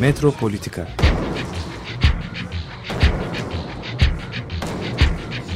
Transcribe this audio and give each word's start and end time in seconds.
Metropolitika 0.00 0.88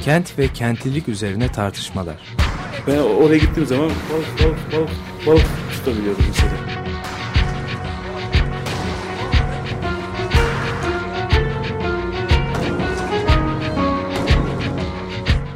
Kent 0.04 0.38
ve 0.38 0.48
kentlilik 0.48 1.08
üzerine 1.08 1.52
tartışmalar. 1.52 2.16
Ben 2.86 2.98
oraya 2.98 3.38
gittiğim 3.38 3.66
zaman 3.66 3.90
balık 4.12 4.42
balık 4.42 4.72
balık 4.72 4.90
balık 5.26 5.46
tutabiliyordum 5.72 6.24
mesela. 6.28 6.52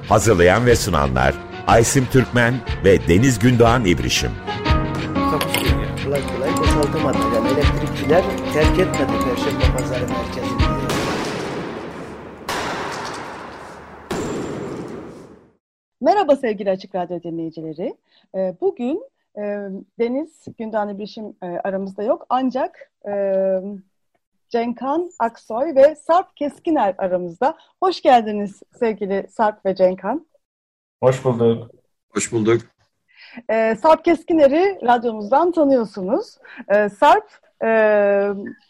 Hazırlayan 0.09 0.67
ve 0.67 0.77
sunanlar 0.77 1.35
Aysim 1.67 2.07
Türkmen 2.13 2.55
ve 2.85 3.09
Deniz 3.09 3.39
Gündoğan 3.39 3.85
İbrişim. 3.85 4.31
Kolay 6.05 6.21
kolay 6.27 6.57
boşaltamadı. 6.57 7.19
Yani 7.35 7.49
elektrikçiler 7.49 8.23
terk 8.59 8.79
etmedi 8.79 9.13
Perşembe 9.25 9.79
Pazarı 9.79 10.07
merkezini. 10.09 10.63
Merhaba 16.01 16.37
sevgili 16.37 16.71
Açık 16.71 16.95
Radyo 16.95 17.23
dinleyicileri. 17.23 17.97
Ee, 18.35 18.55
Bugün 18.61 19.03
e, 19.37 19.43
Deniz 19.99 20.45
Gündoğan 20.59 20.89
İbrişim 20.89 21.37
e, 21.43 21.47
aramızda 21.47 22.03
yok 22.03 22.27
ancak 22.29 22.93
e, 23.09 23.13
Cenkan 24.49 25.11
Aksoy 25.19 25.75
ve 25.75 25.95
Sarp 25.95 26.37
Keskiner 26.37 26.95
aramızda. 26.99 27.57
Hoş 27.83 28.03
geldiniz 28.03 28.63
sevgili 28.79 29.27
Sarp 29.31 29.67
ve 29.67 29.75
Cenkan. 29.75 30.27
Hoş 31.03 31.25
bulduk. 31.25 31.71
Hoş 32.15 32.33
bulduk. 32.33 32.63
Ee, 33.51 33.77
Sarp 33.83 34.05
Keskiner'i 34.05 34.79
radyomuzdan 34.83 35.53
tanıyorsunuz. 35.53 36.39
Ee, 36.69 36.89
Sarp 36.89 37.48
e, 37.65 37.71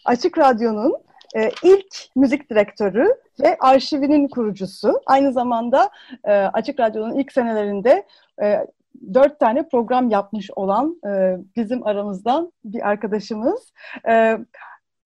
Açık 0.05 0.37
Radyo'nun 0.37 0.97
e, 1.35 1.51
ilk 1.63 2.15
müzik 2.15 2.49
direktörü 2.49 3.07
ve 3.43 3.57
arşivinin 3.59 4.27
kurucusu. 4.27 5.01
Aynı 5.05 5.33
zamanda 5.33 5.89
e, 6.23 6.31
Açık 6.31 6.79
Radyo'nun 6.79 7.15
ilk 7.15 7.31
senelerinde 7.31 8.03
e, 8.41 8.67
dört 9.13 9.39
tane 9.39 9.67
program 9.67 10.09
yapmış 10.09 10.49
olan 10.55 11.01
e, 11.07 11.37
bizim 11.55 11.87
aramızdan 11.87 12.51
bir 12.65 12.89
arkadaşımız. 12.89 13.73
E, 14.09 14.37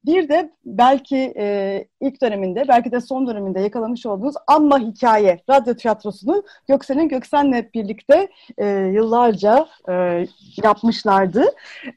bir 0.05 0.29
de 0.29 0.51
belki 0.65 1.33
e, 1.37 1.87
ilk 2.01 2.21
döneminde, 2.21 2.65
belki 2.67 2.91
de 2.91 3.01
son 3.01 3.27
döneminde 3.27 3.59
yakalamış 3.59 4.05
olduğunuz 4.05 4.35
Amma 4.47 4.79
Hikaye 4.79 5.39
radyo 5.49 5.73
tiyatrosunu 5.73 6.43
Göksel'in 6.67 7.09
Göksel'le 7.09 7.73
birlikte 7.73 8.27
e, 8.57 8.67
yıllarca 8.67 9.67
e, 9.89 10.25
yapmışlardı. 10.63 11.45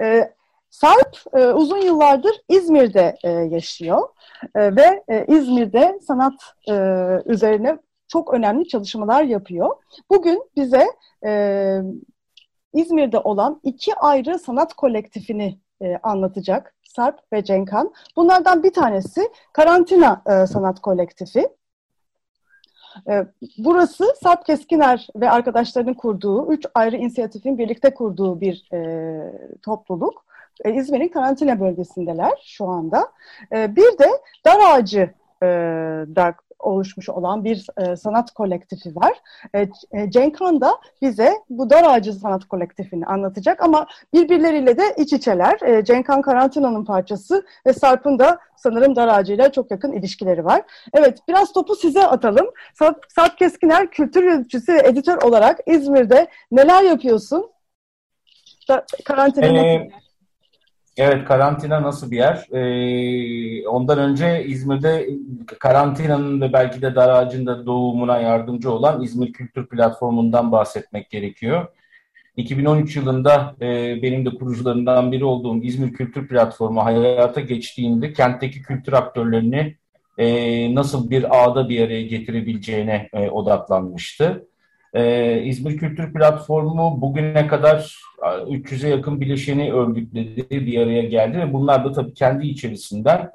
E, 0.02 0.35
Sarp 0.80 1.16
e, 1.32 1.46
uzun 1.46 1.80
yıllardır 1.80 2.40
İzmir'de 2.48 3.16
e, 3.24 3.30
yaşıyor 3.30 4.08
e, 4.54 4.76
ve 4.76 5.04
e, 5.08 5.26
İzmir'de 5.28 5.98
sanat 6.02 6.34
e, 6.68 6.72
üzerine 7.26 7.78
çok 8.08 8.34
önemli 8.34 8.68
çalışmalar 8.68 9.22
yapıyor. 9.22 9.76
Bugün 10.10 10.50
bize 10.56 10.86
e, 11.26 11.80
İzmir'de 12.74 13.18
olan 13.18 13.60
iki 13.62 13.94
ayrı 13.94 14.38
sanat 14.38 14.74
kolektifini 14.74 15.58
e, 15.82 15.96
anlatacak 16.02 16.74
Sarp 16.82 17.20
ve 17.32 17.44
Cenkan. 17.44 17.92
Bunlardan 18.16 18.62
bir 18.62 18.72
tanesi 18.72 19.28
Karantina 19.52 20.22
e, 20.26 20.46
Sanat 20.46 20.80
Kolektifi. 20.80 21.48
E, 23.08 23.26
burası 23.58 24.04
Sarp 24.22 24.46
Keskiner 24.46 25.08
ve 25.16 25.30
arkadaşlarının 25.30 25.94
kurduğu, 25.94 26.52
üç 26.52 26.66
ayrı 26.74 26.96
inisiyatifin 26.96 27.58
birlikte 27.58 27.94
kurduğu 27.94 28.40
bir 28.40 28.68
e, 28.72 28.78
topluluk. 29.62 30.26
E, 30.64 30.74
İzmir'in 30.74 31.08
karantina 31.08 31.60
bölgesindeler 31.60 32.32
şu 32.44 32.64
anda. 32.64 33.12
E, 33.52 33.76
bir 33.76 33.98
de 33.98 34.08
Dar 34.44 34.60
Ağacı 34.70 35.10
e, 35.42 35.46
da 36.16 36.34
oluşmuş 36.58 37.08
olan 37.08 37.44
bir 37.44 37.66
e, 37.76 37.96
sanat 37.96 38.30
kolektifi 38.30 38.96
var. 38.96 39.12
E, 39.54 39.68
e, 39.92 40.10
Cenkan 40.10 40.60
da 40.60 40.78
bize 41.02 41.32
bu 41.50 41.70
Dar 41.70 41.84
Ağacı 41.84 42.12
Sanat 42.12 42.44
Kolektifini 42.44 43.06
anlatacak 43.06 43.62
ama 43.62 43.86
birbirleriyle 44.14 44.78
de 44.78 44.82
iç 44.96 45.12
içeler. 45.12 45.60
E, 45.62 45.84
Cenkan 45.84 46.22
Karantina'nın 46.22 46.84
parçası 46.84 47.46
ve 47.66 47.72
Sarp'ın 47.72 48.18
da 48.18 48.38
sanırım 48.56 48.96
Dar 48.96 49.08
Ağacı 49.08 49.32
ile 49.32 49.52
çok 49.52 49.70
yakın 49.70 49.92
ilişkileri 49.92 50.44
var. 50.44 50.62
Evet, 50.92 51.18
biraz 51.28 51.52
topu 51.52 51.76
size 51.76 52.06
atalım. 52.06 52.46
Sarp, 52.74 53.04
Sarp 53.08 53.38
Keskiner 53.38 53.90
kültür 53.90 54.24
yöneticisi 54.24 54.74
ve 54.74 54.88
editör 54.88 55.22
olarak 55.22 55.60
İzmir'de 55.66 56.26
neler 56.50 56.82
yapıyorsun? 56.82 57.50
Da, 58.68 58.84
karantina 59.04 59.46
Ee, 59.46 59.90
Evet, 60.98 61.24
karantina 61.24 61.82
nasıl 61.82 62.10
bir 62.10 62.16
yer? 62.16 62.46
Ee, 62.52 63.68
ondan 63.68 63.98
önce 63.98 64.44
İzmir'de 64.44 65.08
karantinanın 65.58 66.40
ve 66.40 66.52
belki 66.52 66.82
de 66.82 66.94
dar 66.94 67.08
ağacın 67.08 67.46
da 67.46 67.66
doğumuna 67.66 68.20
yardımcı 68.20 68.70
olan 68.72 69.02
İzmir 69.02 69.32
Kültür 69.32 69.66
Platformu'ndan 69.66 70.52
bahsetmek 70.52 71.10
gerekiyor. 71.10 71.66
2013 72.36 72.96
yılında 72.96 73.56
e, 73.60 74.02
benim 74.02 74.26
de 74.26 74.30
kurucularından 74.30 75.12
biri 75.12 75.24
olduğum 75.24 75.62
İzmir 75.62 75.92
Kültür 75.92 76.28
Platformu 76.28 76.84
hayata 76.84 77.40
geçtiğinde 77.40 78.12
kentteki 78.12 78.62
kültür 78.62 78.92
aktörlerini 78.92 79.76
e, 80.18 80.74
nasıl 80.74 81.10
bir 81.10 81.44
ağda 81.44 81.68
bir 81.68 81.86
araya 81.86 82.02
getirebileceğine 82.02 83.08
e, 83.12 83.30
odaklanmıştı. 83.30 84.46
Ee, 84.96 85.42
İzmir 85.44 85.76
Kültür 85.76 86.12
Platformu 86.12 87.00
bugüne 87.00 87.46
kadar 87.46 88.00
300'e 88.22 88.88
yakın 88.88 89.20
bileşeni 89.20 89.72
örgütledi, 89.72 90.66
bir 90.66 90.80
araya 90.80 91.02
geldi 91.02 91.38
ve 91.38 91.52
bunlar 91.52 91.84
da 91.84 91.92
tabii 91.92 92.14
kendi 92.14 92.46
içerisinden 92.46 93.30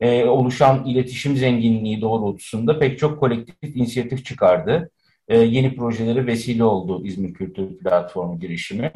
e, 0.00 0.24
oluşan 0.24 0.86
iletişim 0.86 1.36
zenginliği 1.36 2.00
doğrultusunda 2.00 2.78
pek 2.78 2.98
çok 2.98 3.20
kolektif 3.20 3.76
inisiyatif 3.76 4.24
çıkardı. 4.24 4.90
E, 5.28 5.38
yeni 5.38 5.76
projeleri 5.76 6.26
vesile 6.26 6.64
oldu 6.64 7.06
İzmir 7.06 7.34
Kültür 7.34 7.78
Platformu 7.78 8.40
girişimi. 8.40 8.90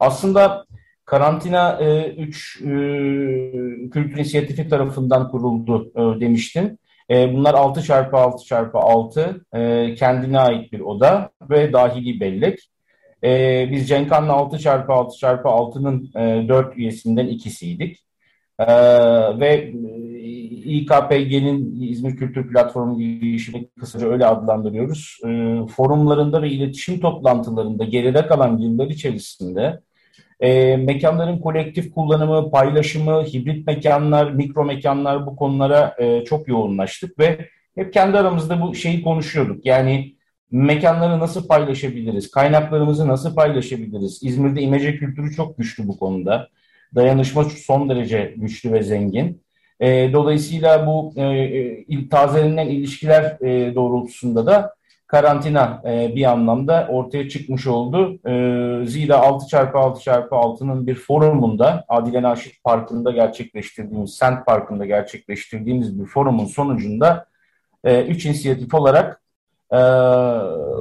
Aslında 0.00 0.66
karantina 1.04 1.78
3 2.16 2.62
e, 2.62 2.68
e, 2.68 2.70
kültür 3.90 4.16
inisiyatifi 4.16 4.68
tarafından 4.68 5.30
kuruldu 5.30 5.92
e, 5.94 6.20
demiştin. 6.20 6.78
E, 7.10 7.34
bunlar 7.34 7.54
6 7.54 7.82
çarpı 7.82 8.16
6 8.16 8.44
çarpı 8.44 8.78
6 8.78 9.46
e, 9.54 9.94
kendine 9.94 10.38
ait 10.38 10.72
bir 10.72 10.80
oda 10.80 11.30
ve 11.50 11.72
dahili 11.72 12.20
bellek. 12.20 12.58
E, 13.24 13.68
biz 13.70 13.88
Cenkan'la 13.88 14.32
6 14.32 14.58
çarpı 14.58 14.92
6 14.92 15.18
çarpı 15.18 15.48
6'nın 15.48 16.10
e, 16.16 16.48
4 16.48 16.76
üyesinden 16.78 17.26
ikisiydik. 17.26 18.04
E, 18.58 18.66
ve 19.40 19.54
e, 19.54 20.34
İKPG'nin 20.64 21.82
İzmir 21.82 22.16
Kültür 22.16 22.52
Platformu 22.52 22.98
girişimi 22.98 23.68
kısaca 23.80 24.08
öyle 24.08 24.26
adlandırıyoruz. 24.26 25.18
E, 25.26 25.60
forumlarında 25.76 26.42
ve 26.42 26.50
iletişim 26.50 27.00
toplantılarında 27.00 27.84
geride 27.84 28.26
kalan 28.26 28.58
yıllar 28.58 28.86
içerisinde 28.86 29.80
e, 30.40 30.76
mekanların 30.76 31.38
kolektif 31.38 31.94
kullanımı, 31.94 32.50
paylaşımı, 32.50 33.24
hibrit 33.24 33.66
mekanlar, 33.66 34.30
mikro 34.30 34.64
mekanlar 34.64 35.26
bu 35.26 35.36
konulara 35.36 35.94
e, 35.98 36.24
çok 36.24 36.48
yoğunlaştık 36.48 37.18
ve 37.18 37.48
hep 37.74 37.92
kendi 37.92 38.18
aramızda 38.18 38.62
bu 38.62 38.74
şeyi 38.74 39.02
konuşuyorduk. 39.02 39.66
Yani 39.66 40.14
mekanları 40.50 41.20
nasıl 41.20 41.48
paylaşabiliriz, 41.48 42.30
kaynaklarımızı 42.30 43.08
nasıl 43.08 43.34
paylaşabiliriz? 43.34 44.22
İzmir'de 44.22 44.62
imece 44.62 44.96
kültürü 44.96 45.32
çok 45.32 45.58
güçlü 45.58 45.88
bu 45.88 45.98
konuda. 45.98 46.48
Dayanışma 46.94 47.44
son 47.44 47.88
derece 47.88 48.34
güçlü 48.36 48.72
ve 48.72 48.82
zengin. 48.82 49.42
E, 49.80 50.12
dolayısıyla 50.12 50.86
bu 50.86 51.12
e, 51.16 51.22
e, 51.22 52.08
tazelenen 52.08 52.68
ilişkiler 52.68 53.36
e, 53.40 53.74
doğrultusunda 53.74 54.46
da 54.46 54.74
karantina 55.14 55.82
e, 55.84 56.16
bir 56.16 56.24
anlamda 56.24 56.86
ortaya 56.90 57.28
çıkmış 57.28 57.66
oldu. 57.66 58.18
E, 58.26 58.32
zira 58.86 59.14
6x6x6'nın 59.14 60.86
bir 60.86 60.94
forumunda 60.94 61.84
Adile 61.88 62.22
Naşit 62.22 62.64
Parkı'nda 62.64 63.10
gerçekleştirdiğimiz, 63.10 64.14
Sent 64.14 64.46
Parkı'nda 64.46 64.86
gerçekleştirdiğimiz 64.86 66.00
bir 66.00 66.06
forumun 66.06 66.44
sonucunda 66.44 67.26
e, 67.84 68.04
üç 68.04 68.26
inisiyatif 68.26 68.74
olarak 68.74 69.20
e, 69.72 69.78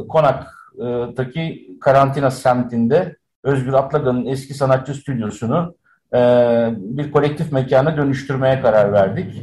Konak'taki 0.08 1.70
karantina 1.82 2.32
semtinde 2.32 3.16
Özgür 3.44 3.74
Atlagan'ın 3.74 4.26
eski 4.26 4.54
sanatçı 4.54 4.94
stüdyosunu 4.94 5.76
e, 6.14 6.20
bir 6.78 7.12
kolektif 7.12 7.52
mekana 7.52 7.98
dönüştürmeye 7.98 8.62
karar 8.62 8.94
verdik. 8.94 9.42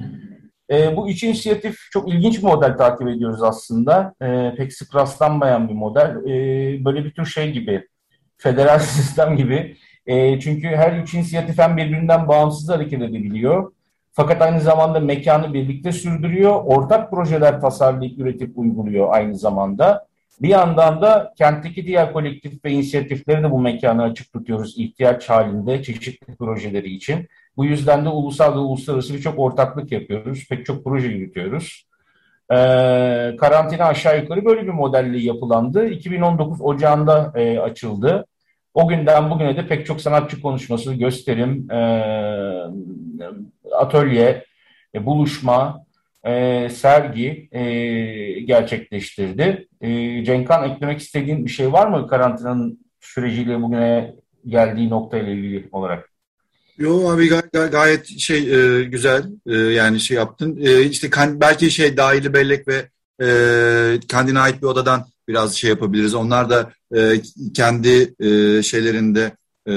E, 0.70 0.96
bu 0.96 1.11
üç 1.11 1.22
inisiyatif 1.22 1.76
çok 1.93 2.08
ilginç 2.08 2.38
bir 2.38 2.43
model 2.43 2.76
takip 2.76 3.08
ediyoruz 3.08 3.43
aslında. 3.43 4.14
E, 4.22 4.55
pek 4.56 4.72
sık 4.72 4.94
rastlanmayan 4.94 5.69
bir 5.69 5.75
model. 5.75 6.17
E, 6.25 6.34
böyle 6.84 7.05
bir 7.05 7.11
tür 7.11 7.26
şey 7.26 7.52
gibi, 7.52 7.88
federal 8.37 8.78
sistem 8.78 9.37
gibi. 9.37 9.76
E, 10.06 10.40
çünkü 10.40 10.69
her 10.69 11.02
üç 11.02 11.14
inisiyatif 11.14 11.58
hem 11.58 11.76
birbirinden 11.76 12.28
bağımsız 12.28 12.69
hareket 12.69 13.02
edebiliyor. 13.02 13.72
Fakat 14.12 14.43
aynı 14.43 14.61
zamanda 14.61 15.00
mekanı 15.00 15.55
birlikte 15.55 15.93
sürdürüyor. 15.93 16.62
Ortak 16.64 17.11
projeler 17.11 17.61
tasarlayıp, 17.61 18.19
üretip 18.19 18.58
uyguluyor 18.58 19.08
aynı 19.11 19.37
zamanda. 19.37 20.10
Bir 20.43 20.49
yandan 20.49 21.03
da 21.03 21.33
kentteki 21.39 21.87
diğer 21.87 22.13
kolektif 22.13 22.65
ve 22.65 22.71
inisiyatifleri 22.71 23.43
de 23.43 23.51
bu 23.51 23.61
mekanı 23.61 24.03
açık 24.03 24.33
tutuyoruz 24.33 24.79
ihtiyaç 24.79 25.29
halinde 25.31 25.83
çeşitli 25.83 26.37
projeleri 26.37 26.91
için. 26.91 27.29
Bu 27.57 27.65
yüzden 27.65 28.05
de 28.05 28.09
ulusal 28.09 28.55
ve 28.55 28.59
uluslararası 28.59 29.15
birçok 29.15 29.39
ortaklık 29.39 29.93
yapıyoruz. 29.93 30.49
Pek 30.49 30.67
çok 30.67 30.85
proje 30.85 31.09
yürütüyoruz. 31.09 31.87
Ee, 32.51 33.37
karantina 33.41 33.85
aşağı 33.85 34.21
yukarı 34.21 34.45
böyle 34.45 34.63
bir 34.63 34.73
modelle 34.73 35.19
yapılandı. 35.19 35.87
2019 35.87 36.61
Ocağı'nda 36.61 37.33
e, 37.35 37.59
açıldı. 37.59 38.27
O 38.75 38.89
günden 38.89 39.31
bugüne 39.31 39.57
de 39.57 39.67
pek 39.67 39.87
çok 39.87 40.01
sanatçı 40.01 40.43
konuşması, 40.43 40.95
gösterim, 40.95 41.71
e, 41.71 41.81
atölye, 43.73 44.45
e, 44.95 45.07
buluşma, 45.07 45.85
e, 46.26 46.69
sergi 46.69 47.49
e, 47.52 47.62
gerçekleştirdi. 48.40 49.69
E, 49.81 49.88
Cenkhan 50.25 50.70
eklemek 50.70 51.00
istediğin 51.00 51.44
bir 51.44 51.50
şey 51.50 51.72
var 51.72 51.87
mı 51.87 52.08
karantinanın 52.08 52.81
süreciyle 53.00 53.62
bugüne 53.62 54.14
geldiği 54.46 54.90
noktayla 54.90 55.32
ilgili 55.32 55.69
olarak? 55.72 56.11
Yo 56.78 57.08
abi 57.11 57.28
gay- 57.28 57.70
gayet 57.70 58.06
şey 58.06 58.38
e, 58.38 58.84
güzel 58.84 59.25
e, 59.46 59.56
yani 59.56 60.00
şey 60.00 60.17
yaptın. 60.17 60.58
E, 60.62 60.82
işte 60.82 61.11
kan- 61.11 61.40
belki 61.40 61.70
şey 61.70 61.96
dahili 61.96 62.32
bellek 62.32 62.69
ve 62.69 62.88
e, 63.22 63.28
kendine 64.08 64.38
ait 64.38 64.62
bir 64.62 64.67
odadan 64.67 65.06
biraz 65.28 65.55
şey 65.55 65.70
yapabiliriz. 65.70 66.14
Onlar 66.14 66.50
da 66.50 66.72
e, 66.96 67.22
kendi 67.55 68.14
e, 68.20 68.62
şeylerinde 68.62 69.32
e, 69.69 69.75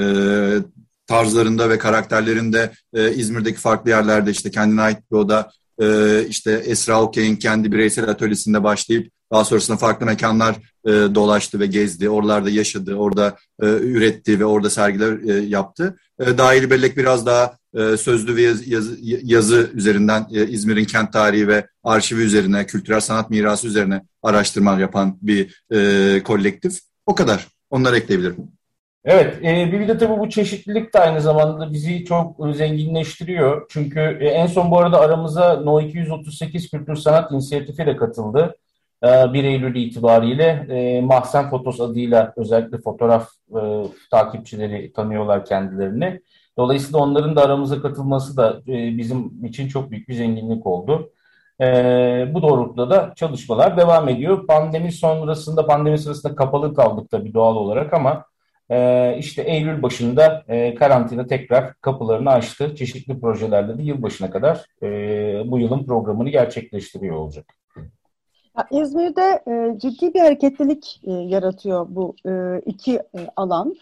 tarzlarında 1.06 1.70
ve 1.70 1.78
karakterlerinde 1.78 2.72
e, 2.94 3.12
İzmir'deki 3.12 3.58
farklı 3.58 3.90
yerlerde 3.90 4.30
işte 4.30 4.50
kendine 4.50 4.80
ait 4.80 4.98
bir 5.12 5.16
oda 5.16 5.50
e, 5.82 6.20
işte 6.28 6.52
Esra 6.52 7.02
Okey'in 7.02 7.36
kendi 7.36 7.72
bireysel 7.72 8.08
atölyesinde 8.08 8.64
başlayıp 8.64 9.12
daha 9.32 9.44
sonrasında 9.44 9.76
farklı 9.76 10.06
mekanlar 10.06 10.56
e, 10.86 10.90
dolaştı 10.90 11.60
ve 11.60 11.66
gezdi. 11.66 12.08
Oralarda 12.08 12.50
yaşadı, 12.50 12.94
orada 12.94 13.36
e, 13.62 13.66
üretti 13.66 14.40
ve 14.40 14.44
orada 14.44 14.70
sergiler 14.70 15.28
e, 15.28 15.32
yaptı. 15.32 15.96
E, 16.20 16.38
dahili 16.38 16.70
bellek 16.70 16.96
biraz 16.96 17.26
daha 17.26 17.56
e, 17.74 17.96
sözlü 17.96 18.36
ve 18.36 18.42
yazı, 18.42 18.64
yazı, 18.66 18.98
yazı 19.02 19.70
üzerinden 19.74 20.26
e, 20.32 20.46
İzmir'in 20.46 20.84
kent 20.84 21.12
tarihi 21.12 21.48
ve 21.48 21.66
arşivi 21.84 22.22
üzerine, 22.22 22.66
kültürel 22.66 23.00
sanat 23.00 23.30
mirası 23.30 23.66
üzerine 23.66 24.02
araştırma 24.22 24.80
yapan 24.80 25.18
bir 25.22 25.64
e, 25.72 26.22
kolektif. 26.22 26.78
O 27.06 27.14
kadar. 27.14 27.48
Onları 27.70 27.96
ekleyebilirim. 27.96 28.36
Evet, 29.04 29.44
e, 29.44 29.72
bir 29.72 29.88
de 29.88 29.98
tabii 29.98 30.18
bu 30.20 30.30
çeşitlilik 30.30 30.94
de 30.94 30.98
aynı 30.98 31.20
zamanda 31.20 31.72
bizi 31.72 32.04
çok 32.04 32.56
zenginleştiriyor. 32.56 33.66
Çünkü 33.70 34.00
e, 34.20 34.28
en 34.28 34.46
son 34.46 34.70
bu 34.70 34.78
arada 34.78 35.00
aramıza 35.00 35.60
No 35.60 35.80
238 35.80 36.70
Kültür 36.70 36.96
Sanat 36.96 37.32
İnisiyatifi 37.32 37.86
de 37.86 37.96
katıldı. 37.96 38.56
E, 39.04 39.32
1 39.32 39.44
Eylül 39.44 39.74
itibariyle 39.74 40.66
e, 40.70 41.00
Mahsen 41.00 41.50
Fotos 41.50 41.80
adıyla 41.80 42.32
özellikle 42.36 42.78
fotoğraf 42.78 43.28
e, 43.50 43.60
takipçileri 44.10 44.92
tanıyorlar 44.92 45.44
kendilerini. 45.44 46.20
Dolayısıyla 46.58 46.98
onların 46.98 47.36
da 47.36 47.44
aramıza 47.44 47.82
katılması 47.82 48.36
da 48.36 48.60
e, 48.68 48.98
bizim 48.98 49.44
için 49.44 49.68
çok 49.68 49.90
büyük 49.90 50.08
bir 50.08 50.14
zenginlik 50.14 50.66
oldu. 50.66 51.10
E, 51.60 51.64
bu 52.34 52.42
doğrultuda 52.42 52.90
da 52.90 53.12
çalışmalar 53.16 53.76
devam 53.76 54.08
ediyor. 54.08 54.46
Pandemi 54.46 54.92
sonrasında, 54.92 55.66
pandemi 55.66 55.98
sırasında 55.98 56.34
kapalı 56.34 56.74
kaldık 56.74 57.10
tabii 57.10 57.34
doğal 57.34 57.56
olarak 57.56 57.94
ama 57.94 58.24
e, 58.70 59.16
işte 59.18 59.42
Eylül 59.42 59.82
başında 59.82 60.44
e, 60.48 60.74
karantina 60.74 61.26
tekrar 61.26 61.74
kapılarını 61.74 62.30
açtı. 62.30 62.74
Çeşitli 62.74 63.20
projelerde 63.20 63.78
de 63.78 63.82
yılbaşına 63.82 64.30
kadar 64.30 64.66
e, 64.82 64.88
bu 65.46 65.58
yılın 65.58 65.84
programını 65.84 66.30
gerçekleştiriyor 66.30 67.16
olacak. 67.16 67.46
İzmir'de 68.70 69.42
e, 69.48 69.78
ciddi 69.78 70.14
bir 70.14 70.20
hareketlilik 70.20 71.00
yaratıyor 71.04 71.86
bu 71.88 72.16
iki 72.66 73.00
alan. 73.36 73.74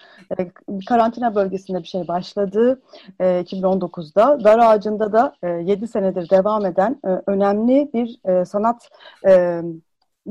Karantina 0.89 1.35
bölgesinde 1.35 1.79
bir 1.79 1.89
şey 1.89 2.09
başladı 2.09 2.83
e, 3.21 3.25
2019'da. 3.25 4.45
Dar 4.45 4.59
Ağacı'nda 4.59 5.13
da 5.13 5.35
e, 5.43 5.49
7 5.49 5.89
senedir 5.89 6.31
devam 6.31 6.67
eden 6.67 7.01
önemli 7.27 7.91
bir 7.95 8.45
sanat 8.45 8.91
e, 9.27 9.63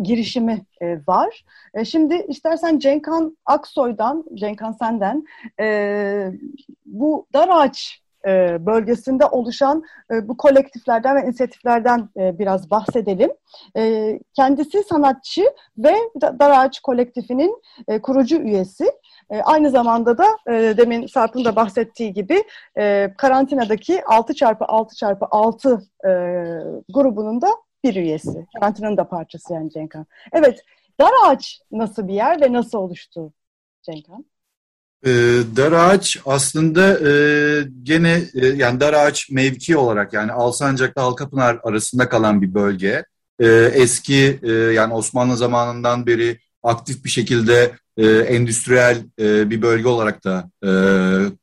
girişimi 0.01 0.65
e, 0.81 0.99
var. 1.07 1.43
E, 1.73 1.85
şimdi 1.85 2.25
istersen 2.27 2.79
Cenkan 2.79 3.38
Aksoy'dan, 3.45 4.25
Cenkan 4.33 4.71
senden 4.71 5.23
e, 5.59 6.31
bu 6.85 7.27
Dar 7.33 7.49
Ağaç 7.51 8.01
e, 8.27 8.65
bölgesinde 8.65 9.25
oluşan 9.25 9.83
e, 10.11 10.27
bu 10.27 10.38
kolektiflerden 10.38 11.15
ve 11.15 11.25
inisiyatiflerden 11.25 12.09
e, 12.17 12.39
biraz 12.39 12.71
bahsedelim. 12.71 13.31
kendisi 14.35 14.83
sanatçı 14.83 15.43
ve 15.77 15.95
Dar 16.21 16.51
Ağaç 16.51 16.79
kolektifinin 16.79 17.61
kurucu 18.01 18.35
üyesi. 18.35 18.91
aynı 19.43 19.69
zamanda 19.69 20.17
da 20.17 20.25
demin 20.77 21.07
Sarp'ın 21.07 21.45
da 21.45 21.55
bahsettiği 21.55 22.13
gibi 22.13 22.43
karantinadaki 23.17 23.95
6x6x6 23.95 25.81
grubunun 26.93 27.41
da 27.41 27.47
bir 27.83 27.95
üyesi. 27.95 28.47
Karantinanın 28.59 28.97
da 28.97 29.07
parçası 29.07 29.53
yani 29.53 29.71
Cenkan. 29.71 30.05
Evet, 30.33 30.59
Dar 30.99 31.11
Ağaç 31.25 31.59
nasıl 31.71 32.07
bir 32.07 32.13
yer 32.13 32.41
ve 32.41 32.53
nasıl 32.53 32.77
oluştu 32.77 33.33
Cenkan? 33.81 34.25
E, 35.05 35.09
dar 35.55 35.71
ağaç 35.71 36.17
aslında 36.25 37.09
e, 37.09 37.13
gene 37.83 38.21
e, 38.33 38.47
yani 38.47 38.79
dar 38.79 38.93
ağaç 38.93 39.29
mevki 39.29 39.77
olarak 39.77 40.13
yani 40.13 40.31
Alsancak'la 40.31 41.03
Halkapınar 41.03 41.59
arasında 41.63 42.09
kalan 42.09 42.41
bir 42.41 42.53
bölge. 42.53 43.05
E, 43.39 43.47
eski 43.73 44.39
e, 44.43 44.51
yani 44.51 44.93
Osmanlı 44.93 45.37
zamanından 45.37 46.05
beri 46.05 46.39
aktif 46.63 47.05
bir 47.05 47.09
şekilde 47.09 47.71
e, 47.97 48.07
endüstriyel 48.07 48.97
e, 49.19 49.49
bir 49.49 49.61
bölge 49.61 49.87
olarak 49.87 50.23
da 50.23 50.49
e, 50.63 50.71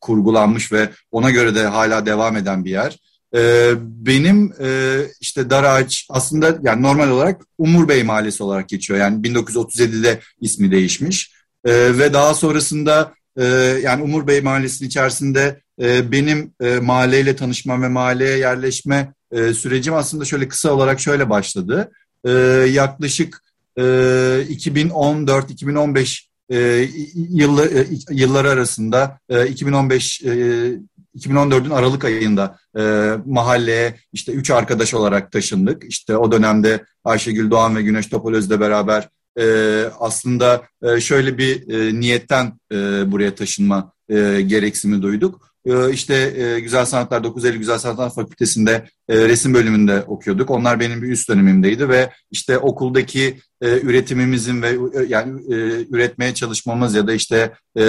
kurgulanmış 0.01 0.73
ve 0.73 0.89
ona 1.11 1.31
göre 1.31 1.55
de 1.55 1.67
hala 1.67 2.07
devam 2.07 2.37
eden 2.37 2.65
bir 2.65 2.71
yer. 2.71 2.99
E, 3.35 3.73
benim 3.81 4.53
e, 4.61 4.99
işte 5.21 5.51
dar 5.51 5.65
ağaç 5.65 6.07
aslında 6.11 6.59
yani 6.63 6.83
normal 6.83 7.11
olarak 7.11 7.43
Umur 7.59 7.89
Bey 7.89 8.03
Mahallesi 8.03 8.43
olarak 8.43 8.69
geçiyor. 8.69 8.99
Yani 8.99 9.29
1937'de 9.29 10.21
ismi 10.41 10.71
değişmiş. 10.71 11.33
E, 11.65 11.99
ve 11.99 12.13
daha 12.13 12.35
sonrasında 12.35 13.15
e, 13.37 13.45
yani 13.83 14.03
Umur 14.03 14.27
Bey 14.27 14.41
Mahallesi'nin 14.41 14.89
içerisinde 14.89 15.61
e, 15.83 16.13
benim 16.13 16.53
e, 16.61 16.79
mahalleyle 16.79 17.37
tanışmam 17.37 17.83
ve 17.83 17.89
mahalleye 17.89 18.39
yerleşme 18.39 19.15
e, 19.33 19.53
sürecim 19.53 19.95
aslında 19.95 20.25
şöyle 20.25 20.49
kısa 20.49 20.73
olarak 20.73 21.01
şöyle 21.01 21.31
başladı. 21.31 21.91
E, 22.25 22.31
yaklaşık 22.71 23.43
e, 23.77 23.83
2014-2015 23.83 26.29
e, 26.51 26.89
yıllı, 27.15 27.67
e, 27.67 27.87
yılları 28.11 28.51
arasında 28.51 29.19
e, 29.29 29.47
2015 29.47 30.23
e, 30.25 30.73
2014'ün 31.19 31.71
Aralık 31.71 32.05
ayında 32.05 32.59
e, 32.79 33.13
mahalleye 33.27 33.95
işte 34.13 34.33
üç 34.33 34.51
arkadaş 34.51 34.95
olarak 34.95 35.33
taşındık. 35.33 35.85
İşte 35.85 36.17
o 36.17 36.33
dönemde 36.33 36.85
Ayşegül 37.05 37.51
Doğan 37.51 37.77
ve 37.77 37.83
Güneş 37.83 38.07
Topalöz'le 38.07 38.61
beraber 38.61 39.09
e, 39.41 39.85
aslında 40.01 40.63
e, 40.83 41.01
şöyle 41.01 41.39
bir 41.39 41.71
e, 41.71 42.01
niyetten 42.01 42.53
e, 42.73 42.77
buraya 43.13 43.35
taşınma 43.35 43.93
e, 44.09 44.41
gereksimi 44.41 45.03
duyduk. 45.03 45.49
E, 45.67 45.93
işte 45.93 46.15
e, 46.15 46.61
Güzel 46.61 46.85
Sanatlar 46.85 47.25
9 47.25 47.45
Eylül 47.45 47.59
Güzel 47.59 47.79
Sanatlar 47.79 48.15
Fakültesi'nde 48.15 48.89
e, 49.09 49.29
resim 49.29 49.55
bölümünde 49.55 50.03
okuyorduk. 50.03 50.51
Onlar 50.51 50.81
benim 50.81 51.03
bir 51.03 51.09
üst 51.09 51.29
dönemimdeydi 51.29 51.89
ve 51.89 52.13
işte 52.31 52.59
okuldaki 52.59 53.39
e, 53.63 53.81
üretimimizin 53.81 54.63
ve 54.63 54.69
e, 54.69 55.05
yani 55.09 55.41
e, 55.49 55.55
üretmeye 55.91 56.35
çalışmamız 56.35 56.95
ya 56.95 57.07
da 57.07 57.13
işte 57.13 57.53
e, 57.79 57.83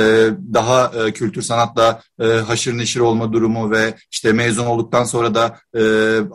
daha 0.54 0.92
e, 1.08 1.12
kültür 1.12 1.42
sanatla 1.42 2.02
e, 2.22 2.26
haşır 2.26 2.78
neşir 2.78 3.00
olma 3.00 3.34
durumu 3.34 3.72
ve 3.72 3.94
işte 4.12 4.32
mezun 4.34 4.66
olduktan 4.66 5.04
sonra 5.04 5.36
da 5.36 5.60
e, 5.76 5.82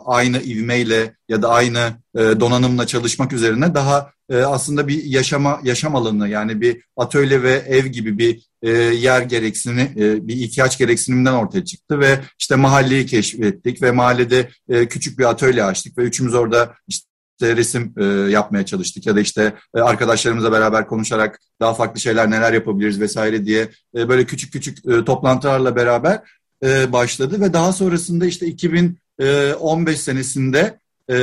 aynı 0.05 0.41
ivmeyle 0.41 1.15
ya 1.29 1.41
da 1.41 1.49
aynı 1.49 1.93
e, 2.15 2.19
donanımla 2.19 2.87
çalışmak 2.87 3.33
üzerine 3.33 3.75
daha 3.75 4.11
e, 4.29 4.37
aslında 4.37 4.87
bir 4.87 5.03
yaşama 5.03 5.59
yaşam 5.63 5.95
alanı 5.95 6.29
yani 6.29 6.61
bir 6.61 6.81
atölye 6.97 7.43
ve 7.43 7.51
ev 7.51 7.85
gibi 7.85 8.17
bir 8.17 8.41
e, 8.61 8.71
yer 8.71 9.21
gereksinimi 9.21 9.93
e, 9.97 10.27
bir 10.27 10.35
ihtiyaç 10.35 10.77
gereksiniminden 10.77 11.33
ortaya 11.33 11.65
çıktı 11.65 11.99
ve 11.99 12.19
işte 12.39 12.55
mahalleyi 12.55 13.05
keşfettik 13.05 13.81
ve 13.81 13.91
mahallede 13.91 14.49
e, 14.69 14.87
küçük 14.87 15.19
bir 15.19 15.29
atölye 15.29 15.63
açtık 15.63 15.97
ve 15.97 16.03
üçümüz 16.03 16.33
orada 16.33 16.75
işte 16.87 17.14
resim 17.41 17.93
e, 17.97 18.05
yapmaya 18.31 18.65
çalıştık 18.65 19.05
ya 19.05 19.15
da 19.15 19.19
işte 19.19 19.53
e, 19.75 19.79
arkadaşlarımızla 19.79 20.51
beraber 20.51 20.87
konuşarak 20.87 21.39
daha 21.59 21.73
farklı 21.73 21.99
şeyler 21.99 22.31
neler 22.31 22.53
yapabiliriz 22.53 22.99
vesaire 22.99 23.45
diye 23.45 23.69
e, 23.97 24.09
böyle 24.09 24.25
küçük 24.25 24.53
küçük 24.53 24.85
e, 24.85 25.05
toplantılarla 25.05 25.75
beraber 25.75 26.21
e, 26.63 26.93
başladı 26.93 27.41
ve 27.41 27.53
daha 27.53 27.73
sonrasında 27.73 28.25
işte 28.25 28.47
2015 28.47 29.99
senesinde 29.99 30.79
e, 31.09 31.15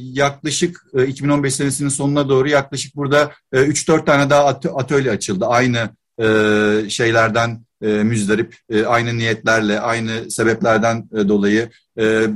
yaklaşık 0.00 0.84
e, 0.94 1.06
2015 1.06 1.54
senesinin 1.54 1.88
sonuna 1.88 2.28
doğru 2.28 2.48
yaklaşık 2.48 2.96
burada 2.96 3.32
e, 3.52 3.58
3-4 3.60 4.04
tane 4.04 4.30
daha 4.30 4.46
atölye 4.46 5.10
açıldı. 5.10 5.46
Aynı 5.46 5.88
e, 6.20 6.90
şeylerden 6.90 7.64
e, 7.82 7.86
müzdarip, 7.86 8.56
e, 8.70 8.84
aynı 8.84 9.18
niyetlerle, 9.18 9.80
aynı 9.80 10.30
sebeplerden 10.30 11.08
e, 11.14 11.28
dolayı 11.28 11.70
e, 11.96 12.04
e, 12.04 12.28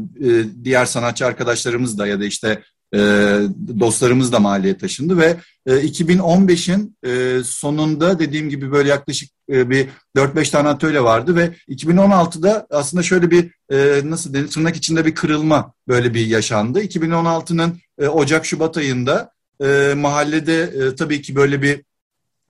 diğer 0.64 0.87
sanatçı 0.87 1.26
arkadaşlarımız 1.26 1.99
da 1.99 2.07
ya 2.07 2.21
da 2.21 2.25
işte 2.25 2.62
e, 2.94 2.98
dostlarımız 3.80 4.32
da 4.32 4.40
mahalleye 4.40 4.78
taşındı 4.78 5.18
ve 5.18 5.36
e, 5.66 5.72
2015'in 5.72 6.96
e, 7.06 7.44
sonunda 7.44 8.18
dediğim 8.18 8.50
gibi 8.50 8.72
böyle 8.72 8.88
yaklaşık 8.88 9.30
e, 9.50 9.70
bir 9.70 9.88
4-5 10.16 10.50
tane 10.50 10.68
atölye 10.68 11.02
vardı 11.02 11.36
ve 11.36 11.50
2016'da 11.68 12.66
aslında 12.70 13.02
şöyle 13.02 13.30
bir 13.30 13.50
e, 13.70 14.10
nasıl 14.10 14.34
denir 14.34 14.48
tırnak 14.48 14.76
içinde 14.76 15.06
bir 15.06 15.14
kırılma 15.14 15.72
böyle 15.88 16.14
bir 16.14 16.26
yaşandı. 16.26 16.82
2016'nın 16.84 17.78
e, 17.98 18.08
Ocak-Şubat 18.08 18.76
ayında 18.76 19.30
e, 19.64 19.94
mahallede 19.96 20.62
e, 20.62 20.94
tabii 20.94 21.22
ki 21.22 21.36
böyle 21.36 21.62
bir 21.62 21.82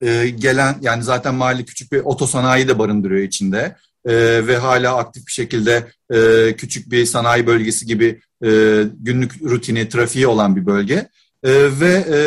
e, 0.00 0.28
gelen 0.28 0.76
yani 0.80 1.02
zaten 1.02 1.34
mahalle 1.34 1.64
küçük 1.64 1.92
bir 1.92 2.00
otosanayi 2.00 2.68
de 2.68 2.78
barındırıyor 2.78 3.22
içinde 3.22 3.76
e, 4.06 4.46
ve 4.46 4.56
hala 4.56 4.96
aktif 4.96 5.26
bir 5.26 5.32
şekilde 5.32 5.86
e, 6.14 6.52
küçük 6.56 6.90
bir 6.90 7.06
sanayi 7.06 7.46
bölgesi 7.46 7.86
gibi 7.86 8.20
e, 8.44 8.82
günlük 9.00 9.42
rutini, 9.42 9.88
trafiği 9.88 10.26
olan 10.26 10.56
bir 10.56 10.66
bölge 10.66 11.08
e, 11.42 11.80
ve 11.80 11.92
e, 11.92 12.18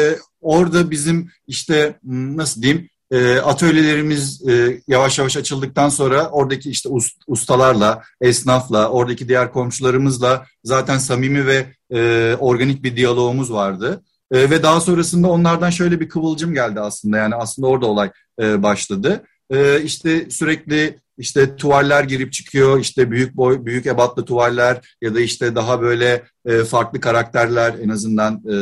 orada 0.42 0.92
bizim 0.92 1.32
işte 1.48 2.00
nasıl 2.04 2.62
diyeyim 2.62 2.90
e, 3.12 3.38
atölyelerimiz 3.38 4.48
e, 4.50 4.82
yavaş 4.88 5.20
yavaş 5.20 5.38
açıldıktan 5.38 5.90
sonra 5.90 6.30
oradaki 6.30 6.70
işte 6.70 6.90
ust, 6.90 7.22
ustalarla, 7.28 8.02
esnafla, 8.22 8.90
oradaki 8.90 9.28
diğer 9.28 9.52
komşularımızla 9.52 10.46
zaten 10.64 10.98
samimi 10.98 11.46
ve 11.46 11.66
e, 11.94 12.36
organik 12.40 12.84
bir 12.84 12.96
diyalogumuz 12.96 13.54
vardı. 13.54 14.04
E, 14.32 14.50
ve 14.50 14.64
daha 14.64 14.82
sonrasında 14.82 15.28
onlardan 15.28 15.70
şöyle 15.70 16.00
bir 16.00 16.10
kıvılcım 16.10 16.54
geldi 16.54 16.80
aslında. 16.80 17.18
Yani 17.18 17.36
aslında 17.36 17.68
orada 17.68 17.86
olay 17.86 18.12
e, 18.42 18.64
başladı. 18.64 19.24
E, 19.50 19.82
işte 19.82 20.30
sürekli 20.30 21.00
işte 21.17 21.55
tuvaller 21.55 22.03
girip 22.03 22.33
çıkıyor, 22.33 22.79
işte 22.79 23.12
büyük 23.12 23.38
boy, 23.38 23.65
büyük 23.65 23.86
ebatlı 23.86 24.25
tuvaller 24.25 24.97
ya 25.01 25.15
da 25.15 25.19
işte 25.19 25.55
daha 25.55 25.81
böyle 25.81 26.24
e, 26.45 26.63
farklı 26.63 27.00
karakterler 27.00 27.75
en 27.83 27.89
azından 27.89 28.43
e, 28.51 28.57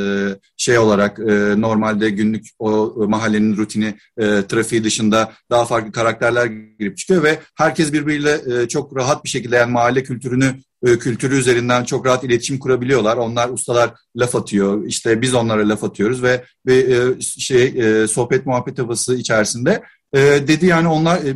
şey 0.58 0.78
olarak 0.78 1.20
e, 1.20 1.62
normalde 1.62 2.10
günlük 2.10 2.46
o 2.60 2.94
mahallenin 3.08 3.58
rutini 3.58 3.96
e, 4.18 4.42
trafiği 4.48 4.84
dışında 4.84 5.32
daha 5.50 5.66
farklı 5.66 5.92
karakterler 5.92 6.46
girip 6.80 6.98
çıkıyor 6.98 7.24
ve 7.24 7.40
herkes 7.56 7.94
birbiriyle 7.94 8.62
e, 8.62 8.68
çok 8.68 8.98
rahat 8.98 9.24
bir 9.24 9.30
şekilde 9.30 9.56
yani 9.56 9.72
mahalle 9.72 10.04
kültürünü 10.04 10.56
e, 10.86 11.00
kültürü 11.00 11.38
üzerinden 11.38 11.84
çok 11.84 12.06
rahat 12.06 12.24
iletişim 12.24 12.60
kurabiliyorlar. 12.60 13.18
Onlar 13.18 13.50
ustalar 13.50 13.94
laf 14.16 14.36
atıyor. 14.36 14.86
işte 14.86 15.22
biz 15.22 15.34
onlara 15.34 15.70
laf 15.70 15.84
atıyoruz 15.84 16.24
ve 16.24 16.44
bir 16.66 16.88
e, 16.88 17.22
şey 17.22 17.64
e, 17.66 18.08
sohbet 18.08 18.46
muhabbet 18.46 18.80
havası 18.80 19.16
içerisinde 19.16 19.84
e, 20.16 20.48
dedi 20.48 20.66
yani 20.66 20.88
onlar 20.88 21.18
e, 21.18 21.36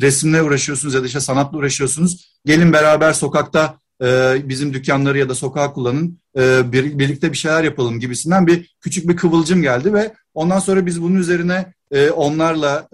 resimle 0.00 0.42
uğraşıyorsunuz 0.42 0.94
ya 0.94 1.02
da 1.02 1.06
işte 1.06 1.20
sanatla 1.20 1.58
uğraşıyorsunuz. 1.58 2.38
Gelin 2.46 2.72
beraber 2.72 3.12
sokakta 3.12 3.78
e, 4.02 4.36
bizim 4.44 4.74
dükkanları 4.74 5.18
ya 5.18 5.28
da 5.28 5.34
sokağı 5.34 5.74
kullanın 5.74 6.18
e, 6.38 6.72
bir, 6.72 6.98
birlikte 6.98 7.32
bir 7.32 7.36
şeyler 7.36 7.64
yapalım 7.64 8.00
gibisinden 8.00 8.46
bir 8.46 8.76
küçük 8.80 9.08
bir 9.08 9.16
kıvılcım 9.16 9.62
geldi 9.62 9.92
ve 9.92 10.12
ondan 10.34 10.58
sonra 10.58 10.86
biz 10.86 11.02
bunun 11.02 11.16
üzerine 11.16 11.72
onlarla 12.16 12.88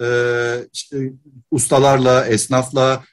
işte, 0.72 1.12
ustalarla, 1.50 2.26
esnafla, 2.26 3.04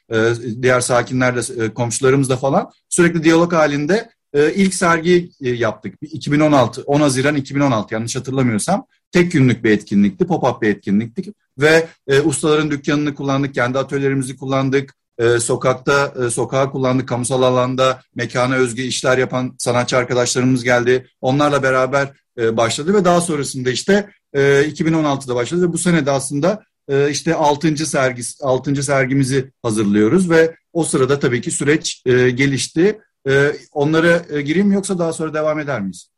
diğer 0.62 0.80
sakinlerle, 0.80 1.64
e, 1.64 1.74
komşularımızla 1.74 2.36
falan 2.36 2.70
sürekli 2.88 3.24
diyalog 3.24 3.52
halinde 3.52 4.10
ilk 4.34 4.74
sergi 4.74 5.30
yaptık. 5.40 5.94
2016, 6.02 6.82
10 6.82 7.00
Haziran 7.00 7.36
2016 7.36 7.94
yanlış 7.94 8.16
hatırlamıyorsam. 8.16 8.86
Tek 9.12 9.32
günlük 9.32 9.64
bir 9.64 9.70
etkinlikti, 9.70 10.24
pop-up 10.24 10.62
bir 10.62 10.68
etkinlikti. 10.68 11.32
Ve 11.58 11.88
e, 12.06 12.20
ustaların 12.20 12.70
dükkanını 12.70 13.14
kullandık, 13.14 13.54
kendi 13.54 13.78
atölyelerimizi 13.78 14.36
kullandık. 14.36 14.94
E, 15.18 15.38
sokakta, 15.38 16.14
e, 16.26 16.30
sokağa 16.30 16.70
kullandık, 16.70 17.08
kamusal 17.08 17.42
alanda 17.42 18.00
mekana 18.14 18.54
özgü 18.54 18.82
işler 18.82 19.18
yapan 19.18 19.54
sanatçı 19.58 19.96
arkadaşlarımız 19.96 20.64
geldi. 20.64 21.06
Onlarla 21.20 21.62
beraber 21.62 22.12
e, 22.38 22.56
başladı 22.56 22.94
ve 22.94 23.04
daha 23.04 23.20
sonrasında 23.20 23.70
işte 23.70 24.10
e, 24.32 24.40
2016'da 24.40 25.34
başladı 25.34 25.62
ve 25.62 25.72
bu 25.72 25.78
sene 25.78 26.06
de 26.06 26.10
aslında 26.10 26.62
e, 26.88 27.10
işte 27.10 27.34
6. 27.34 27.86
sergis 27.86 28.38
6. 28.42 28.82
sergimizi 28.82 29.52
hazırlıyoruz 29.62 30.30
ve 30.30 30.56
o 30.72 30.84
sırada 30.84 31.18
tabii 31.18 31.40
ki 31.40 31.50
süreç 31.50 32.02
e, 32.06 32.30
gelişti. 32.30 33.00
E, 33.28 33.52
onlara 33.72 34.22
e, 34.30 34.42
gireyim 34.42 34.72
yoksa 34.72 34.98
daha 34.98 35.12
sonra 35.12 35.34
devam 35.34 35.58
eder 35.58 35.80
miyiz? 35.80 36.10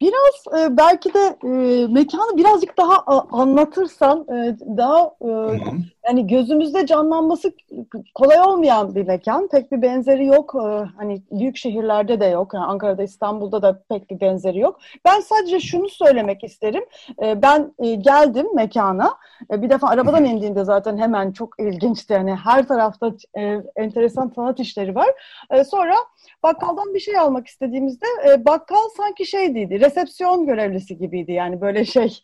Biraz 0.00 0.62
e, 0.62 0.76
belki 0.76 1.14
de 1.14 1.38
e, 1.44 1.86
mekanı 1.86 2.36
birazcık 2.36 2.78
daha 2.78 2.98
a, 3.06 3.40
anlatırsan 3.42 4.20
e, 4.28 4.56
daha 4.76 5.14
e, 5.20 5.30
yani 6.08 6.26
gözümüzde 6.26 6.86
canlanması 6.86 7.52
kolay 8.14 8.40
olmayan 8.40 8.94
bir 8.94 9.06
mekan. 9.06 9.48
Pek 9.48 9.72
bir 9.72 9.82
benzeri 9.82 10.26
yok. 10.26 10.54
E, 10.54 10.66
hani 10.96 11.22
büyük 11.30 11.56
şehirlerde 11.56 12.20
de 12.20 12.26
yok. 12.26 12.54
Yani 12.54 12.64
Ankara'da, 12.64 13.02
İstanbul'da 13.02 13.62
da 13.62 13.82
pek 13.88 14.10
bir 14.10 14.20
benzeri 14.20 14.58
yok. 14.58 14.80
Ben 15.04 15.20
sadece 15.20 15.60
şunu 15.60 15.88
söylemek 15.88 16.44
isterim. 16.44 16.84
E, 17.22 17.42
ben 17.42 17.74
e, 17.78 17.94
geldim 17.94 18.46
mekana. 18.54 19.14
E, 19.52 19.62
bir 19.62 19.70
defa 19.70 19.88
arabadan 19.88 20.24
indiğimde 20.24 20.64
zaten 20.64 20.98
hemen 20.98 21.32
çok 21.32 21.60
ilginçti. 21.60 22.12
Yani 22.12 22.34
her 22.34 22.68
tarafta 22.68 23.12
e, 23.38 23.62
enteresan 23.76 24.32
sanat 24.36 24.60
işleri 24.60 24.94
var. 24.94 25.08
Sonra 25.70 25.94
bakkaldan 26.42 26.94
bir 26.94 27.00
şey 27.00 27.18
almak 27.18 27.46
istediğimizde 27.46 28.06
e, 28.28 28.44
bakkal 28.44 28.88
sanki 28.96 29.26
şey 29.26 29.54
değildi, 29.54 29.80
resepsiyon 29.80 30.46
görevlisi 30.46 30.98
gibiydi 30.98 31.32
yani 31.32 31.60
böyle 31.60 31.84
şey. 31.84 32.20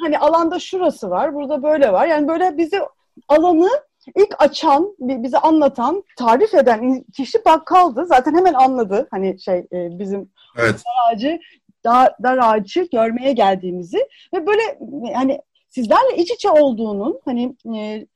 Hani 0.00 0.18
alanda 0.18 0.58
şurası 0.58 1.10
var, 1.10 1.34
burada 1.34 1.62
böyle 1.62 1.92
var. 1.92 2.06
Yani 2.06 2.28
böyle 2.28 2.58
bizi 2.58 2.80
alanı 3.28 3.68
ilk 4.16 4.42
açan, 4.42 4.96
bize 4.98 5.38
anlatan, 5.38 6.04
tarif 6.16 6.54
eden 6.54 7.04
kişi 7.16 7.44
bakkaldı. 7.44 8.06
Zaten 8.06 8.34
hemen 8.34 8.54
anladı 8.54 9.08
hani 9.10 9.40
şey 9.40 9.58
e, 9.58 9.98
bizim 9.98 10.30
evet. 10.58 10.74
dar 10.74 11.12
ağacı 11.12 11.40
dar, 11.84 12.14
dar 12.22 12.38
ağacı 12.38 12.88
görmeye 12.92 13.32
geldiğimizi 13.32 13.98
ve 14.34 14.46
böyle 14.46 14.62
hani 15.14 15.40
sizlerle 15.68 16.16
iç 16.16 16.30
içe 16.30 16.50
olduğunun 16.50 17.20
hani 17.24 17.56
e, 17.76 18.06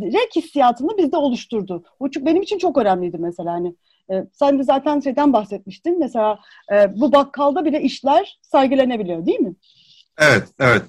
direkt 0.00 0.36
hissiyatını 0.36 0.98
bizde 0.98 1.16
oluşturdu. 1.16 1.84
Bu 2.00 2.08
benim 2.16 2.42
için 2.42 2.58
çok 2.58 2.78
önemliydi 2.78 3.18
mesela 3.18 3.52
hani 3.52 3.74
e, 4.10 4.24
sen 4.32 4.58
de 4.58 4.62
zaten 4.62 5.00
şeyden 5.00 5.32
bahsetmiştin. 5.32 5.98
Mesela 5.98 6.38
e, 6.72 7.00
bu 7.00 7.12
bakkalda 7.12 7.64
bile 7.64 7.82
işler 7.82 8.38
sergilenebiliyor 8.42 9.26
değil 9.26 9.40
mi? 9.40 9.54
Evet, 10.18 10.48
evet. 10.60 10.82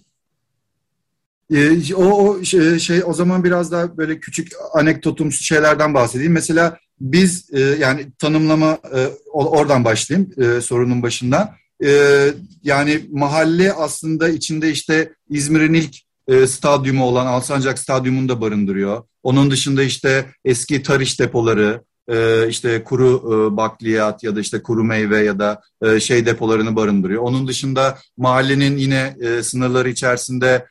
E, 1.53 1.95
o, 1.95 2.03
o 2.03 2.43
şey, 2.43 2.79
şey 2.79 3.01
o 3.05 3.13
zaman 3.13 3.43
biraz 3.43 3.71
daha 3.71 3.97
böyle 3.97 4.19
küçük 4.19 4.51
anekdotumsu 4.73 5.43
şeylerden 5.43 5.93
bahsedeyim. 5.93 6.33
Mesela 6.33 6.77
biz 6.99 7.49
e, 7.53 7.59
yani 7.59 8.05
tanımlama 8.19 8.77
e, 8.95 9.07
oradan 9.31 9.85
başlayayım 9.85 10.31
e, 10.37 10.61
sorunun 10.61 11.03
başından. 11.03 11.49
E, 11.85 12.23
yani 12.63 13.01
mahalle 13.11 13.73
aslında 13.73 14.29
içinde 14.29 14.71
işte 14.71 15.13
İzmir'in 15.29 15.73
ilk 15.73 15.95
e, 16.27 16.47
stadyumu 16.47 17.05
olan 17.05 17.25
Alsancak 17.25 17.79
Stadyumu'nu 17.79 18.29
da 18.29 18.41
barındırıyor. 18.41 19.03
Onun 19.23 19.51
dışında 19.51 19.83
işte 19.83 20.25
eski 20.45 20.83
tarış 20.83 21.19
depoları, 21.19 21.81
e, 22.09 22.47
işte 22.49 22.83
kuru 22.83 23.21
e, 23.53 23.57
bakliyat 23.57 24.23
ya 24.23 24.35
da 24.35 24.39
işte 24.39 24.61
kuru 24.63 24.83
meyve 24.83 25.23
ya 25.23 25.39
da 25.39 25.61
e, 25.81 25.99
şey 25.99 26.25
depolarını 26.25 26.75
barındırıyor. 26.75 27.21
Onun 27.21 27.47
dışında 27.47 27.97
mahallenin 28.17 28.77
yine 28.77 29.15
e, 29.21 29.43
sınırları 29.43 29.89
içerisinde 29.89 30.65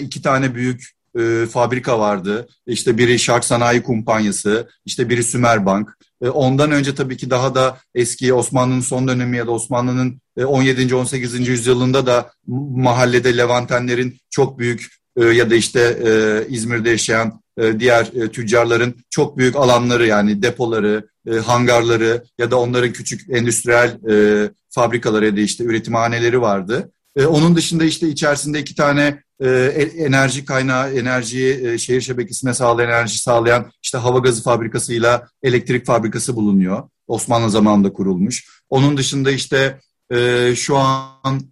iki 0.00 0.22
tane 0.22 0.54
büyük 0.54 0.92
fabrika 1.50 1.98
vardı. 1.98 2.48
İşte 2.66 2.98
biri 2.98 3.18
Şark 3.18 3.44
Sanayi 3.44 3.82
Kumpanyası, 3.82 4.68
işte 4.84 5.08
biri 5.08 5.24
Sümerbank. 5.24 5.88
E, 6.22 6.28
ondan 6.28 6.70
önce 6.70 6.94
tabii 6.94 7.16
ki 7.16 7.30
daha 7.30 7.54
da 7.54 7.78
eski 7.94 8.34
Osmanlı'nın 8.34 8.80
son 8.80 9.08
dönemi 9.08 9.36
ya 9.36 9.46
da 9.46 9.50
Osmanlı'nın 9.50 10.20
e, 10.36 10.44
17. 10.44 10.94
18. 10.94 11.48
yüzyılında 11.48 12.06
da 12.06 12.30
mahallede 12.76 13.36
Levantenlerin 13.36 14.18
çok 14.30 14.58
büyük 14.58 14.86
ya 15.16 15.50
da 15.50 15.54
işte 15.54 15.98
İzmir'de 16.48 16.90
yaşayan 16.90 17.41
diğer 17.78 18.10
e, 18.14 18.30
tüccarların 18.30 18.94
çok 19.10 19.36
büyük 19.38 19.56
alanları 19.56 20.06
yani 20.06 20.42
depoları, 20.42 21.08
e, 21.26 21.30
hangarları 21.30 22.24
ya 22.38 22.50
da 22.50 22.60
onların 22.60 22.92
küçük 22.92 23.30
endüstriyel 23.30 23.98
fabrikaları 24.70 25.26
ya 25.26 25.36
da 25.36 25.40
işte 25.40 25.64
üretimhaneleri 25.64 26.40
vardı. 26.40 26.92
Onun 27.26 27.56
dışında 27.56 27.84
işte 27.84 28.08
içerisinde 28.08 28.60
iki 28.60 28.74
tane 28.74 29.22
enerji 29.96 30.44
kaynağı, 30.44 30.92
enerjiyi 30.92 31.78
şehir 31.78 32.00
şebekesine 32.00 32.54
sağlayan, 32.54 32.90
enerji 32.90 33.18
sağlayan 33.18 33.70
işte 33.82 33.98
hava 33.98 34.18
gazı 34.18 34.42
fabrikasıyla 34.42 35.28
elektrik 35.42 35.86
fabrikası 35.86 36.36
bulunuyor. 36.36 36.88
Osmanlı 37.06 37.50
zamanında 37.50 37.92
kurulmuş. 37.92 38.62
Onun 38.70 38.96
dışında 38.96 39.30
işte 39.30 39.80
şu 40.54 40.76
an 40.76 41.51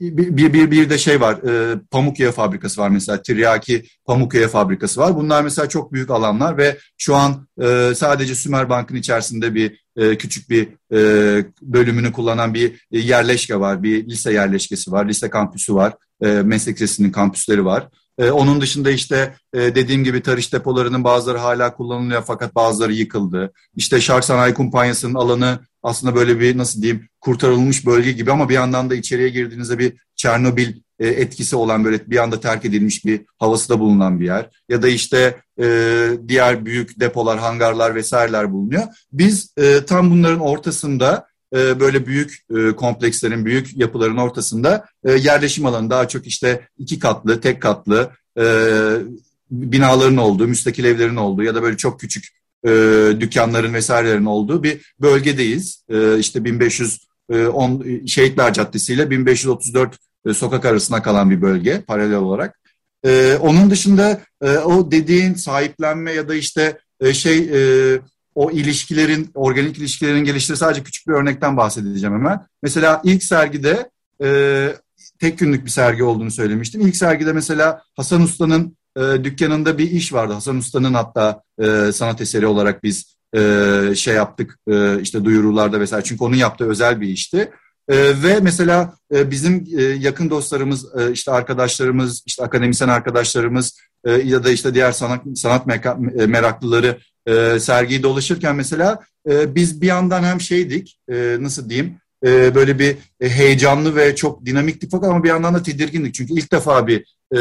bir, 0.00 0.52
bir, 0.52 0.70
bir 0.70 0.90
de 0.90 0.98
şey 0.98 1.20
var, 1.20 1.34
e, 1.34 1.78
pamuk 1.90 2.20
yağı 2.20 2.32
fabrikası 2.32 2.80
var 2.80 2.88
mesela, 2.88 3.22
Tiryaki 3.22 3.84
pamuk 4.04 4.34
yağı 4.34 4.48
fabrikası 4.48 5.00
var. 5.00 5.16
Bunlar 5.16 5.42
mesela 5.42 5.68
çok 5.68 5.92
büyük 5.92 6.10
alanlar 6.10 6.58
ve 6.58 6.78
şu 6.98 7.14
an 7.14 7.48
e, 7.62 7.92
sadece 7.96 8.34
Sümer 8.34 8.68
Bank'ın 8.68 8.96
içerisinde 8.96 9.54
bir 9.54 9.84
e, 9.96 10.18
küçük 10.18 10.50
bir 10.50 10.68
e, 10.92 11.44
bölümünü 11.62 12.12
kullanan 12.12 12.54
bir 12.54 12.86
yerleşke 12.90 13.60
var, 13.60 13.82
bir 13.82 14.08
lise 14.08 14.32
yerleşkesi 14.32 14.92
var, 14.92 15.08
lise 15.08 15.30
kampüsü 15.30 15.74
var, 15.74 15.94
e, 16.22 16.26
meslek 16.26 16.74
lisesinin 16.74 17.12
kampüsleri 17.12 17.64
var. 17.64 17.88
E, 18.18 18.30
onun 18.30 18.60
dışında 18.60 18.90
işte 18.90 19.34
e, 19.54 19.58
dediğim 19.74 20.04
gibi 20.04 20.22
tarış 20.22 20.52
depolarının 20.52 21.04
bazıları 21.04 21.38
hala 21.38 21.74
kullanılıyor 21.74 22.22
fakat 22.26 22.54
bazıları 22.54 22.92
yıkıldı. 22.92 23.52
İşte 23.76 24.00
Şark 24.00 24.24
Sanayi 24.24 24.54
Kumpanyası'nın 24.54 25.14
alanı 25.14 25.58
aslında 25.82 26.14
böyle 26.14 26.40
bir 26.40 26.58
nasıl 26.58 26.82
diyeyim 26.82 27.08
kurtarılmış 27.20 27.86
bölge 27.86 28.12
gibi 28.12 28.32
ama 28.32 28.48
bir 28.48 28.54
yandan 28.54 28.90
da 28.90 28.94
içeriye 28.94 29.28
girdiğinizde 29.28 29.78
bir 29.78 30.04
Çernobil 30.16 30.72
e, 30.98 31.08
etkisi 31.08 31.56
olan 31.56 31.84
böyle 31.84 32.10
bir 32.10 32.16
anda 32.16 32.40
terk 32.40 32.64
edilmiş 32.64 33.04
bir 33.04 33.20
havası 33.38 33.68
da 33.68 33.80
bulunan 33.80 34.20
bir 34.20 34.24
yer. 34.26 34.50
Ya 34.68 34.82
da 34.82 34.88
işte 34.88 35.36
e, 35.60 36.08
diğer 36.28 36.64
büyük 36.64 37.00
depolar, 37.00 37.38
hangarlar 37.38 37.94
vesaireler 37.94 38.52
bulunuyor. 38.52 38.82
Biz 39.12 39.52
e, 39.56 39.84
tam 39.84 40.10
bunların 40.10 40.40
ortasında 40.40 41.26
e, 41.54 41.80
böyle 41.80 42.06
büyük 42.06 42.44
e, 42.56 42.70
komplekslerin, 42.70 43.44
büyük 43.44 43.76
yapıların 43.76 44.16
ortasında 44.16 44.86
e, 45.04 45.12
yerleşim 45.12 45.66
alanı 45.66 45.90
daha 45.90 46.08
çok 46.08 46.26
işte 46.26 46.68
iki 46.78 46.98
katlı, 46.98 47.40
tek 47.40 47.62
katlı 47.62 48.10
binaların 49.50 50.16
olduğu, 50.16 50.46
müstakil 50.46 50.84
evlerin 50.84 51.16
olduğu 51.16 51.42
ya 51.42 51.54
da 51.54 51.62
böyle 51.62 51.76
çok 51.76 52.00
küçük 52.00 52.24
dükkanların 53.20 53.74
vesairelerin 53.74 54.24
olduğu 54.24 54.62
bir 54.62 54.94
bölgedeyiz. 55.00 55.84
E, 55.88 56.18
işte 56.18 56.44
1510 56.44 58.06
Şehitler 58.06 58.52
Caddesi 58.52 58.92
ile 58.92 59.10
1534 59.10 59.98
e, 60.26 60.34
sokak 60.34 60.64
arasında 60.64 61.02
kalan 61.02 61.30
bir 61.30 61.42
bölge 61.42 61.80
paralel 61.80 62.16
olarak. 62.16 62.60
E, 63.06 63.38
onun 63.40 63.70
dışında 63.70 64.20
e, 64.42 64.58
o 64.58 64.90
dediğin 64.90 65.34
sahiplenme 65.34 66.12
ya 66.12 66.28
da 66.28 66.34
işte 66.34 66.78
e, 67.00 67.14
şey 67.14 67.38
e, 67.38 68.00
o 68.34 68.50
ilişkilerin, 68.50 69.30
organik 69.34 69.78
ilişkilerin 69.78 70.24
geliştiği 70.24 70.56
sadece 70.56 70.82
küçük 70.82 71.08
bir 71.08 71.12
örnekten 71.12 71.56
bahsedeceğim 71.56 72.14
hemen. 72.14 72.46
Mesela 72.62 73.00
ilk 73.04 73.24
sergide 73.24 73.90
e, 74.22 74.68
tek 75.20 75.38
günlük 75.38 75.64
bir 75.64 75.70
sergi 75.70 76.04
olduğunu 76.04 76.30
söylemiştim. 76.30 76.80
İlk 76.80 76.96
sergide 76.96 77.32
mesela 77.32 77.82
Hasan 77.96 78.22
Usta'nın 78.22 78.76
e, 78.96 79.24
dükkanında 79.24 79.78
bir 79.78 79.90
iş 79.90 80.12
vardı. 80.12 80.32
Hasan 80.32 80.56
Usta'nın 80.56 80.94
hatta 80.94 81.42
e, 81.62 81.92
sanat 81.92 82.20
eseri 82.20 82.46
olarak 82.46 82.82
biz 82.82 83.16
e, 83.36 83.92
şey 83.96 84.14
yaptık 84.14 84.58
e, 84.68 85.00
işte 85.00 85.24
duyurularda 85.24 85.80
vesaire. 85.80 86.04
Çünkü 86.04 86.24
onun 86.24 86.36
yaptığı 86.36 86.64
özel 86.64 87.00
bir 87.00 87.08
işti. 87.08 87.50
E, 87.88 88.22
ve 88.22 88.40
mesela 88.40 88.94
e, 89.14 89.30
bizim 89.30 89.66
e, 89.78 89.82
yakın 89.82 90.30
dostlarımız, 90.30 90.86
e, 90.98 91.12
işte 91.12 91.32
arkadaşlarımız, 91.32 92.22
işte 92.26 92.42
akademisyen 92.44 92.88
arkadaşlarımız 92.88 93.80
e, 94.04 94.12
ya 94.12 94.44
da 94.44 94.50
işte 94.50 94.74
diğer 94.74 94.92
sanat 94.92 95.22
sanat 95.34 95.66
e, 96.18 96.26
meraklıları 96.26 96.98
e, 97.26 97.60
sergiyi 97.60 98.02
dolaşırken 98.02 98.56
mesela 98.56 99.00
e, 99.30 99.54
biz 99.54 99.80
bir 99.80 99.86
yandan 99.86 100.22
hem 100.22 100.40
şeydik, 100.40 100.98
e, 101.08 101.36
nasıl 101.40 101.70
diyeyim, 101.70 101.96
e, 102.26 102.54
böyle 102.54 102.78
bir 102.78 102.96
heyecanlı 103.20 103.96
ve 103.96 104.16
çok 104.16 104.46
dinamiktik 104.46 104.90
fakat 104.90 105.10
ama 105.10 105.24
bir 105.24 105.28
yandan 105.28 105.54
da 105.54 105.62
tedirgindik. 105.62 106.14
Çünkü 106.14 106.32
ilk 106.32 106.52
defa 106.52 106.86
bir 106.86 107.04
e, 107.36 107.40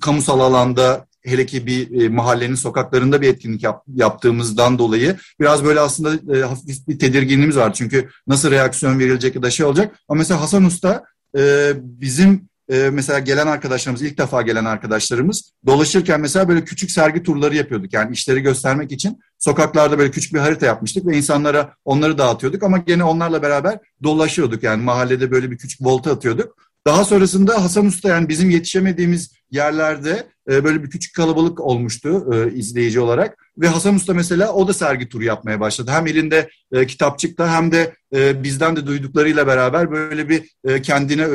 kamusal 0.00 0.40
alanda 0.40 1.06
hele 1.24 1.46
ki 1.46 1.66
bir 1.66 2.02
e, 2.02 2.08
mahallenin 2.08 2.54
sokaklarında 2.54 3.22
bir 3.22 3.28
etkinlik 3.28 3.62
yap, 3.62 3.84
yaptığımızdan 3.94 4.78
dolayı 4.78 5.16
biraz 5.40 5.64
böyle 5.64 5.80
aslında 5.80 6.36
e, 6.36 6.42
hafif 6.42 6.88
bir 6.88 6.98
tedirginliğimiz 6.98 7.56
var. 7.56 7.72
Çünkü 7.72 8.08
nasıl 8.26 8.50
reaksiyon 8.50 8.98
verilecek 8.98 9.34
ya 9.34 9.42
da 9.42 9.50
şey 9.50 9.66
olacak. 9.66 9.98
Ama 10.08 10.18
mesela 10.18 10.40
Hasan 10.40 10.64
Usta 10.64 11.04
e, 11.38 11.72
bizim 11.76 12.48
e, 12.68 12.90
mesela 12.92 13.18
gelen 13.18 13.46
arkadaşlarımız, 13.46 14.02
ilk 14.02 14.18
defa 14.18 14.42
gelen 14.42 14.64
arkadaşlarımız 14.64 15.52
dolaşırken 15.66 16.20
mesela 16.20 16.48
böyle 16.48 16.64
küçük 16.64 16.90
sergi 16.90 17.22
turları 17.22 17.56
yapıyorduk. 17.56 17.92
Yani 17.92 18.12
işleri 18.12 18.40
göstermek 18.40 18.92
için 18.92 19.20
sokaklarda 19.38 19.98
böyle 19.98 20.10
küçük 20.10 20.34
bir 20.34 20.38
harita 20.38 20.66
yapmıştık 20.66 21.06
ve 21.06 21.16
insanlara 21.16 21.74
onları 21.84 22.18
dağıtıyorduk. 22.18 22.62
Ama 22.62 22.78
gene 22.78 23.04
onlarla 23.04 23.42
beraber 23.42 23.78
dolaşıyorduk. 24.02 24.62
Yani 24.62 24.82
mahallede 24.82 25.30
böyle 25.30 25.50
bir 25.50 25.58
küçük 25.58 25.80
volta 25.82 26.12
atıyorduk. 26.12 26.56
Daha 26.86 27.04
sonrasında 27.04 27.64
Hasan 27.64 27.86
Usta 27.86 28.08
yani 28.08 28.28
bizim 28.28 28.50
yetişemediğimiz 28.50 29.32
yerlerde 29.50 30.26
e, 30.50 30.64
böyle 30.64 30.82
bir 30.82 30.90
küçük 30.90 31.14
kalabalık 31.14 31.60
olmuştu 31.60 32.34
e, 32.34 32.54
izleyici 32.54 33.00
olarak. 33.00 33.38
Ve 33.58 33.68
Hasan 33.68 33.94
Usta 33.94 34.14
mesela 34.14 34.52
o 34.52 34.68
da 34.68 34.72
sergi 34.72 35.08
turu 35.08 35.24
yapmaya 35.24 35.60
başladı. 35.60 35.90
Hem 35.90 36.06
elinde 36.06 36.48
e, 36.72 36.86
kitapçıkta 36.86 37.52
hem 37.52 37.72
de 37.72 37.94
e, 38.14 38.42
bizden 38.42 38.76
de 38.76 38.86
duyduklarıyla 38.86 39.46
beraber 39.46 39.90
böyle 39.90 40.28
bir 40.28 40.54
kendine 40.82 41.26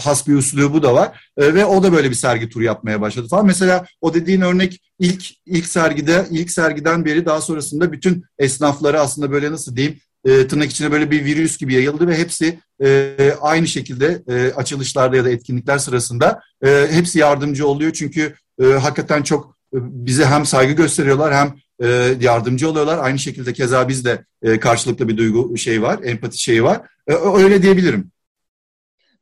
has 0.00 0.28
bir 0.28 0.34
üslubu 0.34 0.82
da 0.82 0.94
var. 0.94 1.30
Ve 1.38 1.64
o 1.64 1.82
da 1.82 1.92
böyle 1.92 2.10
bir 2.10 2.14
sergi 2.14 2.48
turu 2.48 2.64
yapmaya 2.64 3.00
başladı 3.00 3.28
falan. 3.28 3.46
Mesela 3.46 3.86
o 4.00 4.14
dediğin 4.14 4.40
örnek 4.40 4.82
ilk 4.98 5.24
ilk 5.46 5.66
sergide 5.66 6.26
ilk 6.30 6.50
sergiden 6.50 7.04
beri 7.04 7.26
daha 7.26 7.40
sonrasında 7.40 7.92
bütün 7.92 8.24
esnafları 8.38 9.00
aslında 9.00 9.30
böyle 9.30 9.52
nasıl 9.52 9.76
diyeyim 9.76 9.98
e, 10.24 10.48
tırnak 10.48 10.70
içine 10.70 10.92
böyle 10.92 11.10
bir 11.10 11.24
virüs 11.24 11.58
gibi 11.58 11.74
yayıldı 11.74 12.08
ve 12.08 12.18
hepsi 12.18 12.58
e, 12.84 13.16
aynı 13.40 13.66
şekilde 13.66 14.22
e, 14.28 14.52
açılışlarda 14.52 15.16
ya 15.16 15.24
da 15.24 15.30
etkinlikler 15.30 15.78
sırasında 15.78 16.40
e, 16.64 16.86
hepsi 16.90 17.18
yardımcı 17.18 17.66
oluyor. 17.66 17.92
Çünkü 17.92 18.34
e, 18.60 18.64
hakikaten 18.64 19.22
çok 19.22 19.56
e, 19.74 19.78
bize 19.80 20.24
hem 20.24 20.46
saygı 20.46 20.72
gösteriyorlar 20.72 21.34
hem 21.34 21.54
e, 21.80 22.14
yardımcı 22.20 22.70
oluyorlar. 22.70 22.98
Aynı 22.98 23.18
şekilde 23.18 23.52
keza 23.52 23.88
biz 23.88 24.04
de 24.04 24.24
e, 24.42 24.60
karşılıklı 24.60 25.08
bir 25.08 25.16
duygu 25.16 25.56
şey 25.56 25.82
var, 25.82 26.00
empati 26.02 26.38
şeyi 26.38 26.64
var. 26.64 26.80
E, 27.06 27.12
öyle 27.14 27.62
diyebilirim. 27.62 28.10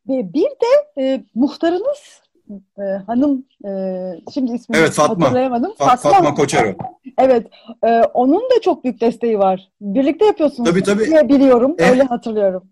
Bir 0.09 0.35
de 0.35 1.03
e, 1.03 1.25
muhtarınız 1.35 2.22
e, 2.79 2.83
hanım 3.07 3.45
e, 3.65 3.71
şimdi 4.35 4.53
ismini 4.53 4.81
evet, 4.81 4.93
Fatma. 4.93 5.27
hatırlayamadım. 5.27 5.73
Fatma, 5.79 6.11
Fatma 6.11 6.35
Koçero. 6.35 6.75
Evet. 7.19 7.47
E, 7.85 7.89
onun 8.15 8.41
da 8.41 8.61
çok 8.63 8.85
büyük 8.85 9.01
desteği 9.01 9.39
var. 9.39 9.69
Birlikte 9.81 10.25
yapıyorsunuz. 10.25 10.71
Tabii 10.71 10.83
tabii. 10.83 11.07
Diye 11.07 11.29
biliyorum. 11.29 11.75
E, 11.79 11.91
öyle 11.91 12.03
hatırlıyorum. 12.03 12.63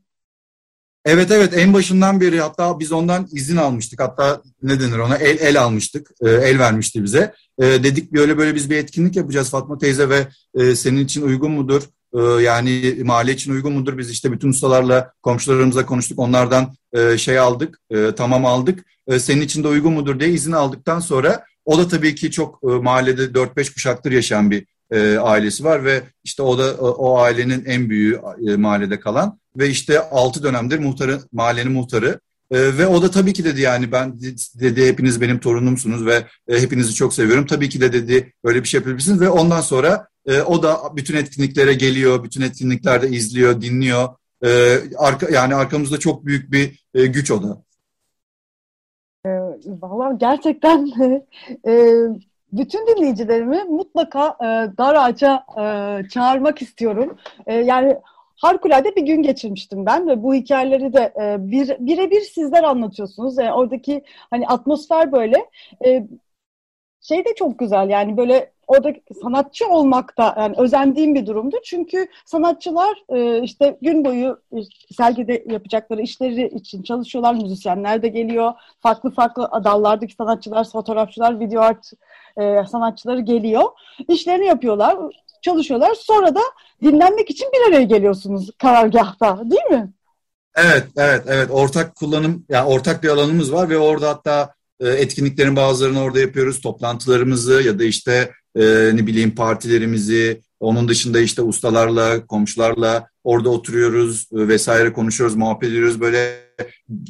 Evet 1.04 1.30
evet 1.30 1.58
en 1.58 1.74
başından 1.74 2.20
beri 2.20 2.40
hatta 2.40 2.80
biz 2.80 2.92
ondan 2.92 3.28
izin 3.32 3.56
almıştık. 3.56 4.00
Hatta 4.00 4.42
ne 4.62 4.80
denir 4.80 4.98
ona 4.98 5.16
el 5.16 5.38
el 5.38 5.62
almıştık. 5.62 6.10
E, 6.20 6.28
el 6.30 6.58
vermişti 6.58 7.04
bize. 7.04 7.34
E, 7.58 7.64
dedik 7.64 8.12
böyle 8.12 8.38
böyle 8.38 8.54
biz 8.54 8.70
bir 8.70 8.76
etkinlik 8.76 9.16
yapacağız 9.16 9.50
Fatma 9.50 9.78
teyze 9.78 10.08
ve 10.08 10.28
e, 10.54 10.74
senin 10.74 11.04
için 11.04 11.22
uygun 11.22 11.50
mudur? 11.50 11.82
E, 12.14 12.42
yani 12.42 12.94
mahalle 13.04 13.32
için 13.32 13.52
uygun 13.52 13.72
mudur? 13.72 13.98
Biz 13.98 14.10
işte 14.10 14.32
bütün 14.32 14.48
ustalarla 14.48 15.12
komşularımıza 15.22 15.86
konuştuk. 15.86 16.18
Onlardan 16.18 16.74
e, 16.92 17.18
şey 17.18 17.38
aldık. 17.38 17.80
E, 17.90 18.14
tamam 18.16 18.46
aldık. 18.46 18.84
E, 19.06 19.18
senin 19.18 19.40
için 19.40 19.64
de 19.64 19.68
uygun 19.68 19.92
mudur 19.92 20.20
diye 20.20 20.30
izin 20.30 20.52
aldıktan 20.52 21.00
sonra 21.00 21.44
o 21.64 21.78
da 21.78 21.88
tabii 21.88 22.14
ki 22.14 22.30
çok 22.30 22.62
mahallede 22.62 23.22
4-5 23.22 23.74
kuşaktır 23.74 24.12
yaşayan 24.12 24.50
bir 24.50 24.66
ailesi 25.20 25.64
var 25.64 25.84
ve 25.84 26.02
işte 26.24 26.42
o 26.42 26.58
da 26.58 26.74
o, 26.74 27.18
ailenin 27.18 27.64
en 27.64 27.90
büyüğü 27.90 28.20
mahallede 28.56 29.00
kalan 29.00 29.38
ve 29.56 29.68
işte 29.68 30.00
6 30.00 30.42
dönemdir 30.42 30.78
muhtarı 30.78 31.20
mahallenin 31.32 31.72
muhtarı 31.72 32.20
ve 32.52 32.86
o 32.86 33.02
da 33.02 33.10
tabii 33.10 33.32
ki 33.32 33.44
dedi 33.44 33.60
yani 33.60 33.92
ben 33.92 34.20
dedi 34.60 34.86
hepiniz 34.86 35.20
benim 35.20 35.40
torunumsunuz 35.40 36.06
ve 36.06 36.24
hepinizi 36.50 36.94
çok 36.94 37.14
seviyorum. 37.14 37.46
Tabii 37.46 37.68
ki 37.68 37.80
de 37.80 37.92
dedi 37.92 38.32
böyle 38.44 38.62
bir 38.62 38.68
şey 38.68 38.78
yapabilirsiniz 38.78 39.20
ve 39.20 39.28
ondan 39.28 39.60
sonra 39.60 40.06
o 40.46 40.62
da 40.62 40.80
bütün 40.96 41.16
etkinliklere 41.16 41.74
geliyor, 41.74 42.24
bütün 42.24 42.42
etkinliklerde 42.42 43.08
izliyor, 43.08 43.60
dinliyor. 43.60 44.08
E, 44.44 44.78
arka, 44.98 45.26
yani 45.30 45.54
arkamızda 45.54 45.98
çok 45.98 46.26
büyük 46.26 46.52
bir 46.52 46.84
e, 46.94 47.06
güç 47.06 47.30
o 47.30 47.42
da. 47.42 47.62
E, 49.26 49.30
Valla 49.66 50.12
gerçekten 50.12 50.90
e, 51.66 51.94
bütün 52.52 52.86
dinleyicilerimi 52.86 53.64
mutlaka 53.64 54.28
e, 54.40 54.78
dar 54.78 54.94
ağaca 54.94 55.44
e, 55.58 56.08
çağırmak 56.08 56.62
istiyorum. 56.62 57.18
E, 57.46 57.54
yani 57.54 57.96
harikulade 58.36 58.96
bir 58.96 59.02
gün 59.02 59.22
geçirmiştim 59.22 59.86
ben 59.86 60.08
ve 60.08 60.22
bu 60.22 60.34
hikayeleri 60.34 60.92
de 60.92 61.12
e, 61.20 61.50
bir 61.50 61.76
birebir 61.78 62.20
sizler 62.20 62.64
anlatıyorsunuz. 62.64 63.38
Yani 63.38 63.52
oradaki 63.52 64.04
hani 64.30 64.46
atmosfer 64.48 65.12
böyle 65.12 65.36
e, 65.84 66.06
şey 67.00 67.24
de 67.24 67.34
çok 67.34 67.58
güzel 67.58 67.88
yani 67.90 68.16
böyle 68.16 68.52
orada 68.70 68.92
sanatçı 69.22 69.68
olmak 69.68 70.18
da 70.18 70.34
yani 70.38 70.54
özendiğim 70.58 71.14
bir 71.14 71.26
durumdu. 71.26 71.56
Çünkü 71.64 72.08
sanatçılar 72.26 73.04
e, 73.08 73.42
işte 73.42 73.78
gün 73.82 74.04
boyu 74.04 74.40
sergide 74.96 75.44
yapacakları 75.50 76.02
işleri 76.02 76.46
için 76.46 76.82
çalışıyorlar. 76.82 77.34
Müzisyenler 77.34 78.02
de 78.02 78.08
geliyor. 78.08 78.52
Farklı 78.80 79.10
farklı 79.10 79.50
dallardaki 79.64 80.14
sanatçılar, 80.14 80.70
fotoğrafçılar, 80.70 81.40
video 81.40 81.62
art 81.62 81.90
e, 82.36 82.64
sanatçıları 82.70 83.20
geliyor. 83.20 83.62
İşlerini 84.08 84.46
yapıyorlar, 84.46 84.96
çalışıyorlar. 85.42 85.94
Sonra 85.94 86.34
da 86.34 86.40
dinlenmek 86.82 87.30
için 87.30 87.48
bir 87.52 87.68
araya 87.68 87.84
geliyorsunuz 87.84 88.50
karargahta 88.58 89.50
değil 89.50 89.80
mi? 89.80 89.92
Evet, 90.56 90.86
evet, 90.96 91.22
evet. 91.26 91.50
Ortak 91.50 91.94
kullanım, 91.94 92.44
yani 92.48 92.68
ortak 92.68 93.02
bir 93.02 93.08
alanımız 93.08 93.52
var 93.52 93.68
ve 93.68 93.78
orada 93.78 94.08
hatta 94.08 94.54
e, 94.80 94.88
etkinliklerin 94.88 95.56
bazılarını 95.56 96.02
orada 96.02 96.20
yapıyoruz. 96.20 96.60
Toplantılarımızı 96.60 97.62
ya 97.62 97.78
da 97.78 97.84
işte 97.84 98.30
e, 98.56 98.90
ne 98.94 99.06
bileyim 99.06 99.34
partilerimizi, 99.34 100.40
Onun 100.60 100.88
dışında 100.88 101.20
işte 101.20 101.42
ustalarla, 101.42 102.26
komşularla 102.26 103.08
orada 103.24 103.48
oturuyoruz 103.48 104.28
e, 104.32 104.48
vesaire 104.48 104.92
konuşuyoruz, 104.92 105.36
muhabbet 105.36 105.68
ediyoruz. 105.68 106.00
Böyle 106.00 106.40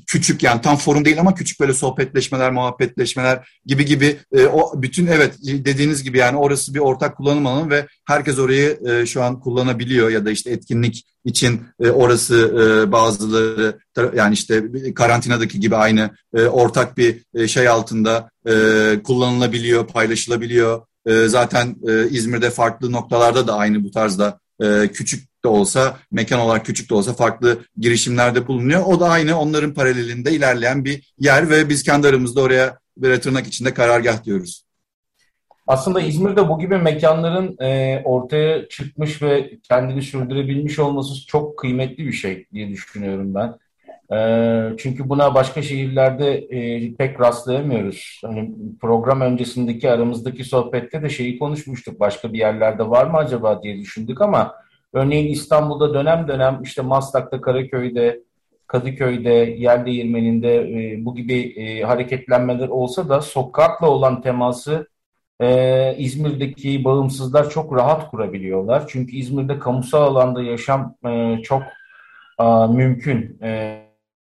küçük 0.07 0.43
yani 0.43 0.61
tam 0.61 0.77
forum 0.77 1.05
değil 1.05 1.21
ama 1.21 1.35
küçük 1.35 1.61
böyle 1.61 1.75
sohbetleşmeler, 1.75 2.51
muhabbetleşmeler 2.53 3.61
gibi 3.67 3.85
gibi 3.85 4.17
e, 4.33 4.47
o 4.47 4.83
bütün 4.83 5.07
evet 5.07 5.35
dediğiniz 5.43 6.03
gibi 6.03 6.19
yani 6.19 6.37
orası 6.37 6.75
bir 6.75 6.79
ortak 6.79 7.17
kullanım 7.17 7.47
alanı 7.47 7.71
ve 7.71 7.87
herkes 8.05 8.39
orayı 8.39 8.79
e, 8.87 9.07
şu 9.07 9.23
an 9.23 9.41
kullanabiliyor 9.41 10.11
ya 10.11 10.25
da 10.25 10.31
işte 10.31 10.51
etkinlik 10.51 11.07
için 11.25 11.61
e, 11.81 11.91
orası 11.91 12.37
e, 12.37 12.93
bazıları 12.93 13.79
yani 14.17 14.35
işte 14.35 14.65
karantinadaki 14.95 15.61
gibi 15.61 15.77
aynı 15.77 16.11
e, 16.35 16.43
ortak 16.43 16.97
bir 16.97 17.23
e, 17.35 17.49
şey 17.49 17.69
altında 17.69 18.31
e, 18.47 18.53
kullanılabiliyor, 19.05 19.87
paylaşılabiliyor. 19.87 20.81
E, 21.07 21.29
zaten 21.29 21.77
e, 21.89 22.09
İzmir'de 22.09 22.51
farklı 22.51 22.93
noktalarda 22.93 23.47
da 23.47 23.55
aynı 23.55 23.85
bu 23.85 23.91
tarzda 23.91 24.41
e, 24.63 24.89
küçük 24.93 25.45
de 25.45 25.49
olsa, 25.49 25.97
mekan 26.13 26.41
olarak 26.41 26.67
küçük 26.67 26.91
de 26.91 26.95
olsa 26.95 27.13
farklı 27.13 27.59
girişimlerde 27.79 28.47
bulunuyor. 28.47 28.83
O 28.87 29.01
da 29.01 29.09
aynı 29.09 29.41
onların 29.41 29.75
paralelinde 29.75 30.33
ilerleyen 30.33 30.85
bir 30.85 31.15
yer 31.19 31.51
ve 31.51 31.69
biz 31.69 31.83
kendi 31.83 32.09
aramızda 32.09 32.43
oraya 32.43 32.79
bir 32.97 33.21
tırnak 33.21 33.47
içinde 33.47 33.75
karargah 33.75 34.25
diyoruz. 34.25 34.65
Aslında 35.67 36.01
İzmir'de 36.01 36.49
bu 36.49 36.59
gibi 36.59 36.79
mekanların 36.79 37.57
e, 37.65 38.03
ortaya 38.05 38.69
çıkmış 38.69 39.23
ve 39.23 39.59
kendini 39.63 40.03
sürdürebilmiş 40.03 40.79
olması 40.79 41.27
çok 41.27 41.59
kıymetli 41.59 42.07
bir 42.07 42.13
şey 42.13 42.47
diye 42.53 42.69
düşünüyorum 42.69 43.35
ben. 43.35 43.55
E, 44.13 44.17
çünkü 44.79 45.09
buna 45.09 45.35
başka 45.35 45.63
şehirlerde 45.63 46.35
e, 46.35 46.95
pek 46.95 47.21
rastlayamıyoruz. 47.21 48.21
Hani 48.25 48.53
program 48.81 49.21
öncesindeki 49.21 49.91
aramızdaki 49.91 50.45
sohbette 50.45 51.03
de 51.03 51.09
şeyi 51.09 51.39
konuşmuştuk. 51.39 52.01
Başka 52.01 52.33
bir 52.33 52.39
yerlerde 52.39 52.91
var 52.91 53.07
mı 53.07 53.17
acaba 53.17 53.63
diye 53.63 53.79
düşündük 53.79 54.21
ama 54.21 54.55
Örneğin 54.93 55.33
İstanbul'da 55.33 55.95
dönem 55.95 56.29
dönem 56.29 56.61
işte 56.63 56.83
Maslak'ta, 56.83 57.41
Karaköy'de, 57.41 58.21
Kadıköy'de, 58.67 59.31
yer 59.59 59.87
değirmeninde 59.87 60.57
e, 60.57 61.05
bu 61.05 61.15
gibi 61.15 61.41
e, 61.41 61.83
hareketlenmeler 61.83 62.69
olsa 62.69 63.09
da 63.09 63.21
sokakla 63.21 63.91
olan 63.91 64.23
teması 64.23 64.89
e, 65.41 65.95
İzmir'deki 65.99 66.85
bağımsızlar 66.85 67.51
çok 67.51 67.77
rahat 67.77 68.11
kurabiliyorlar. 68.11 68.85
Çünkü 68.89 69.17
İzmir'de 69.17 69.59
kamusal 69.59 70.03
alanda 70.03 70.43
yaşam 70.43 70.95
e, 71.07 71.43
çok 71.43 71.63
a, 72.39 72.67
mümkün 72.67 73.39
e, 73.43 73.81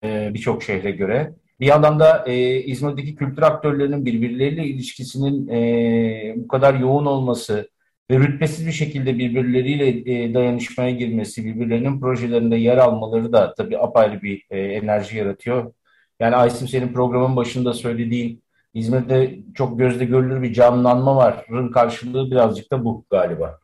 birçok 0.04 0.64
şehre 0.64 0.92
göre. 0.92 1.34
Bir 1.60 1.66
yandan 1.66 2.00
da 2.00 2.26
e, 2.28 2.60
İzmir'deki 2.62 3.16
kültür 3.16 3.42
aktörlerinin 3.42 4.06
birbirleriyle 4.06 4.66
ilişkisinin 4.66 5.48
e, 5.48 6.34
bu 6.38 6.48
kadar 6.48 6.74
yoğun 6.74 7.06
olması, 7.06 7.70
ve 8.12 8.20
rütbesiz 8.20 8.68
bir 8.68 8.72
şekilde 8.72 9.18
birbirleriyle 9.18 9.88
e, 9.88 10.34
dayanışmaya 10.34 10.92
girmesi, 10.92 11.46
birbirlerinin 11.46 12.00
projelerinde 12.00 12.56
yer 12.56 12.78
almaları 12.78 13.34
da 13.34 13.54
tabii 13.54 13.78
apayrı 13.80 14.22
bir 14.22 14.46
e, 14.50 14.60
enerji 14.60 15.18
yaratıyor. 15.18 15.74
Yani 16.20 16.36
Aysim 16.36 16.68
senin 16.68 16.94
programın 16.94 17.36
başında 17.36 17.74
söylediğin 17.74 18.44
İzmir'de 18.74 19.40
çok 19.56 19.80
gözde 19.80 20.06
görülür 20.06 20.42
bir 20.42 20.54
canlanma 20.54 21.16
var. 21.16 21.46
Rın 21.52 21.72
karşılığı 21.72 22.32
birazcık 22.32 22.72
da 22.72 22.86
bu 22.86 23.06
galiba. 23.10 23.60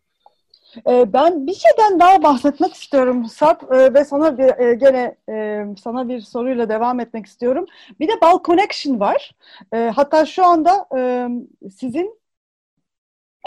E, 0.90 1.14
ben 1.14 1.48
bir 1.48 1.54
şeyden 1.54 2.00
daha 2.00 2.24
bahsetmek 2.24 2.74
istiyorum 2.74 3.26
Sarp 3.26 3.72
ve 3.72 4.06
sana 4.06 4.38
bir 4.38 4.72
gene 4.74 5.16
sana 5.84 6.10
bir 6.10 6.22
soruyla 6.22 6.70
devam 6.70 7.00
etmek 7.00 7.26
istiyorum. 7.26 7.66
Bir 8.00 8.08
de 8.08 8.22
Bal 8.22 8.40
Connection 8.44 9.00
var. 9.00 9.32
Hatta 9.72 10.26
şu 10.26 10.46
anda 10.46 10.88
sizin 11.78 12.20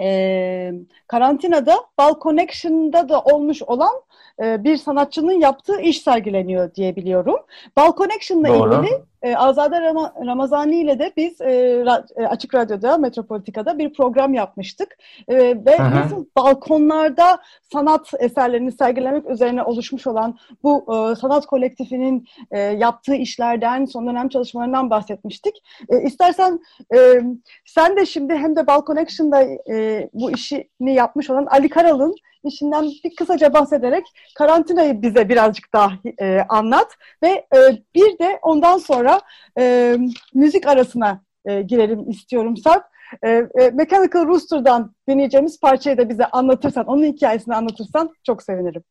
e, 0.03 0.73
karantinada 1.07 1.77
Bal 1.99 2.15
Connection'da 2.21 3.09
da 3.09 3.21
olmuş 3.23 3.63
olan 3.63 4.03
e, 4.43 4.65
bir 4.65 4.77
sanatçının 4.77 5.41
yaptığı 5.41 5.81
iş 5.81 6.03
sergileniyor 6.03 6.75
diye 6.75 6.97
biliyorum. 6.97 7.37
Bal 7.77 7.93
Connection'la 7.97 8.49
ilgili 8.49 9.03
e, 9.23 9.37
Azade 9.37 9.81
Ram 9.81 10.13
Ramazani 10.27 10.81
ile 10.81 10.99
de 10.99 11.13
biz 11.17 11.41
e, 11.41 11.83
ra 11.85 12.05
Açık 12.29 12.55
Radyo'da, 12.55 12.99
Metropolitika'da 12.99 13.79
bir 13.79 13.93
program 13.93 14.35
yapmıştık. 14.35 14.99
E, 15.29 15.37
ve 15.37 15.77
-hı. 15.77 15.95
nasıl 15.95 16.25
balkonlarda 16.37 17.39
sanat 17.73 18.11
eserlerini 18.19 18.73
sergilemek 18.73 19.31
üzerine 19.31 19.63
oluşmuş 19.63 20.07
olan 20.07 20.39
bu 20.63 20.85
e, 20.89 21.17
sanat 21.17 21.47
kolektifinin 21.47 22.29
e, 22.51 22.59
yaptığı 22.61 23.15
işlerden, 23.15 23.85
son 23.85 24.07
dönem 24.07 24.29
çalışmalarından 24.29 24.91
bahsetmiştik. 24.91 25.63
E, 25.89 26.03
istersen 26.03 26.61
e, 26.95 27.23
sen 27.67 27.97
de 27.97 28.07
şimdi 28.07 28.35
hem 28.35 28.57
de 28.57 28.67
Bal 28.67 28.85
Connection'da 28.85 29.43
e, 29.73 30.09
bu 30.13 30.31
işini 30.31 30.95
yapmış 30.95 31.31
olan 31.31 31.47
Ali 31.47 31.69
Karal'ın 31.69 32.15
işinden 32.45 32.85
bir 33.05 33.17
kısaca 33.17 33.55
bahsederek 33.55 34.05
karantinayı 34.35 35.03
bize 35.03 35.29
birazcık 35.29 35.73
daha 35.73 35.91
e, 36.21 36.41
anlat 36.49 36.97
ve 37.23 37.29
e, 37.29 37.59
bir 37.95 38.19
de 38.19 38.39
ondan 38.43 38.79
sonra 38.79 39.21
e, 39.59 39.97
müzik 40.35 40.67
arasına 40.67 41.23
e, 41.45 41.63
girelim 41.63 42.11
istiyorum 42.11 42.57
Sarp. 42.57 42.85
E, 43.23 43.29
e, 43.31 43.71
Mechanical 43.73 44.27
Rooster'dan 44.27 44.95
dinleyeceğimiz 45.09 45.61
parçayı 45.61 45.99
da 45.99 46.09
bize 46.09 46.27
anlatırsan, 46.27 46.87
onun 46.87 47.05
hikayesini 47.05 47.55
anlatırsan 47.55 48.11
çok 48.27 48.43
sevinirim. 48.43 48.83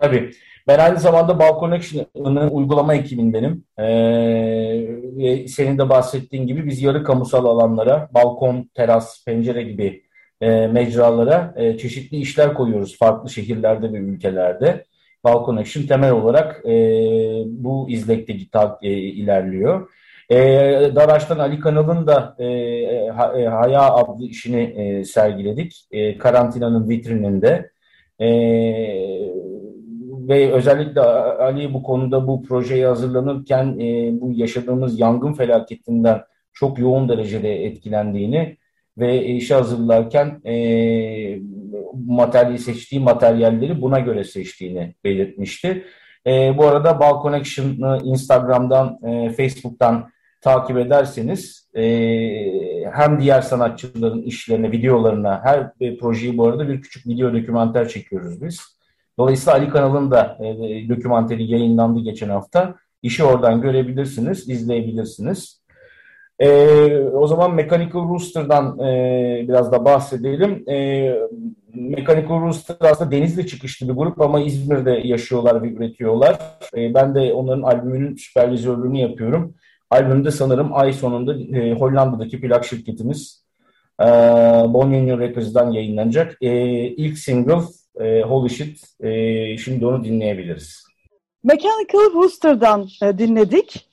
Tabii. 0.00 0.30
Ben 0.68 0.78
aynı 0.78 1.00
zamanda 1.00 1.38
Bal 1.38 1.60
Connection'ın 1.60 2.50
uygulama 2.50 2.94
ekibindenim. 2.94 3.64
Ee, 3.78 5.48
senin 5.48 5.78
de 5.78 5.88
bahsettiğin 5.88 6.46
gibi 6.46 6.66
biz 6.66 6.82
yarı 6.82 7.04
kamusal 7.04 7.44
alanlara, 7.44 8.08
balkon, 8.14 8.70
teras, 8.74 9.24
pencere 9.24 9.62
gibi 9.62 10.05
e, 10.40 10.66
mecralara 10.66 11.54
e, 11.56 11.78
çeşitli 11.78 12.16
işler 12.16 12.54
koyuyoruz 12.54 12.98
farklı 12.98 13.30
şehirlerde 13.30 13.92
ve 13.92 13.96
ülkelerde. 13.96 14.84
Balkon 15.24 15.56
Action 15.56 15.86
temel 15.86 16.12
olarak 16.12 16.62
e, 16.66 16.72
bu 17.46 17.90
izlekte 17.90 18.32
e, 18.82 18.90
ilerliyor. 18.90 19.90
E, 20.30 20.36
Daraş'tan 20.94 21.38
Ali 21.38 21.60
Kanal'ın 21.60 22.06
da 22.06 22.36
e, 22.38 22.44
e, 22.44 23.08
Haya 23.46 23.82
adlı 23.82 24.26
işini 24.26 24.62
e, 24.62 25.04
sergiledik. 25.04 25.86
E, 25.90 26.18
karantinanın 26.18 26.88
vitrininde. 26.88 27.70
E, 28.20 28.28
ve 30.28 30.52
özellikle 30.52 31.00
Ali 31.00 31.74
bu 31.74 31.82
konuda 31.82 32.26
bu 32.26 32.42
projeye 32.42 32.86
hazırlanırken 32.86 33.78
e, 33.78 34.20
bu 34.20 34.32
yaşadığımız 34.32 35.00
yangın 35.00 35.32
felaketinden 35.32 36.22
çok 36.52 36.78
yoğun 36.78 37.08
derecede 37.08 37.64
etkilendiğini 37.64 38.56
ve 38.98 39.24
işe 39.24 39.54
hazırlarken 39.54 40.40
e, 40.46 40.54
materyali 42.06 42.58
seçtiği 42.58 43.00
materyalleri 43.00 43.82
buna 43.82 44.00
göre 44.00 44.24
seçtiğini 44.24 44.94
belirtmişti. 45.04 45.84
E, 46.26 46.58
bu 46.58 46.66
arada 46.66 47.00
Bal 47.00 47.22
Connection'ı 47.22 48.00
Instagram'dan, 48.04 48.98
e, 49.04 49.30
Facebook'tan 49.30 50.10
takip 50.40 50.78
ederseniz 50.78 51.70
e, 51.74 51.84
hem 52.92 53.20
diğer 53.20 53.40
sanatçıların 53.40 54.22
işlerine, 54.22 54.72
videolarına, 54.72 55.40
her 55.44 55.78
bir 55.80 55.98
projeyi 55.98 56.38
bu 56.38 56.46
arada 56.46 56.68
bir 56.68 56.82
küçük 56.82 57.06
video 57.06 57.32
dokümanter 57.32 57.88
çekiyoruz 57.88 58.42
biz. 58.42 58.60
Dolayısıyla 59.18 59.52
Ali 59.52 59.68
kanalın 59.68 60.10
da 60.10 60.38
e, 60.40 60.88
dokümanteri 60.88 61.44
yayınlandı 61.50 62.00
geçen 62.00 62.28
hafta. 62.28 62.74
İşi 63.02 63.24
oradan 63.24 63.60
görebilirsiniz, 63.60 64.48
izleyebilirsiniz. 64.48 65.65
E, 66.38 66.48
o 66.98 67.26
zaman 67.26 67.54
Mechanical 67.54 68.08
Rooster'dan 68.08 68.78
e, 68.78 69.44
biraz 69.48 69.72
da 69.72 69.84
bahsedelim. 69.84 70.68
E, 70.68 71.18
Mechanical 71.74 72.40
Rooster 72.40 72.76
aslında 72.80 73.10
Denizli 73.10 73.46
çıkışlı 73.46 73.88
bir 73.88 73.94
grup 73.94 74.20
ama 74.20 74.40
İzmir'de 74.40 74.90
yaşıyorlar 74.90 75.62
ve 75.62 75.72
üretiyorlar. 75.72 76.38
E, 76.76 76.94
ben 76.94 77.14
de 77.14 77.32
onların 77.32 77.62
albümünün 77.62 78.16
süpervizörlüğünü 78.16 78.98
yapıyorum. 78.98 79.54
Albümde 79.90 80.30
sanırım 80.30 80.68
ay 80.72 80.92
sonunda 80.92 81.58
e, 81.58 81.72
Hollanda'daki 81.72 82.40
plak 82.40 82.64
şirketimiz 82.64 83.44
e, 84.00 84.04
Bon 84.68 84.92
Records'dan 84.92 85.70
yayınlanacak. 85.70 86.36
E, 86.40 86.50
ilk 86.86 87.18
single 87.18 87.60
e, 88.00 88.22
Holy 88.22 88.48
Shit. 88.48 88.80
E, 89.00 89.56
şimdi 89.56 89.86
onu 89.86 90.04
dinleyebiliriz. 90.04 90.86
Mechanical 91.44 92.14
Rooster'dan 92.14 92.88
e, 93.02 93.18
dinledik. 93.18 93.85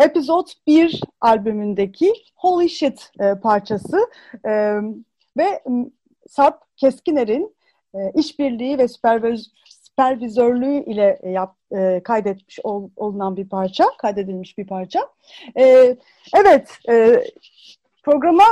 Episode 0.00 0.50
1 0.66 1.00
albümündeki 1.20 2.12
Holy 2.34 2.68
Shit 2.68 3.10
e, 3.20 3.34
parçası 3.34 4.10
e, 4.44 4.74
ve 5.36 5.62
Sarp 6.28 6.62
Keskiner'in 6.76 7.56
e, 7.94 7.98
işbirliği 8.14 8.78
ve 8.78 8.88
süperviz 8.88 9.50
süpervizörlüğü 9.64 10.84
ile 10.84 11.18
e, 11.22 11.30
yap, 11.30 11.56
e, 11.72 12.00
kaydetmiş 12.04 12.58
ol, 12.64 12.88
olunan 12.96 13.36
bir 13.36 13.48
parça, 13.48 13.84
kaydedilmiş 13.98 14.58
bir 14.58 14.66
parça. 14.66 15.00
E, 15.58 15.96
evet, 16.36 16.78
e, 16.88 17.24
programa 18.02 18.44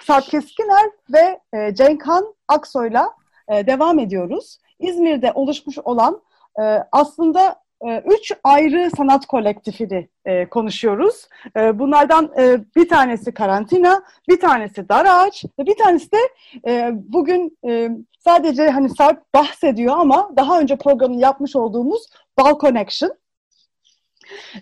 Sarp 0.00 0.24
Keskiner 0.24 0.90
ve 1.12 1.40
e, 1.52 1.74
Cenkhan 1.74 2.34
Aksoy'la 2.48 3.12
e, 3.48 3.66
devam 3.66 3.98
ediyoruz. 3.98 4.58
İzmir'de 4.78 5.32
oluşmuş 5.32 5.78
olan 5.78 6.22
e, 6.60 6.62
aslında 6.92 7.63
üç 8.06 8.32
ayrı 8.44 8.90
sanat 8.96 9.26
kolektifini 9.26 10.08
e, 10.24 10.48
konuşuyoruz. 10.48 11.28
E, 11.56 11.78
bunlardan 11.78 12.32
e, 12.38 12.60
bir 12.76 12.88
tanesi 12.88 13.34
Karantina, 13.34 14.02
bir 14.28 14.40
tanesi 14.40 14.88
Dar 14.88 15.06
Ağaç 15.06 15.44
ve 15.58 15.66
bir 15.66 15.76
tanesi 15.76 16.08
de 16.12 16.18
e, 16.66 16.90
bugün 16.94 17.58
e, 17.66 17.90
sadece 18.18 18.70
hani 18.70 18.88
Sarp 18.88 19.34
bahsediyor 19.34 19.96
ama 19.98 20.30
daha 20.36 20.60
önce 20.60 20.76
programını 20.76 21.20
yapmış 21.20 21.56
olduğumuz 21.56 22.08
Bal 22.38 22.58
Connection. 22.58 23.12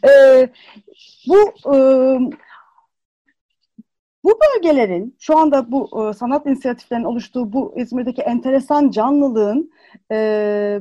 E, 0.04 0.48
bu 1.28 1.54
e, 1.74 1.76
bu 4.24 4.38
bölgelerin 4.40 5.16
şu 5.18 5.38
anda 5.38 5.72
bu 5.72 6.10
e, 6.10 6.12
sanat 6.14 6.46
inisiyatiflerinin 6.46 7.06
oluştuğu 7.06 7.52
bu 7.52 7.74
İzmir'deki 7.76 8.22
enteresan 8.22 8.90
canlılığın 8.90 9.72
e, 10.12 10.80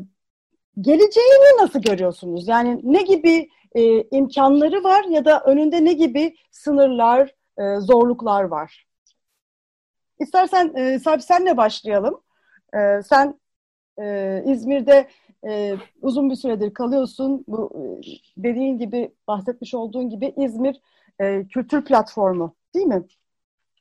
geleceğini 0.81 1.61
nasıl 1.61 1.81
görüyorsunuz? 1.81 2.47
Yani 2.47 2.79
ne 2.83 3.01
gibi 3.01 3.49
e, 3.75 4.01
imkanları 4.01 4.83
var 4.83 5.03
ya 5.03 5.25
da 5.25 5.39
önünde 5.39 5.85
ne 5.85 5.93
gibi 5.93 6.35
sınırlar, 6.51 7.35
e, 7.57 7.79
zorluklar 7.79 8.43
var? 8.43 8.87
İstersen 10.19 10.73
e, 10.75 10.99
Sarp 10.99 11.23
senle 11.23 11.57
başlayalım. 11.57 12.21
E, 12.73 13.01
sen 13.03 13.39
e, 14.01 14.43
İzmir'de 14.45 15.07
e, 15.47 15.75
uzun 16.01 16.29
bir 16.29 16.35
süredir 16.35 16.73
kalıyorsun. 16.73 17.45
Bu 17.47 17.71
e, 17.75 17.81
dediğin 18.37 18.77
gibi 18.77 19.11
bahsetmiş 19.27 19.73
olduğun 19.73 20.09
gibi 20.09 20.33
İzmir 20.37 20.81
e, 21.21 21.47
Kültür 21.47 21.85
Platformu 21.85 22.55
değil 22.75 22.85
mi? 22.85 23.03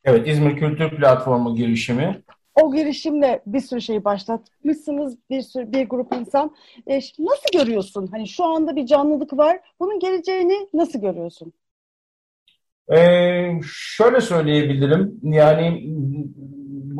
Evet, 0.04 0.28
İzmir 0.28 0.56
Kültür 0.56 0.90
Platformu 0.90 1.56
girişimi. 1.56 2.22
O 2.54 2.72
girişimle 2.74 3.42
bir 3.46 3.60
sürü 3.60 3.80
şeyi 3.80 4.04
başlatmışsınız, 4.04 5.16
bir 5.30 5.42
sürü 5.42 5.72
bir 5.72 5.88
grup 5.88 6.14
insan. 6.14 6.56
E, 6.86 6.94
nasıl 7.18 7.58
görüyorsun? 7.58 8.06
Hani 8.06 8.28
şu 8.28 8.44
anda 8.44 8.76
bir 8.76 8.86
canlılık 8.86 9.32
var. 9.32 9.60
Bunun 9.80 9.98
geleceğini 10.00 10.68
nasıl 10.74 11.00
görüyorsun? 11.00 11.52
Ee, 12.92 13.60
şöyle 13.72 14.20
söyleyebilirim. 14.20 15.20
Yani 15.22 15.82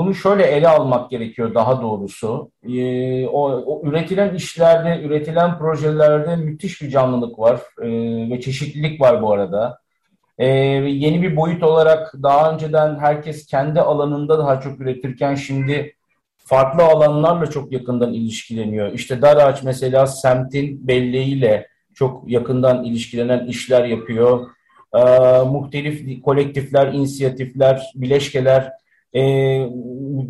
bunu 0.01 0.15
şöyle 0.15 0.43
ele 0.43 0.69
almak 0.69 1.11
gerekiyor 1.11 1.55
daha 1.55 1.83
doğrusu. 1.83 2.51
Ee, 2.63 3.27
o, 3.27 3.51
o 3.51 3.89
üretilen 3.89 4.35
işlerde, 4.35 5.03
üretilen 5.03 5.59
projelerde 5.59 6.37
müthiş 6.37 6.83
bir 6.83 6.91
canlılık 6.91 7.39
var 7.39 7.61
ee, 7.83 7.89
ve 8.31 8.41
çeşitlilik 8.41 9.01
var 9.01 9.23
bu 9.23 9.33
arada. 9.33 9.79
Ee, 10.41 10.47
yeni 10.47 11.23
bir 11.23 11.37
boyut 11.37 11.63
olarak 11.63 12.15
daha 12.23 12.53
önceden 12.53 12.99
herkes 12.99 13.47
kendi 13.47 13.81
alanında 13.81 14.39
daha 14.39 14.61
çok 14.61 14.81
üretirken 14.81 15.35
şimdi 15.35 15.95
farklı 16.37 16.83
alanlarla 16.83 17.47
çok 17.47 17.73
yakından 17.73 18.13
ilişkileniyor. 18.13 18.93
İşte 18.93 19.23
Daraç 19.23 19.63
mesela 19.63 20.07
semtin 20.07 20.89
belleğiyle 20.89 21.67
çok 21.95 22.31
yakından 22.31 22.85
ilişkilenen 22.85 23.47
işler 23.47 23.85
yapıyor. 23.85 24.51
Ee, 24.95 25.01
muhtelif 25.47 26.23
kolektifler, 26.23 26.93
inisiyatifler, 26.93 27.93
bileşkeler 27.95 28.73
e, 29.15 29.21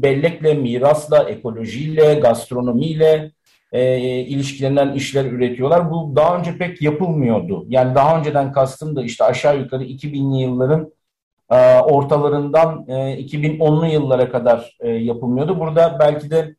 bellekle, 0.03 0.55
mirasla, 0.55 1.29
ekolojiyle, 1.29 2.15
gastronomiyle 2.15 3.31
e, 3.73 4.01
ilişkilenen 4.21 4.93
işler 4.93 5.25
üretiyorlar. 5.25 5.91
Bu 5.91 6.13
daha 6.17 6.39
önce 6.39 6.57
pek 6.59 6.83
yapılmıyordu. 6.83 7.65
Yani 7.69 7.95
daha 7.95 8.19
önceden 8.19 8.53
kastım 8.53 8.97
da 8.97 9.03
işte 9.03 9.25
aşağı 9.25 9.59
yukarı 9.59 9.85
2000'li 9.85 10.43
yılların 10.43 10.93
e, 11.51 11.81
ortalarından 11.81 12.85
e, 12.89 12.93
2010'lu 12.93 13.87
yıllara 13.87 14.31
kadar 14.31 14.77
e, 14.81 14.91
yapılmıyordu. 14.91 15.61
Burada 15.61 15.97
belki 16.01 16.31
de 16.31 16.55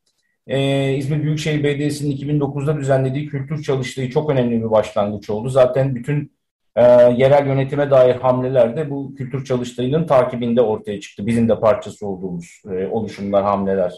e, 0.47 0.93
İzmir 0.93 1.23
Büyükşehir 1.23 1.63
Belediyesi'nin 1.63 2.17
2009'da 2.17 2.77
düzenlediği 2.77 3.27
kültür 3.27 3.63
çalıştığı 3.63 4.09
çok 4.09 4.29
önemli 4.29 4.59
bir 4.63 4.71
başlangıç 4.71 5.29
oldu. 5.29 5.49
Zaten 5.49 5.95
bütün 5.95 6.31
e, 6.75 6.83
yerel 7.17 7.47
yönetime 7.47 7.91
dair 7.91 8.15
hamleler 8.15 8.77
de 8.77 8.89
bu 8.89 9.15
kültür 9.15 9.45
çalıştayının 9.45 10.07
takibinde 10.07 10.61
ortaya 10.61 10.99
çıktı. 10.99 11.27
Bizim 11.27 11.49
de 11.49 11.59
parçası 11.59 12.07
olduğumuz 12.07 12.61
e, 12.71 12.87
oluşumlar, 12.87 13.43
hamleler 13.43 13.93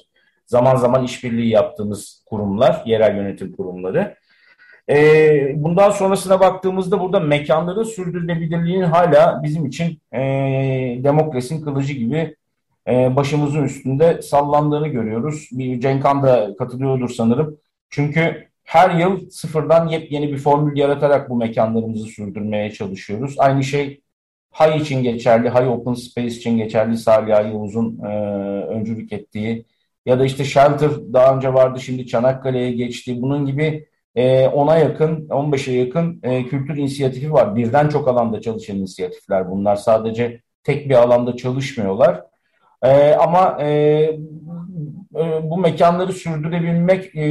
zaman 0.54 0.76
zaman 0.76 1.04
işbirliği 1.04 1.50
yaptığımız 1.50 2.24
kurumlar, 2.30 2.84
yerel 2.86 3.18
yönetim 3.18 3.56
kurumları. 3.56 4.16
E, 4.90 4.96
bundan 5.56 5.92
sonrasına 5.92 6.40
baktığımızda 6.40 7.00
burada 7.00 7.20
mekanların 7.20 7.84
sürdürülebilirliğinin 7.84 8.84
hala 8.84 9.44
bizim 9.44 9.66
için 9.66 10.02
e, 10.14 10.20
demokrasinin 11.04 11.62
kılıcı 11.62 11.94
gibi 11.94 12.36
e, 12.88 13.16
başımızın 13.16 13.64
üstünde 13.64 14.22
sallandığını 14.22 14.88
görüyoruz. 14.88 15.50
Bir 15.52 15.80
Cenkan 15.80 16.24
da 16.24 16.56
katılıyordur 16.58 17.10
sanırım. 17.10 17.58
Çünkü 17.90 18.48
her 18.64 19.00
yıl 19.00 19.30
sıfırdan 19.30 19.88
yepyeni 19.88 20.32
bir 20.32 20.38
formül 20.38 20.78
yaratarak 20.78 21.30
bu 21.30 21.36
mekanlarımızı 21.36 22.06
sürdürmeye 22.06 22.72
çalışıyoruz. 22.72 23.36
Aynı 23.40 23.64
şey 23.64 24.04
Hay 24.54 24.78
için 24.78 25.04
geçerli, 25.04 25.50
Hay 25.50 25.68
Open 25.68 25.94
Space 25.94 26.28
için 26.28 26.58
geçerli 26.58 26.98
Salih 26.98 27.30
Yavuz'un 27.30 28.00
e, 28.04 28.08
öncülük 28.66 29.14
ettiği 29.14 29.66
ya 30.06 30.20
da 30.20 30.26
işte 30.26 30.44
Shelter 30.44 30.92
daha 31.14 31.36
önce 31.36 31.54
vardı 31.54 31.80
şimdi 31.80 32.08
Çanakkale'ye 32.08 32.72
geçti. 32.72 33.22
Bunun 33.22 33.46
gibi 33.46 33.88
e, 34.16 34.46
10'a 34.46 34.78
yakın, 34.78 35.28
15'e 35.28 35.74
yakın 35.74 36.20
e, 36.24 36.46
kültür 36.46 36.78
inisiyatifi 36.78 37.34
var. 37.34 37.56
Birden 37.56 37.90
çok 37.90 38.08
alanda 38.08 38.42
çalışan 38.42 38.78
inisiyatifler 38.78 39.52
bunlar. 39.52 39.76
Sadece 39.76 40.42
tek 40.64 40.90
bir 40.90 40.96
alanda 40.96 41.36
çalışmıyorlar. 41.36 42.24
E, 42.84 43.14
ama 43.14 43.58
e, 43.62 43.68
e, 45.16 45.44
bu 45.44 45.58
mekanları 45.58 46.14
sürdürebilmek 46.14 47.16
e, 47.16 47.24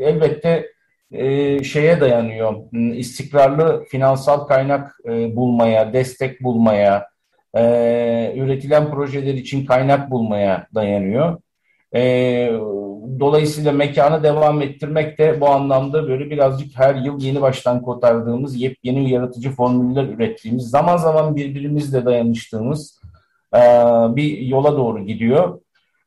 elbette 0.00 0.66
e, 1.12 1.64
şeye 1.64 2.00
dayanıyor. 2.00 2.54
İstikrarlı 2.72 3.84
finansal 3.84 4.38
kaynak 4.38 5.00
e, 5.04 5.36
bulmaya, 5.36 5.92
destek 5.92 6.42
bulmaya, 6.42 7.08
e, 7.56 8.32
üretilen 8.36 8.90
projeler 8.90 9.34
için 9.34 9.66
kaynak 9.66 10.10
bulmaya 10.10 10.66
dayanıyor. 10.74 11.38
E, 11.94 12.00
dolayısıyla 13.20 13.72
mekanı 13.72 14.22
devam 14.22 14.62
ettirmek 14.62 15.18
de 15.18 15.40
bu 15.40 15.48
anlamda 15.48 16.08
böyle 16.08 16.30
birazcık 16.30 16.78
her 16.78 16.94
yıl 16.94 17.20
yeni 17.20 17.40
baştan 17.40 17.82
kotardığımız, 17.82 18.60
yepyeni 18.60 19.10
yaratıcı 19.10 19.50
formüller 19.50 20.04
ürettiğimiz, 20.04 20.70
zaman 20.70 20.96
zaman 20.96 21.36
birbirimizle 21.36 22.04
dayanıştığımız 22.04 23.00
e, 23.54 23.58
bir 24.16 24.38
yola 24.38 24.76
doğru 24.76 25.06
gidiyor. 25.06 25.60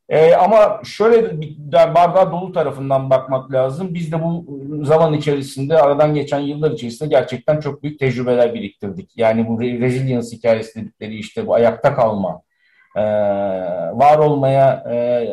E, 0.09 0.33
ama 0.33 0.81
şöyle 0.83 1.41
bir 1.41 1.57
bardağı 1.71 2.31
dolu 2.31 2.51
tarafından 2.51 3.09
bakmak 3.09 3.51
lazım. 3.51 3.93
Biz 3.93 4.11
de 4.11 4.23
bu 4.23 4.45
zaman 4.85 5.13
içerisinde, 5.13 5.77
aradan 5.77 6.15
geçen 6.15 6.39
yıllar 6.39 6.71
içerisinde 6.71 7.09
gerçekten 7.09 7.59
çok 7.59 7.83
büyük 7.83 7.99
tecrübeler 7.99 8.53
biriktirdik. 8.53 9.17
Yani 9.17 9.47
bu 9.47 9.61
resilience 9.61 10.37
hikayesi 10.37 10.81
dedikleri 10.81 11.15
işte 11.15 11.47
bu 11.47 11.53
ayakta 11.53 11.95
kalma, 11.95 12.41
e, 12.95 13.03
var 13.93 14.17
olmaya 14.17 14.83
e, 14.91 15.27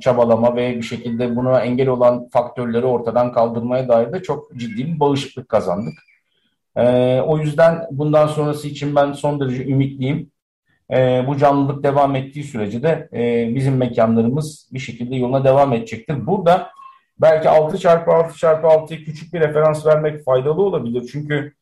çabalama 0.00 0.56
ve 0.56 0.76
bir 0.76 0.82
şekilde 0.82 1.36
buna 1.36 1.60
engel 1.60 1.88
olan 1.88 2.28
faktörleri 2.28 2.86
ortadan 2.86 3.32
kaldırmaya 3.32 3.88
dair 3.88 4.12
de 4.12 4.22
çok 4.22 4.56
ciddi 4.56 4.86
bir 4.86 5.00
bağışıklık 5.00 5.48
kazandık. 5.48 5.94
E, 6.76 7.20
o 7.20 7.38
yüzden 7.38 7.86
bundan 7.90 8.26
sonrası 8.26 8.68
için 8.68 8.96
ben 8.96 9.12
son 9.12 9.40
derece 9.40 9.66
ümitliyim. 9.66 10.30
E, 10.90 11.24
bu 11.26 11.36
canlılık 11.36 11.84
devam 11.84 12.16
ettiği 12.16 12.44
sürece 12.44 12.82
de 12.82 13.08
e, 13.12 13.54
bizim 13.54 13.76
mekanlarımız 13.76 14.68
bir 14.72 14.78
şekilde 14.78 15.16
yoluna 15.16 15.44
devam 15.44 15.72
edecektir. 15.72 16.26
Burada 16.26 16.70
belki 17.20 17.48
6 17.48 17.78
çarpı 17.78 18.10
6 18.10 18.38
çarpı 18.38 18.66
6'ya 18.66 18.98
küçük 18.98 19.34
bir 19.34 19.40
referans 19.40 19.86
vermek 19.86 20.24
faydalı 20.24 20.62
olabilir. 20.62 21.08
Çünkü 21.12 21.52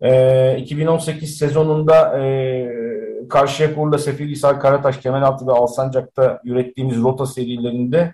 e, 0.00 0.56
2018 0.58 1.38
sezonunda 1.38 2.18
e, 2.18 2.24
Karşıyaka 3.28 3.80
Urla, 3.80 3.98
Seferihisar, 3.98 4.60
Karataş, 4.60 4.98
Kemeraltı 4.98 5.46
ve 5.46 5.52
Alsancak'ta 5.52 6.40
ürettiğimiz 6.44 7.02
rota 7.02 7.26
serilerinde 7.26 8.12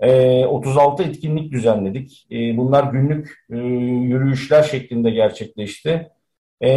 e, 0.00 0.44
36 0.46 1.02
etkinlik 1.02 1.52
düzenledik. 1.52 2.26
E, 2.30 2.56
bunlar 2.56 2.84
günlük 2.92 3.44
e, 3.50 3.56
yürüyüşler 3.56 4.62
şeklinde 4.62 5.10
gerçekleşti. 5.10 6.10
E, 6.60 6.70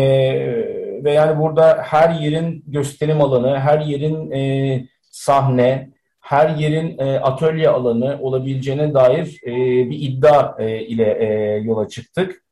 ve 1.03 1.13
yani 1.13 1.39
burada 1.39 1.81
her 1.83 2.09
yerin 2.09 2.63
gösterim 2.67 3.21
alanı, 3.21 3.59
her 3.59 3.79
yerin 3.79 4.31
e, 4.31 4.85
sahne, 5.01 5.89
her 6.21 6.55
yerin 6.55 6.97
e, 6.97 7.19
atölye 7.19 7.69
alanı 7.69 8.19
olabileceğine 8.21 8.93
dair 8.93 9.39
e, 9.45 9.51
bir 9.89 9.99
iddia 10.01 10.55
e, 10.59 10.81
ile 10.81 11.17
e, 11.19 11.57
yola 11.57 11.87
çıktık. 11.87 12.43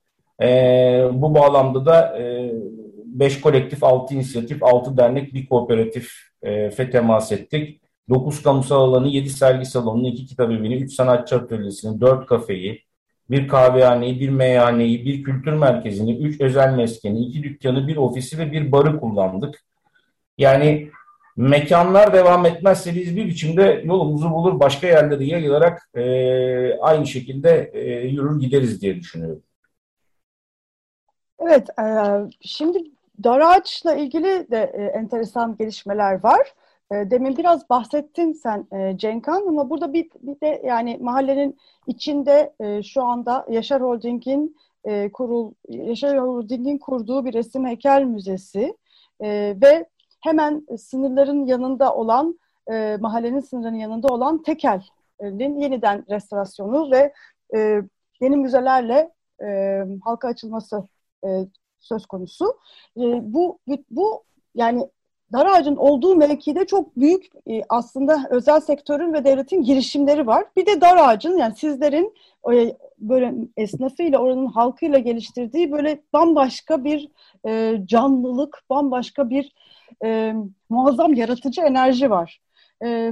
E, 0.42 0.48
bu 1.12 1.36
bağlamda 1.36 1.86
da 1.86 2.18
e, 2.20 2.52
5 3.13 3.41
kolektif, 3.41 3.84
6 3.84 4.13
inisiyatif, 4.13 4.63
6 4.63 4.98
dernek, 4.98 5.34
bir 5.34 5.46
kooperatif 5.50 6.12
e, 6.43 6.89
temas 6.91 7.32
ettik. 7.32 7.82
9 8.10 8.43
kamusal 8.43 8.82
alanı, 8.82 9.08
7 9.08 9.30
sergi 9.30 9.65
salonunu, 9.65 10.08
2 10.08 10.26
kitap 10.26 10.52
evini, 10.52 10.76
3 10.76 10.93
sanatçı 10.93 11.36
atölyesini, 11.36 12.02
4 12.02 12.26
kafeyi, 12.26 12.84
bir 13.30 13.48
kahvehaneyi, 13.48 14.20
bir 14.20 14.30
meyhaneyi, 14.30 15.06
bir 15.06 15.24
kültür 15.24 15.54
merkezini, 15.54 16.17
3 16.17 16.41
özel 16.41 16.74
meskeni, 16.74 17.26
2 17.26 17.43
dükkanı, 17.43 17.88
bir 17.88 17.98
ofisi 17.98 18.38
ve 18.39 18.52
bir 18.52 18.72
barı 18.72 19.00
kullandık. 19.00 19.63
Yani 20.38 20.89
mekanlar 21.38 22.13
devam 22.13 22.46
etmezse 22.46 22.96
biz 22.96 23.15
bir 23.15 23.26
biçimde 23.26 23.82
yolumuzu 23.86 24.32
bulur, 24.32 24.60
başka 24.60 24.88
yerlere 24.88 25.26
yayılarak 25.26 25.89
e, 25.96 26.04
aynı 26.80 27.08
şekilde 27.08 27.72
e, 27.74 28.08
yürür 28.08 28.39
gideriz 28.39 28.82
diye 28.82 28.96
düşünüyorum. 28.96 29.43
Evet, 31.39 31.70
e, 31.80 31.86
şimdi 32.41 32.80
Daraç'la 33.24 33.96
ilgili 33.96 34.52
de 34.52 34.72
e, 34.74 34.84
enteresan 34.84 35.58
gelişmeler 35.58 36.24
var. 36.24 36.54
E, 36.92 37.12
demin 37.12 37.38
biraz 37.38 37.70
bahsettin 37.70 38.34
sen 38.34 38.68
e, 38.72 38.98
Cenkan 38.98 39.48
ama 39.48 39.70
burada 39.70 39.94
bir, 39.94 40.10
bir 40.22 40.42
de 40.42 40.62
yani 40.66 40.98
mahallenin 41.02 41.58
içinde 41.88 42.54
e, 42.60 42.84
şu 42.84 43.04
anda 43.04 43.46
Yaşar 43.50 43.82
Holding'in 43.82 44.58
e, 44.86 45.12
kurul 45.12 45.54
Yaşar 45.70 46.20
Holding'in 46.20 46.78
kurduğu 46.78 47.26
bir 47.26 47.34
resim 47.34 47.66
heykel 47.66 48.04
müzesi 48.04 48.78
e, 49.22 49.56
ve 49.62 49.90
hemen 50.24 50.68
sınırların 50.78 51.46
yanında 51.46 51.96
olan 51.96 52.40
e, 52.72 52.98
mahallenin 53.00 53.40
sınırının 53.40 53.78
yanında 53.78 54.08
olan 54.08 54.44
Tekel'in 54.44 55.60
yeniden 55.60 56.06
restorasyonu 56.10 56.92
ve 56.92 57.14
e, 57.56 57.82
yeni 58.22 58.38
müzelerle 58.38 59.12
e, 59.44 59.84
halka 60.04 60.28
açılması 60.28 60.88
e, 61.24 61.28
söz 61.88 62.06
konusu. 62.06 62.45
E, 62.97 63.34
bu 63.34 63.60
bu 63.91 64.23
yani 64.56 64.89
dar 65.34 65.45
ağacın 65.45 65.76
olduğu 65.76 66.15
mevkide 66.15 66.65
çok 66.65 66.95
büyük 66.97 67.26
e, 67.50 67.62
aslında 67.69 68.28
özel 68.30 68.60
sektörün 68.60 69.13
ve 69.13 69.26
devletin 69.26 69.63
girişimleri 69.63 70.28
var. 70.28 70.45
Bir 70.56 70.65
de 70.65 70.82
dar 70.82 70.97
ağacın 70.97 71.38
yani 71.38 71.56
sizlerin 71.56 72.13
e, 72.54 72.78
böyle 73.00 73.34
esnafıyla 73.58 74.19
oranın 74.19 74.45
halkıyla 74.45 75.00
geliştirdiği 75.00 75.71
böyle 75.71 76.00
bambaşka 76.13 76.84
bir 76.84 77.10
e, 77.47 77.82
canlılık, 77.86 78.63
bambaşka 78.69 79.30
bir 79.30 79.54
e, 80.06 80.34
muazzam 80.69 81.13
yaratıcı 81.13 81.62
enerji 81.62 82.10
var. 82.10 82.41
E, 82.84 83.12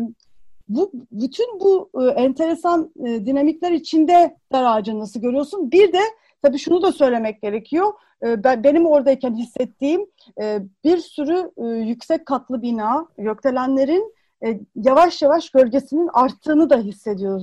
bu 0.70 0.92
bütün 1.12 1.60
bu 1.60 1.90
e, 2.02 2.06
enteresan 2.06 2.92
e, 3.06 3.26
dinamikler 3.26 3.72
içinde 3.72 4.38
dar 4.52 4.64
ağacını 4.64 5.00
nasıl 5.00 5.22
görüyorsun? 5.22 5.72
Bir 5.72 5.94
de 5.94 6.02
tabii 6.46 6.60
şunu 6.60 6.82
da 6.82 6.92
söylemek 6.92 7.42
gerekiyor. 7.42 7.94
E, 8.24 8.44
ben, 8.44 8.64
benim 8.64 8.86
oradayken 8.86 9.36
hissettiğim 9.36 10.06
e, 10.42 10.60
bir 10.84 10.98
sürü 10.98 11.52
e, 11.58 11.66
yüksek 11.66 12.26
katlı 12.26 12.62
bina, 12.62 13.08
gökdelenlerin 13.18 14.14
e, 14.46 14.60
yavaş 14.76 15.22
yavaş 15.22 15.50
gölgesinin 15.50 16.10
arttığını 16.14 16.70
da 16.70 16.78
hissediyor, 16.78 17.42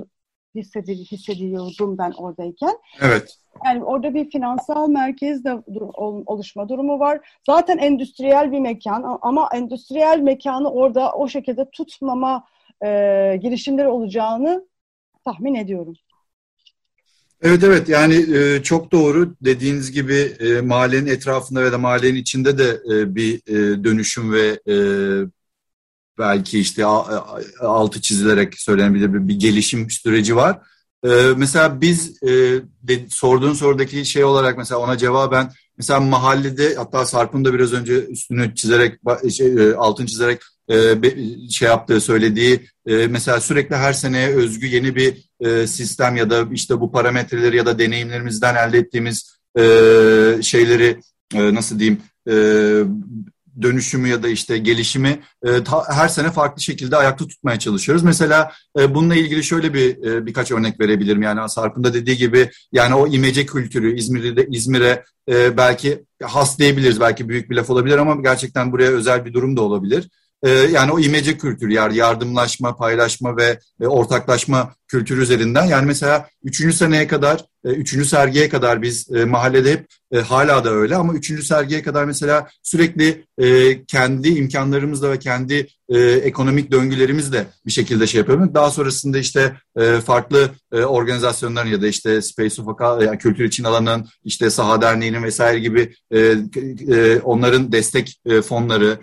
hissediyor, 0.55 0.99
hissediyordum 0.99 1.99
ben 1.99 2.11
oradayken. 2.11 2.79
Evet. 3.03 3.39
Yani 3.65 3.85
orada 3.85 4.15
bir 4.15 4.31
finansal 4.31 4.89
merkez 4.89 5.45
de 5.45 5.63
oluşma 6.27 6.69
durumu 6.69 6.99
var. 6.99 7.39
Zaten 7.47 7.79
endüstriyel 7.79 8.53
bir 8.53 8.61
mekan 8.61 9.19
ama 9.23 9.49
endüstriyel 9.55 10.19
mekanı 10.19 10.71
orada 10.71 11.13
o 11.13 11.29
şekilde 11.29 11.71
tutmama 11.71 12.45
e, 12.85 13.39
girişimleri 13.43 13.89
olacağını 13.89 14.67
tahmin 15.25 15.55
ediyorum. 15.55 15.95
Evet 17.43 17.65
evet 17.65 17.89
yani 17.89 18.37
e, 18.37 18.63
çok 18.63 18.93
doğru 18.93 19.35
dediğiniz 19.41 19.93
gibi 19.93 20.15
e, 20.41 20.61
mahallenin 20.61 21.07
etrafında 21.07 21.63
ve 21.63 21.73
de 21.73 21.77
mahallenin 21.77 22.15
içinde 22.15 22.59
de 22.59 22.81
e, 22.91 23.15
bir 23.15 23.35
e, 23.35 23.85
dönüşüm 23.85 24.33
ve 24.33 24.61
e, 24.69 24.77
belki 26.19 26.61
işte 26.61 26.85
altı 27.61 28.01
çizilerek 28.01 28.61
söylenebilir 28.61 29.15
bir, 29.15 29.29
bir 29.29 29.35
gelişim 29.41 29.91
süreci 29.91 30.37
var. 30.37 30.59
E, 31.05 31.09
mesela 31.37 31.81
biz 31.81 32.23
e, 32.23 32.29
de, 32.83 33.07
sorduğun 33.09 33.53
sorudaki 33.53 34.05
şey 34.05 34.25
olarak 34.25 34.59
mesela 34.59 34.81
ona 34.81 34.99
cevaben 34.99 35.53
mesela 35.79 36.01
mahallede 36.01 36.75
hatta 36.75 37.07
Sarp'ın 37.07 37.45
da 37.45 37.55
biraz 37.55 37.73
önce 37.73 38.07
üstünü 38.07 38.55
çizerek 38.55 39.01
şey, 39.31 39.47
e, 39.47 39.75
altın 39.75 40.07
çizerek 40.07 40.41
e, 40.71 40.97
şey 41.51 41.69
yaptığı 41.69 42.01
söylediği 42.01 42.67
e, 42.87 43.07
mesela 43.07 43.41
sürekli 43.41 43.77
her 43.77 43.93
seneye 43.93 44.29
özgü 44.29 44.67
yeni 44.67 44.97
bir 44.97 45.32
e, 45.43 45.67
sistem 45.67 46.17
ya 46.17 46.31
da 46.31 46.47
işte 46.53 46.81
bu 46.81 46.93
parametreleri 46.93 47.57
ya 47.57 47.67
da 47.67 47.79
deneyimlerimizden 47.79 48.69
elde 48.69 48.79
ettiğimiz 48.79 49.33
e, 49.59 49.63
şeyleri 50.43 51.01
e, 51.35 51.55
nasıl 51.55 51.79
diyeyim 51.79 52.03
dönüşümü 53.63 54.09
ya 54.09 54.23
da 54.23 54.29
işte 54.29 54.59
gelişimi 54.59 55.21
her 55.89 56.09
sene 56.09 56.31
farklı 56.31 56.63
şekilde 56.63 56.97
ayakta 56.97 57.27
tutmaya 57.27 57.59
çalışıyoruz. 57.59 58.03
Mesela 58.03 58.53
e, 58.79 58.95
bununla 58.95 59.15
ilgili 59.15 59.45
şöyle 59.45 59.75
bir 59.75 59.97
birkaç 60.27 60.51
örnek 60.51 60.81
verebilirim. 60.81 61.23
Yani 61.23 61.49
Sarp'ın 61.51 61.85
da 61.85 61.95
dediği 61.95 62.17
gibi 62.17 62.51
yani 62.73 62.95
o 62.95 63.07
imece 63.07 63.47
kültürü 63.47 63.97
İzmir'de 63.97 64.47
İzmir'e 64.51 65.05
belki 65.57 66.05
has 66.23 66.59
diyebiliriz. 66.59 67.01
Belki 67.01 67.29
büyük 67.29 67.51
bir 67.51 67.57
laf 67.57 67.71
olabilir 67.71 67.99
ama 67.99 68.15
gerçekten 68.23 68.73
buraya 68.73 68.91
özel 68.91 69.25
bir 69.25 69.33
durum 69.33 69.57
da 69.57 69.63
olabilir. 69.63 70.09
Yani 70.71 70.93
o 70.93 71.01
imece 71.01 71.39
kültürü 71.39 71.73
yani 71.73 71.97
yardımlaşma, 71.97 72.77
paylaşma 72.77 73.37
ve 73.37 73.59
ortaklaşma 73.81 74.75
kültürü 74.93 75.23
üzerinden. 75.23 75.65
Yani 75.65 75.87
mesela 75.87 76.29
üçüncü 76.45 76.77
seneye 76.77 77.07
kadar, 77.07 77.45
e, 77.65 77.69
üçüncü 77.69 78.05
sergiye 78.05 78.49
kadar 78.49 78.83
biz 78.83 79.13
e, 79.13 79.25
mahallede 79.25 79.73
hep 79.73 79.87
e, 80.13 80.19
hala 80.19 80.65
da 80.65 80.71
öyle 80.71 80.97
ama 80.97 81.15
üçüncü 81.15 81.43
sergiye 81.43 81.83
kadar 81.83 82.05
mesela 82.05 82.49
sürekli 82.63 83.25
kendi 83.89 84.29
imkanlarımızla 84.29 85.11
ve 85.11 85.19
kendi 85.19 85.67
ekonomik 86.23 86.73
döngülerimizle 86.73 87.47
bir 87.67 87.73
şekilde 87.73 88.07
şey 88.07 88.19
yapıyoruz. 88.19 88.55
Daha 88.55 88.71
sonrasında 88.71 89.19
işte 89.19 89.57
farklı 90.07 90.51
organizasyonların 90.73 91.69
ya 91.69 91.83
da 91.83 91.87
işte 91.87 92.23
Space 92.23 92.63
of 92.63 92.81
yani 92.81 93.19
Kültür 93.19 93.45
için 93.45 93.65
alanın, 93.65 94.09
işte 94.25 94.51
Saha 94.51 94.83
Derneği'nin 94.83 95.23
vesaire 95.23 95.59
gibi 95.59 95.95
onların 97.23 97.73
destek 97.73 98.21
fonları, 98.49 98.99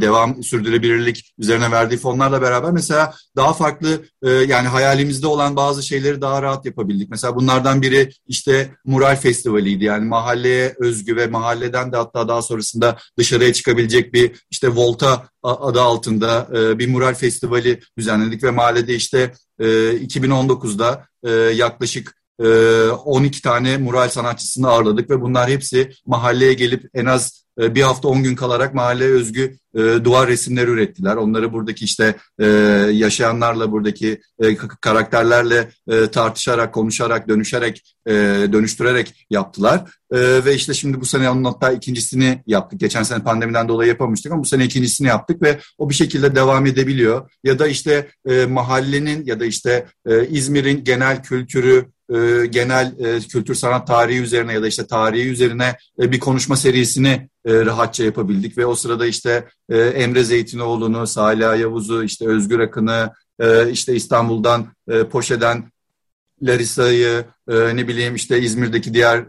devam 0.00 0.42
sürdürülebilirlik 0.42 1.34
üzerine 1.38 1.70
verdiği 1.70 1.96
fonlarla 1.96 2.42
beraber 2.42 2.70
mesela 2.70 3.14
daha 3.36 3.52
farklı 3.52 4.04
yani 4.24 4.68
hayalimizde 4.68 5.23
elimizde 5.24 5.26
olan 5.26 5.56
bazı 5.56 5.82
şeyleri 5.82 6.20
daha 6.20 6.42
rahat 6.42 6.66
yapabildik. 6.66 7.10
Mesela 7.10 7.34
bunlardan 7.34 7.82
biri 7.82 8.10
işte 8.26 8.70
Mural 8.84 9.16
Festivali'ydi. 9.16 9.84
Yani 9.84 10.04
mahalleye 10.06 10.74
özgü 10.78 11.16
ve 11.16 11.26
mahalleden 11.26 11.92
de 11.92 11.96
hatta 11.96 12.28
daha 12.28 12.42
sonrasında 12.42 12.96
dışarıya 13.18 13.52
çıkabilecek 13.52 14.12
bir 14.12 14.32
işte 14.50 14.68
Volta 14.68 15.28
adı 15.42 15.80
altında 15.80 16.48
e, 16.52 16.78
bir 16.78 16.88
mural 16.88 17.14
festivali 17.14 17.80
düzenledik 17.98 18.42
ve 18.42 18.50
mahallede 18.50 18.94
işte 18.94 19.32
2019'da 19.60 21.06
e, 21.24 21.30
e, 21.30 21.32
yaklaşık 21.54 22.14
12 22.38 23.42
tane 23.42 23.78
mural 23.78 24.08
sanatçısını 24.08 24.68
ağırladık 24.68 25.10
ve 25.10 25.20
bunlar 25.20 25.50
hepsi 25.50 25.90
mahalleye 26.06 26.54
gelip 26.54 26.90
en 26.94 27.06
az 27.06 27.43
bir 27.58 27.82
hafta 27.82 28.08
on 28.08 28.22
gün 28.22 28.34
kalarak 28.34 28.74
mahalleye 28.74 29.10
özgü 29.10 29.56
e, 29.74 30.04
duvar 30.04 30.28
resimleri 30.28 30.70
ürettiler. 30.70 31.16
Onları 31.16 31.52
buradaki 31.52 31.84
işte 31.84 32.16
e, 32.38 32.46
yaşayanlarla, 32.92 33.72
buradaki 33.72 34.20
e, 34.38 34.56
karakterlerle 34.56 35.70
e, 35.88 36.06
tartışarak, 36.06 36.74
konuşarak, 36.74 37.28
dönüşerek, 37.28 37.96
e, 38.06 38.12
dönüştürerek 38.52 39.26
yaptılar. 39.30 39.90
E, 40.12 40.44
ve 40.44 40.54
işte 40.54 40.74
şimdi 40.74 41.00
bu 41.00 41.06
sene 41.06 41.30
onun 41.30 41.44
hatta 41.44 41.72
ikincisini 41.72 42.42
yaptık. 42.46 42.80
Geçen 42.80 43.02
sene 43.02 43.22
pandemiden 43.22 43.68
dolayı 43.68 43.88
yapamıştık 43.88 44.32
ama 44.32 44.42
bu 44.42 44.46
sene 44.46 44.64
ikincisini 44.64 45.08
yaptık 45.08 45.42
ve 45.42 45.58
o 45.78 45.90
bir 45.90 45.94
şekilde 45.94 46.34
devam 46.34 46.66
edebiliyor. 46.66 47.30
Ya 47.44 47.58
da 47.58 47.66
işte 47.66 48.08
e, 48.28 48.46
mahallenin 48.46 49.26
ya 49.26 49.40
da 49.40 49.44
işte 49.44 49.86
e, 50.06 50.28
İzmir'in 50.28 50.84
genel 50.84 51.22
kültürü, 51.22 51.86
e, 52.14 52.46
genel 52.46 52.94
e, 52.98 53.20
kültür 53.20 53.54
sanat 53.54 53.86
tarihi 53.86 54.20
üzerine 54.20 54.52
ya 54.52 54.62
da 54.62 54.68
işte 54.68 54.86
tarihi 54.86 55.28
üzerine 55.28 55.76
e, 56.02 56.12
bir 56.12 56.20
konuşma 56.20 56.56
serisini 56.56 57.28
e, 57.46 57.66
rahatça 57.66 58.04
yapabildik. 58.04 58.58
Ve 58.58 58.66
o 58.66 58.74
sırada 58.74 59.06
işte 59.06 59.48
e, 59.68 59.78
Emre 59.78 60.24
Zeytinoğlu'nu, 60.24 61.06
Salih 61.06 61.60
Yavuz'u, 61.60 62.04
işte 62.04 62.28
Özgür 62.28 62.58
Akın'ı, 62.58 63.12
e, 63.40 63.70
işte 63.70 63.94
İstanbul'dan, 63.94 64.66
Poşe'den 65.10 65.70
Larissa'yı, 66.42 67.24
e, 67.48 67.76
ne 67.76 67.88
bileyim 67.88 68.14
işte 68.14 68.40
İzmir'deki 68.40 68.94
diğer 68.94 69.24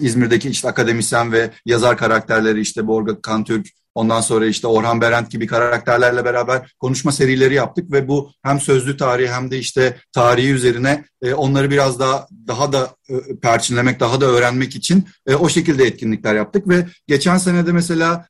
İzmir'deki 0.00 0.48
işte 0.48 0.68
akademisyen 0.68 1.32
ve 1.32 1.50
yazar 1.66 1.98
karakterleri 1.98 2.60
işte 2.60 2.86
Borga 2.86 3.20
Kantürk, 3.20 3.66
ondan 3.94 4.20
sonra 4.20 4.46
işte 4.46 4.66
Orhan 4.66 5.00
Berent 5.00 5.30
gibi 5.30 5.46
karakterlerle 5.46 6.24
beraber 6.24 6.74
konuşma 6.78 7.12
serileri 7.12 7.54
yaptık 7.54 7.92
ve 7.92 8.08
bu 8.08 8.30
hem 8.42 8.60
sözlü 8.60 8.96
tarihi 8.96 9.32
hem 9.32 9.50
de 9.50 9.58
işte 9.58 9.96
tarihi 10.12 10.50
üzerine 10.50 11.04
e, 11.22 11.34
onları 11.34 11.70
biraz 11.70 12.00
daha 12.00 12.26
daha 12.46 12.72
da 12.72 12.94
e, 13.08 13.36
perçinlemek, 13.42 14.00
daha 14.00 14.20
da 14.20 14.26
öğrenmek 14.26 14.76
için 14.76 15.04
o 15.38 15.48
şekilde 15.48 15.84
etkinlikler 15.84 16.34
yaptık. 16.34 16.68
Ve 16.68 16.86
geçen 17.06 17.38
senede 17.38 17.72
mesela 17.72 18.26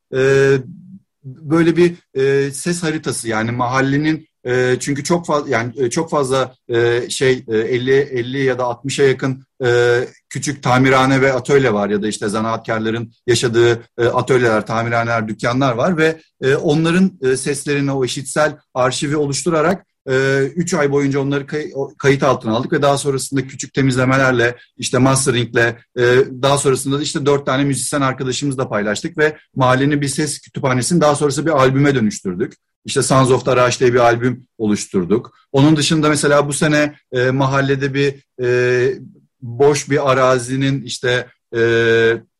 böyle 1.23 1.75
bir 1.77 1.95
ses 2.51 2.83
haritası 2.83 3.29
yani 3.29 3.51
mahallenin 3.51 4.27
e, 4.45 4.77
çünkü 4.79 5.03
çok 5.03 5.25
fazla 5.25 5.49
yani 5.49 5.73
e, 5.77 5.89
çok 5.89 6.09
fazla 6.09 6.55
e, 6.69 7.09
şey 7.09 7.43
e, 7.47 7.57
50 7.57 7.91
50 7.91 8.43
ya 8.43 8.59
da 8.59 8.63
60'a 8.63 9.05
yakın 9.05 9.44
e, 9.63 10.01
küçük 10.29 10.63
tamirhane 10.63 11.21
ve 11.21 11.33
atölye 11.33 11.73
var 11.73 11.89
ya 11.89 12.01
da 12.01 12.07
işte 12.07 12.29
zanaatkarların 12.29 13.13
yaşadığı 13.27 13.83
e, 13.97 14.05
atölyeler, 14.05 14.65
tamirhaneler, 14.65 15.27
dükkanlar 15.27 15.73
var 15.73 15.97
ve 15.97 16.21
e, 16.41 16.55
onların 16.55 17.11
e, 17.21 17.37
seslerini 17.37 17.91
o 17.91 18.05
eşitsel 18.05 18.57
arşivi 18.73 19.17
oluşturarak 19.17 19.85
3 20.07 20.73
ay 20.73 20.91
boyunca 20.91 21.19
onları 21.19 21.47
kay, 21.47 21.71
kayıt 21.97 22.23
altına 22.23 22.55
aldık 22.55 22.73
ve 22.73 22.81
daha 22.81 22.97
sonrasında 22.97 23.47
küçük 23.47 23.73
temizlemelerle 23.73 24.55
işte 24.77 24.97
masteringle 24.97 25.79
daha 26.41 26.57
sonrasında 26.57 26.99
da 26.99 27.01
işte 27.01 27.25
dört 27.25 27.45
tane 27.45 27.63
müzisyen 27.63 28.01
arkadaşımızla 28.01 28.69
paylaştık 28.69 29.17
ve 29.17 29.37
mahallenin 29.55 30.01
bir 30.01 30.07
ses 30.07 30.39
kütüphanesini 30.39 31.01
daha 31.01 31.15
sonrası 31.15 31.45
bir 31.45 31.51
albüme 31.51 31.95
dönüştürdük. 31.95 32.53
İşte 32.85 33.01
Sons 33.01 33.31
of 33.31 33.45
Taraş 33.45 33.79
diye 33.79 33.93
bir 33.93 33.99
albüm 33.99 34.47
oluşturduk. 34.57 35.37
Onun 35.51 35.75
dışında 35.75 36.09
mesela 36.09 36.47
bu 36.47 36.53
sene 36.53 36.95
e, 37.11 37.31
mahallede 37.31 37.93
bir 37.93 38.23
e, 38.41 38.99
boş 39.45 39.89
bir 39.89 40.11
arazinin 40.11 40.81
işte 40.81 41.27
e, 41.55 41.61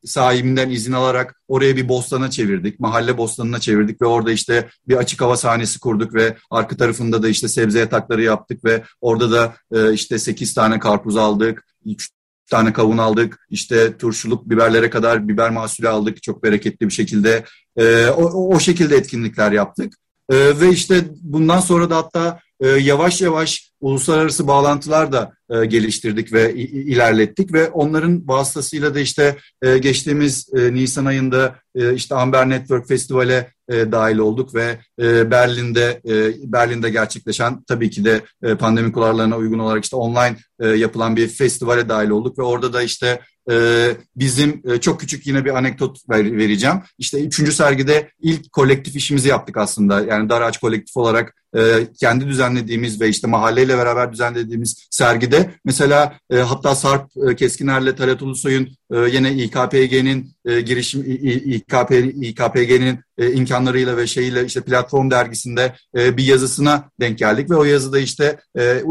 sahibinden 0.06 0.70
izin 0.70 0.94
alarak 0.94 1.42
oraya 1.48 1.76
bir 1.76 1.90
bostana 1.90 2.30
çevirdik. 2.30 2.80
Mahalle 2.80 3.18
bostanına 3.18 3.60
çevirdik 3.60 4.02
ve 4.02 4.06
orada 4.06 4.32
işte 4.32 4.70
bir 4.88 4.96
açık 4.96 5.22
hava 5.22 5.38
sahnesi 5.38 5.80
kurduk 5.80 6.14
ve 6.14 6.38
arka 6.52 6.78
tarafında 6.78 7.24
da 7.24 7.30
işte 7.30 7.48
sebze 7.48 7.80
yatakları 7.80 8.24
yaptık 8.24 8.66
ve 8.66 8.84
orada 9.02 9.32
da 9.32 9.56
e, 9.74 9.94
işte 9.94 10.20
8 10.20 10.54
tane 10.54 10.80
karpuz 10.80 11.18
aldık. 11.18 11.66
3 11.86 12.10
tane 12.50 12.74
kavun 12.74 12.98
aldık. 12.98 13.40
İşte 13.50 13.98
turşuluk 13.98 14.50
biberlere 14.50 14.90
kadar 14.90 15.28
biber 15.28 15.50
mahsulü 15.50 15.90
aldık 15.90 16.24
çok 16.24 16.44
bereketli 16.44 16.86
bir 16.88 16.94
şekilde. 16.94 17.44
E, 17.78 18.08
o, 18.08 18.56
o 18.56 18.60
şekilde 18.60 18.96
etkinlikler 18.96 19.52
yaptık. 19.52 19.94
E, 20.30 20.60
ve 20.60 20.70
işte 20.70 21.06
bundan 21.22 21.60
sonra 21.60 21.90
da 21.90 21.98
hatta 21.98 22.40
e, 22.60 22.68
yavaş 22.68 23.22
yavaş 23.22 23.72
uluslararası 23.82 24.48
bağlantılar 24.48 25.12
da 25.12 25.34
e, 25.50 25.66
geliştirdik 25.66 26.34
ve 26.34 26.56
ilerlettik 26.56 27.54
ve 27.54 27.70
onların 27.70 28.28
vasıtasıyla 28.28 28.96
da 28.96 29.00
işte 29.00 29.38
e, 29.62 29.78
geçtiğimiz 29.78 30.50
e, 30.58 30.74
Nisan 30.74 31.06
ayında 31.06 31.56
e, 31.76 31.94
işte 31.94 32.16
Amber 32.16 32.50
Network 32.50 32.88
Festival'e 32.88 33.52
e, 33.70 33.92
dahil 33.92 34.18
olduk 34.18 34.56
ve 34.56 34.80
e, 35.02 35.32
Berlin'de 35.32 36.02
e, 36.08 36.52
Berlin'de 36.52 36.90
gerçekleşen 36.90 37.64
tabii 37.64 37.90
ki 37.90 38.06
de 38.06 38.22
e, 38.44 38.56
pandemi 38.56 38.92
kurallarına 38.92 39.38
uygun 39.38 39.60
olarak 39.60 39.84
işte 39.84 39.96
online 39.96 40.38
e, 40.60 40.68
yapılan 40.68 41.16
bir 41.16 41.28
festivale 41.28 41.90
dahil 41.90 42.10
olduk 42.10 42.40
ve 42.40 42.44
orada 42.44 42.74
da 42.74 42.82
işte 42.82 43.20
e, 43.52 43.88
bizim 44.16 44.62
e, 44.66 44.78
çok 44.78 45.00
küçük 45.00 45.28
yine 45.28 45.46
bir 45.46 45.58
anekdot 45.58 46.10
ver, 46.10 46.38
vereceğim. 46.38 46.78
İşte 46.98 47.26
üçüncü 47.26 47.52
sergide 47.52 48.10
ilk 48.22 48.52
kolektif 48.52 48.96
işimizi 48.96 49.30
yaptık 49.30 49.58
aslında. 49.58 50.02
Yani 50.02 50.30
Dar 50.30 50.42
Ağaç 50.42 50.58
Kolektif 50.58 50.98
olarak 50.98 51.45
e, 51.56 51.88
kendi 52.00 52.28
düzenlediğimiz 52.28 53.02
ve 53.02 53.10
işte 53.10 53.28
mahalleyle 53.28 53.78
beraber 53.78 54.14
düzenlediğimiz 54.14 54.88
sergide 54.92 55.52
mesela 55.66 56.14
e, 56.30 56.38
hatta 56.38 56.76
Sarp 56.76 57.10
e, 57.30 57.36
Keskiner'le 57.36 57.96
Talat 57.96 58.22
Ulusoy'un 58.22 58.70
yine 58.92 59.34
İKPG'nin 59.34 60.36
girişim 60.46 61.04
İKP, 61.46 61.92
İKPG'nin 62.22 63.00
imkanlarıyla 63.34 63.98
ve 63.98 64.08
şeyiyle 64.08 64.46
işte 64.46 64.62
platform 64.62 65.12
dergisinde 65.12 65.76
bir 65.96 66.24
yazısına 66.24 66.90
denk 67.00 67.18
geldik 67.18 67.50
ve 67.50 67.56
o 67.56 67.64
yazıda 67.64 68.00
işte 68.00 68.40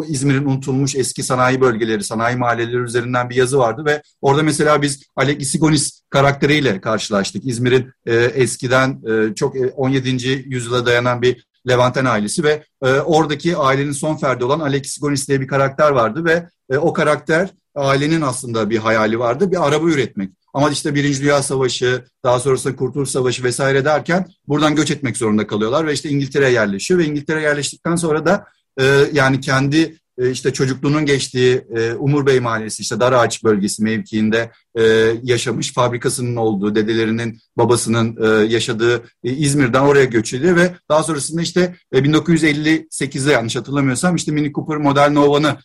İzmir'in 0.08 0.44
unutulmuş 0.44 0.96
eski 0.96 1.22
sanayi 1.22 1.60
bölgeleri, 1.60 2.04
sanayi 2.04 2.36
mahalleleri 2.36 2.76
üzerinden 2.76 3.30
bir 3.30 3.34
yazı 3.34 3.58
vardı 3.58 3.84
ve 3.84 4.02
orada 4.20 4.42
mesela 4.42 4.82
biz 4.82 5.02
Alek 5.16 5.42
Isigonis 5.42 6.02
karakteriyle 6.10 6.80
karşılaştık. 6.80 7.46
İzmir'in 7.46 7.90
eskiden 8.34 9.02
çok 9.34 9.56
17. 9.76 10.44
yüzyıla 10.46 10.86
dayanan 10.86 11.22
bir 11.22 11.44
Levanten 11.68 12.04
ailesi 12.04 12.44
ve 12.44 12.64
e, 12.82 12.90
oradaki 12.90 13.56
ailenin 13.56 13.92
son 13.92 14.16
ferdi 14.16 14.44
olan 14.44 14.60
Alexis 14.60 15.00
Gonis 15.00 15.28
diye 15.28 15.40
bir 15.40 15.46
karakter 15.46 15.90
vardı 15.90 16.24
ve 16.24 16.48
e, 16.70 16.76
o 16.76 16.92
karakter 16.92 17.50
ailenin 17.74 18.20
aslında 18.20 18.70
bir 18.70 18.78
hayali 18.78 19.18
vardı. 19.18 19.50
Bir 19.50 19.68
araba 19.68 19.88
üretmek. 19.88 20.30
Ama 20.54 20.70
işte 20.70 20.94
Birinci 20.94 21.22
Dünya 21.22 21.42
Savaşı, 21.42 22.04
daha 22.24 22.40
sonrasında 22.40 22.76
Kurtuluş 22.76 23.08
Savaşı 23.08 23.44
vesaire 23.44 23.84
derken 23.84 24.26
buradan 24.48 24.74
göç 24.74 24.90
etmek 24.90 25.16
zorunda 25.16 25.46
kalıyorlar 25.46 25.86
ve 25.86 25.92
işte 25.92 26.08
İngiltere'ye 26.08 26.52
yerleşiyor 26.52 27.00
ve 27.00 27.04
İngiltere'ye 27.04 27.46
yerleştikten 27.46 27.96
sonra 27.96 28.26
da 28.26 28.46
e, 28.80 28.84
yani 29.12 29.40
kendi 29.40 29.98
e, 30.18 30.30
işte 30.30 30.52
çocukluğunun 30.52 31.06
geçtiği 31.06 31.64
e, 31.76 31.94
Umur 31.94 32.26
Bey 32.26 32.40
Mahallesi 32.40 32.82
işte 32.82 33.00
Darağaç 33.00 33.44
bölgesi 33.44 33.82
mevkiinde 33.82 34.50
e, 34.78 34.82
yaşamış 35.22 35.72
fabrikasının 35.72 36.36
olduğu 36.36 36.74
dedelerinin 36.74 37.40
babasının 37.56 38.44
yaşadığı 38.44 39.02
İzmir'den 39.22 39.80
oraya 39.80 40.04
göç 40.04 40.34
ediyor 40.34 40.56
ve 40.56 40.74
daha 40.88 41.02
sonrasında 41.02 41.42
işte 41.42 41.76
1958'de 41.92 43.32
yanlış 43.32 43.56
hatırlamıyorsam 43.56 44.16
işte 44.16 44.32
Mini 44.32 44.52
Cooper 44.52 44.76
Model 44.76 45.10
Nova'nı 45.10 45.56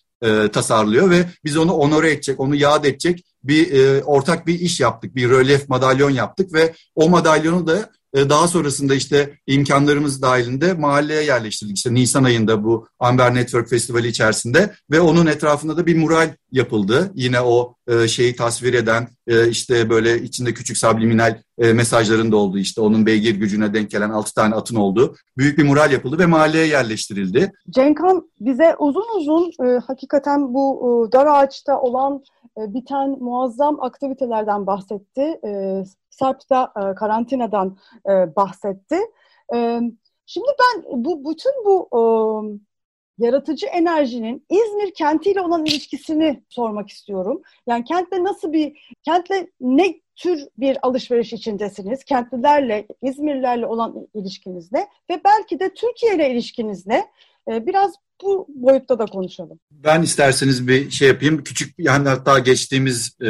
tasarlıyor 0.51 1.09
ve 1.09 1.25
biz 1.45 1.57
onu 1.57 1.73
onore 1.73 2.11
edecek, 2.11 2.39
onu 2.39 2.55
yad 2.55 2.83
edecek 2.83 3.25
bir 3.43 3.71
ortak 4.01 4.47
bir 4.47 4.59
iş 4.59 4.79
yaptık. 4.79 5.15
Bir 5.15 5.29
rölyef 5.29 5.69
madalyon 5.69 6.09
yaptık 6.09 6.53
ve 6.53 6.73
o 6.95 7.09
madalyonu 7.09 7.67
da 7.67 7.77
e, 7.77 7.89
daha 8.15 8.47
sonrasında 8.47 8.95
işte 8.95 9.39
imkanlarımız 9.47 10.21
dahilinde 10.21 10.73
mahalleye 10.73 11.23
yerleştirdik. 11.23 11.77
İşte 11.77 11.93
Nisan 11.93 12.23
ayında 12.23 12.63
bu 12.63 12.87
Amber 12.99 13.35
Network 13.35 13.69
Festivali 13.69 14.07
içerisinde 14.07 14.73
ve 14.91 15.01
onun 15.01 15.25
etrafında 15.25 15.77
da 15.77 15.85
bir 15.85 15.97
mural 15.97 16.29
yapıldı. 16.51 17.11
Yine 17.15 17.41
o 17.41 17.75
e, 17.87 18.07
şeyi 18.07 18.35
tasvir 18.35 18.73
eden 18.73 19.07
e, 19.27 19.49
işte 19.49 19.89
böyle 19.89 20.21
içinde 20.21 20.53
küçük 20.53 20.77
subliminal 20.77 21.37
mesajların 21.57 22.31
da 22.31 22.37
olduğu 22.37 22.57
işte 22.57 22.81
onun 22.81 23.05
beygir 23.05 23.35
gücüne 23.35 23.73
denk 23.73 23.91
gelen 23.91 24.09
altı 24.09 24.33
tane 24.33 24.55
atın 24.55 24.75
olduğu 24.75 25.15
büyük 25.37 25.57
bir 25.57 25.63
mural 25.63 25.91
yapıldı 25.91 26.19
ve 26.19 26.25
mahalleye 26.25 26.67
yerleştirildi. 26.67 27.51
Cenkhan 27.69 28.29
bize 28.39 28.75
uzun 28.79 29.17
uzun 29.17 29.51
hakikaten 29.87 30.53
bu 30.53 31.09
dar 31.13 31.25
ağaçta 31.25 31.81
olan 31.81 32.23
biten 32.57 33.09
muazzam 33.09 33.81
aktivitelerden 33.81 34.67
bahsetti. 34.67 35.39
Sarp 36.19 36.49
da 36.49 36.73
e, 36.77 36.95
karantinadan 36.95 37.77
e, 38.05 38.35
bahsetti. 38.35 38.97
E, 39.55 39.79
şimdi 40.25 40.47
ben 40.59 41.03
bu 41.03 41.31
bütün 41.31 41.51
bu 41.65 41.89
e, 41.93 42.01
yaratıcı 43.25 43.65
enerjinin 43.65 44.45
İzmir 44.49 44.93
kentiyle 44.93 45.41
olan 45.41 45.65
ilişkisini 45.65 46.43
sormak 46.49 46.89
istiyorum. 46.89 47.41
Yani 47.67 47.83
kentle 47.83 48.23
nasıl 48.23 48.53
bir, 48.53 48.95
kentle 49.03 49.47
ne 49.61 49.99
tür 50.15 50.39
bir 50.57 50.77
alışveriş 50.81 51.33
içindesiniz? 51.33 52.03
Kentlilerle, 52.03 52.87
İzmirlilerle 53.01 53.65
olan 53.65 54.07
ilişkiniz 54.13 54.71
ne? 54.71 54.87
Ve 55.09 55.21
belki 55.25 55.59
de 55.59 55.73
Türkiye 55.73 56.15
ile 56.15 56.31
ilişkiniz 56.31 56.87
ne? 56.87 57.07
Ee, 57.51 57.67
biraz 57.67 57.93
bu 58.23 58.47
boyutta 58.49 58.99
da 58.99 59.05
konuşalım. 59.05 59.59
Ben 59.71 60.01
isterseniz 60.01 60.67
bir 60.67 60.89
şey 60.89 61.07
yapayım. 61.07 61.43
Küçük 61.43 61.75
yani 61.77 62.09
hatta 62.09 62.39
geçtiğimiz 62.39 63.17
e, 63.21 63.29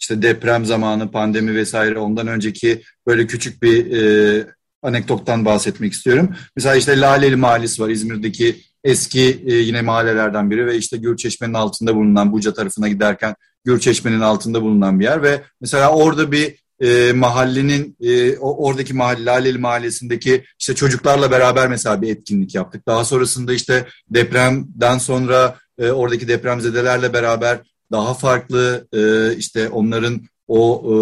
işte 0.00 0.22
deprem 0.22 0.64
zamanı, 0.64 1.10
pandemi 1.10 1.54
vesaire 1.54 1.98
ondan 1.98 2.26
önceki 2.26 2.82
böyle 3.06 3.26
küçük 3.26 3.62
bir 3.62 3.92
e, 3.92 4.46
anekdottan 4.82 5.44
bahsetmek 5.44 5.92
istiyorum. 5.92 6.36
Mesela 6.56 6.74
işte 6.76 7.00
Laleli 7.00 7.36
Mahallesi 7.36 7.82
var 7.82 7.88
İzmir'deki 7.88 8.56
eski 8.84 9.42
e, 9.46 9.54
yine 9.54 9.82
mahallelerden 9.82 10.50
biri 10.50 10.66
ve 10.66 10.76
işte 10.76 10.96
Gürçeşme'nin 10.96 11.54
altında 11.54 11.94
bulunan 11.94 12.32
Buca 12.32 12.54
tarafına 12.54 12.88
giderken 12.88 13.34
Gürçeşme'nin 13.64 14.20
altında 14.20 14.62
bulunan 14.62 15.00
bir 15.00 15.04
yer 15.04 15.22
ve 15.22 15.42
mesela 15.60 15.90
orada 15.92 16.32
bir 16.32 16.66
e, 16.80 17.12
mahallenin 17.12 17.96
e, 18.00 18.38
oradaki 18.38 18.94
mahalle 18.94 19.24
Laleli 19.24 19.58
Mahallesi'ndeki 19.58 20.44
işte 20.58 20.74
çocuklarla 20.74 21.30
beraber 21.30 21.68
mesela 21.68 22.02
bir 22.02 22.08
etkinlik 22.08 22.54
yaptık. 22.54 22.86
Daha 22.86 23.04
sonrasında 23.04 23.52
işte 23.52 23.86
depremden 24.10 24.98
sonra 24.98 25.58
e, 25.78 25.90
oradaki 25.90 26.28
depremzedelerle 26.28 27.12
beraber 27.12 27.58
daha 27.92 28.14
farklı 28.14 28.88
e, 28.92 29.36
işte 29.36 29.68
onların 29.68 30.20
o 30.48 30.82
e, 30.84 30.94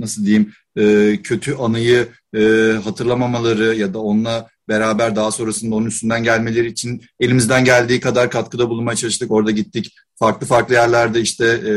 nasıl 0.00 0.26
diyeyim 0.26 0.52
e, 0.76 1.16
kötü 1.22 1.54
anıyı 1.54 2.08
e, 2.36 2.72
hatırlamamaları 2.84 3.74
ya 3.74 3.94
da 3.94 3.98
onunla 3.98 4.48
beraber 4.68 5.16
daha 5.16 5.30
sonrasında 5.30 5.74
onun 5.74 5.86
üstünden 5.86 6.24
gelmeleri 6.24 6.66
için 6.66 7.02
elimizden 7.20 7.64
geldiği 7.64 8.00
kadar 8.00 8.30
katkıda 8.30 8.70
bulunmaya 8.70 8.96
çalıştık. 8.96 9.30
Orada 9.30 9.50
gittik 9.50 9.94
farklı 10.16 10.46
farklı 10.46 10.74
yerlerde 10.74 11.20
işte 11.20 11.46
e, 11.46 11.72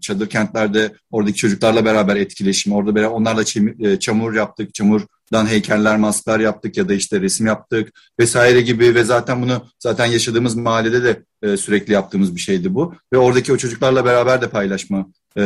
çadır 0.00 0.28
kentlerde 0.28 0.92
oradaki 1.10 1.36
çocuklarla 1.36 1.84
beraber 1.84 2.16
etkileşim, 2.16 2.72
orada 2.72 2.94
beraber 2.94 3.14
onlarla 3.14 3.44
e, 3.80 3.98
çamur 3.98 4.34
yaptık, 4.34 4.74
çamurdan 5.32 5.50
heykeller, 5.50 5.96
masklar 5.96 6.40
yaptık 6.40 6.76
ya 6.76 6.88
da 6.88 6.94
işte 6.94 7.20
resim 7.20 7.46
yaptık 7.46 7.92
vesaire 8.20 8.60
gibi 8.60 8.94
ve 8.94 9.04
zaten 9.04 9.42
bunu 9.42 9.66
zaten 9.78 10.06
yaşadığımız 10.06 10.54
mahallede 10.54 11.02
de 11.02 11.22
e, 11.42 11.56
sürekli 11.56 11.92
yaptığımız 11.92 12.34
bir 12.34 12.40
şeydi 12.40 12.74
bu 12.74 12.94
ve 13.12 13.18
oradaki 13.18 13.52
o 13.52 13.56
çocuklarla 13.56 14.04
beraber 14.04 14.40
de 14.40 14.48
paylaşma 14.48 15.06
e, 15.38 15.42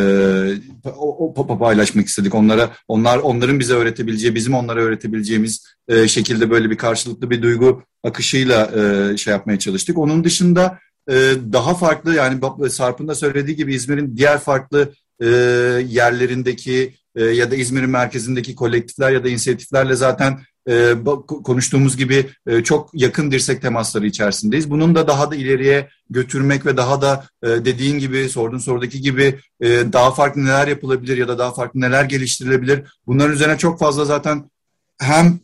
o, 0.84 1.34
o, 1.36 1.58
paylaşmak 1.58 2.06
istedik 2.06 2.34
onlara 2.34 2.70
onlar 2.88 3.18
onların 3.18 3.60
bize 3.60 3.74
öğretebileceği 3.74 4.34
bizim 4.34 4.54
onlara 4.54 4.80
öğretebileceğimiz 4.80 5.64
e, 5.88 6.08
şekilde 6.08 6.50
böyle 6.50 6.70
bir 6.70 6.76
karşılıklı 6.76 7.30
bir 7.30 7.42
duygu 7.42 7.82
akışıyla 8.04 8.70
e, 8.76 9.16
şey 9.16 9.32
yapmaya 9.32 9.58
çalıştık. 9.58 9.98
Onun 9.98 10.24
dışında 10.24 10.78
e, 11.10 11.14
daha 11.52 11.74
farklı 11.74 12.14
yani 12.14 12.40
Sarp'ın 12.70 13.08
da 13.08 13.14
söylediği 13.14 13.56
gibi 13.56 13.74
İzmir'in 13.74 14.16
diğer 14.16 14.38
farklı 14.38 14.92
e, 15.20 15.26
yerlerindeki 15.88 16.94
e, 17.16 17.24
ya 17.24 17.50
da 17.50 17.56
İzmir'in 17.56 17.90
merkezindeki 17.90 18.54
kolektifler 18.54 19.10
ya 19.10 19.24
da 19.24 19.28
inisiyatiflerle 19.28 19.94
zaten 19.94 20.38
e, 20.68 20.94
konuştuğumuz 21.44 21.96
gibi 21.96 22.26
e, 22.46 22.62
çok 22.62 22.90
yakın 22.94 23.30
dirsek 23.30 23.62
temasları 23.62 24.06
içerisindeyiz. 24.06 24.70
Bunun 24.70 24.94
da 24.94 25.08
daha 25.08 25.30
da 25.30 25.36
ileriye 25.36 25.88
götürmek 26.10 26.66
ve 26.66 26.76
daha 26.76 27.02
da 27.02 27.26
dediğin 27.42 27.98
gibi 27.98 28.28
sorduğun 28.28 28.58
sorudaki 28.58 29.00
gibi 29.00 29.38
daha 29.62 30.10
farklı 30.10 30.44
neler 30.44 30.68
yapılabilir 30.68 31.16
ya 31.16 31.28
da 31.28 31.38
daha 31.38 31.54
farklı 31.54 31.80
neler 31.80 32.04
geliştirilebilir. 32.04 32.82
Bunların 33.06 33.32
üzerine 33.32 33.58
çok 33.58 33.78
fazla 33.78 34.04
zaten 34.04 34.50
hem 34.98 35.38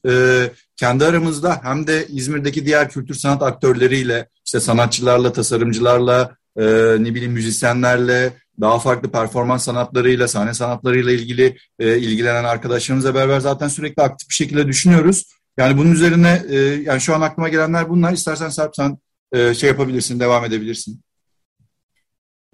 kendi 0.77 1.05
aramızda 1.05 1.61
hem 1.63 1.87
de 1.87 2.07
İzmir'deki 2.07 2.67
diğer 2.67 2.91
kültür 2.91 3.15
sanat 3.15 3.43
aktörleriyle 3.43 4.29
işte 4.47 4.61
sanatçılarla, 4.61 5.33
tasarımcılarla, 5.33 6.37
e, 6.57 6.65
ne 6.99 7.15
bileyim 7.15 7.33
müzisyenlerle, 7.33 8.33
daha 8.61 8.79
farklı 8.79 9.11
performans 9.13 9.65
sanatlarıyla, 9.65 10.29
sahne 10.29 10.55
sanatlarıyla 10.55 11.13
ilgili 11.13 11.57
e, 11.79 11.99
ilgilenen 11.99 12.45
arkadaşlarımızla 12.45 13.15
beraber 13.15 13.41
zaten 13.41 13.69
sürekli 13.69 14.03
aktif 14.03 14.29
bir 14.29 14.35
şekilde 14.35 14.67
düşünüyoruz. 14.69 15.25
Yani 15.57 15.79
bunun 15.79 15.93
üzerine 15.93 16.43
e, 16.51 16.57
yani 16.59 17.01
şu 17.01 17.15
an 17.15 17.21
aklıma 17.21 17.49
gelenler 17.49 17.89
bunlar. 17.89 18.13
İstersen 18.13 18.49
Sarp 18.49 18.77
sen 18.77 18.99
e, 19.33 19.55
şey 19.55 19.69
yapabilirsin, 19.71 20.21
devam 20.21 20.45
edebilirsin. 20.45 21.01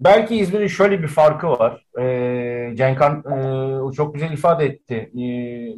belki 0.01 0.36
İzmir'in 0.36 0.66
şöyle 0.66 1.03
bir 1.03 1.09
farkı 1.09 1.46
var. 1.46 1.84
E, 2.01 2.76
Cenkan 2.76 3.18
e, 3.90 3.92
çok 3.92 4.14
güzel 4.14 4.32
ifade 4.32 4.64
etti. 4.66 4.94
E, 4.94 5.24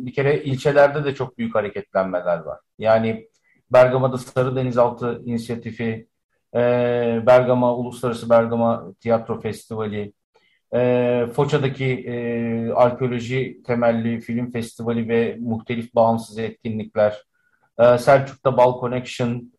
bir 0.06 0.12
kere 0.12 0.42
ilçelerde 0.42 1.04
de 1.04 1.14
çok 1.14 1.38
büyük 1.38 1.54
hareketlenmeler 1.54 2.38
var. 2.38 2.58
Yani 2.78 3.28
Bergama'da 3.72 4.18
Sarı 4.18 4.56
Denizaltı 4.56 5.22
inisiyatifi, 5.24 6.06
e, 6.54 6.58
Bergama 7.26 7.76
Uluslararası 7.76 8.30
Bergama 8.30 8.92
Tiyatro 9.00 9.40
Festivali, 9.40 10.12
e, 10.74 11.26
Foça'daki 11.32 11.86
e, 11.86 12.72
arkeoloji 12.72 13.62
temelli 13.66 14.20
film 14.20 14.50
festivali 14.50 15.08
ve 15.08 15.36
muhtelif 15.40 15.94
bağımsız 15.94 16.38
etkinlikler, 16.38 17.24
e, 17.78 17.98
Selçuk'ta 17.98 18.56
Bal 18.56 18.80
Connection. 18.80 19.52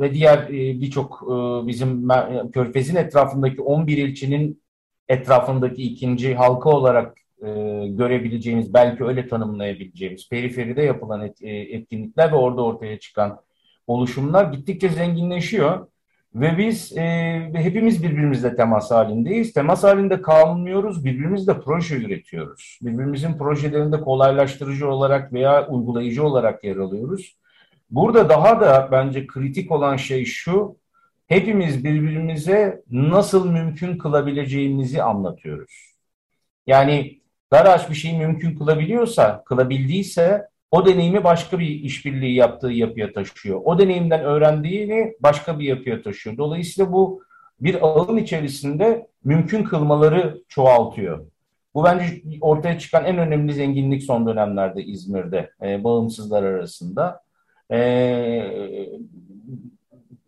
Ve 0.00 0.14
diğer 0.14 0.38
e, 0.38 0.80
birçok 0.80 1.22
e, 1.22 1.66
bizim 1.66 2.08
Körfez'in 2.52 2.96
etrafındaki 2.96 3.62
11 3.62 3.98
ilçenin 3.98 4.62
etrafındaki 5.08 5.82
ikinci 5.82 6.34
halka 6.34 6.70
olarak 6.70 7.16
görebileceğimiz, 7.88 8.74
belki 8.74 9.04
öyle 9.04 9.28
tanımlayabileceğimiz 9.28 10.28
periferide 10.28 10.82
yapılan 10.82 11.20
et, 11.20 11.42
etkinlikler 11.42 12.32
ve 12.32 12.36
orada 12.36 12.64
ortaya 12.64 12.98
çıkan 12.98 13.40
oluşumlar 13.86 14.52
gittikçe 14.52 14.88
zenginleşiyor. 14.88 15.86
Ve 16.34 16.58
biz 16.58 16.96
e, 16.96 17.02
hepimiz 17.54 18.02
birbirimizle 18.02 18.56
temas 18.56 18.90
halindeyiz. 18.90 19.52
Temas 19.52 19.84
halinde 19.84 20.22
kalmıyoruz, 20.22 21.04
birbirimizle 21.04 21.60
proje 21.60 21.96
üretiyoruz. 21.96 22.78
Birbirimizin 22.82 23.38
projelerinde 23.38 24.00
kolaylaştırıcı 24.00 24.88
olarak 24.88 25.32
veya 25.32 25.68
uygulayıcı 25.68 26.24
olarak 26.24 26.64
yer 26.64 26.76
alıyoruz. 26.76 27.36
Burada 27.90 28.28
daha 28.28 28.60
da 28.60 28.88
bence 28.92 29.26
kritik 29.26 29.70
olan 29.70 29.96
şey 29.96 30.24
şu, 30.24 30.76
hepimiz 31.26 31.84
birbirimize 31.84 32.82
nasıl 32.90 33.50
mümkün 33.50 33.98
kılabileceğimizi 33.98 35.02
anlatıyoruz. 35.02 35.94
Yani 36.66 37.22
Daraş 37.52 37.90
bir 37.90 37.94
şeyi 37.94 38.18
mümkün 38.18 38.58
kılabiliyorsa, 38.58 39.44
kılabildiyse 39.44 40.48
o 40.72 40.86
deneyimi 40.86 41.24
başka 41.24 41.58
bir 41.58 41.66
işbirliği 41.66 42.34
yaptığı 42.34 42.70
yapıya 42.72 43.12
taşıyor. 43.12 43.60
O 43.64 43.78
deneyimden 43.78 44.20
öğrendiğini 44.20 45.14
başka 45.20 45.58
bir 45.58 45.64
yapıya 45.64 46.02
taşıyor. 46.02 46.36
Dolayısıyla 46.36 46.92
bu 46.92 47.22
bir 47.60 47.78
ağın 47.82 48.16
içerisinde 48.16 49.06
mümkün 49.24 49.64
kılmaları 49.64 50.42
çoğaltıyor. 50.48 51.26
Bu 51.74 51.84
bence 51.84 52.22
ortaya 52.40 52.78
çıkan 52.78 53.04
en 53.04 53.18
önemli 53.18 53.52
zenginlik 53.52 54.02
son 54.02 54.26
dönemlerde 54.26 54.82
İzmir'de 54.84 55.50
e, 55.62 55.84
bağımsızlar 55.84 56.42
arasında. 56.42 57.22
E, 57.70 57.78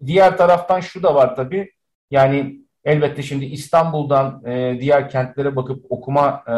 diğer 0.06 0.36
taraftan 0.36 0.80
şu 0.80 1.02
da 1.02 1.14
var 1.14 1.36
tabii. 1.36 1.70
Yani 2.10 2.63
elbette 2.84 3.22
şimdi 3.22 3.44
İstanbul'dan 3.44 4.42
e, 4.46 4.78
diğer 4.80 5.10
kentlere 5.10 5.56
bakıp 5.56 5.86
okuma 5.88 6.44
e, 6.48 6.54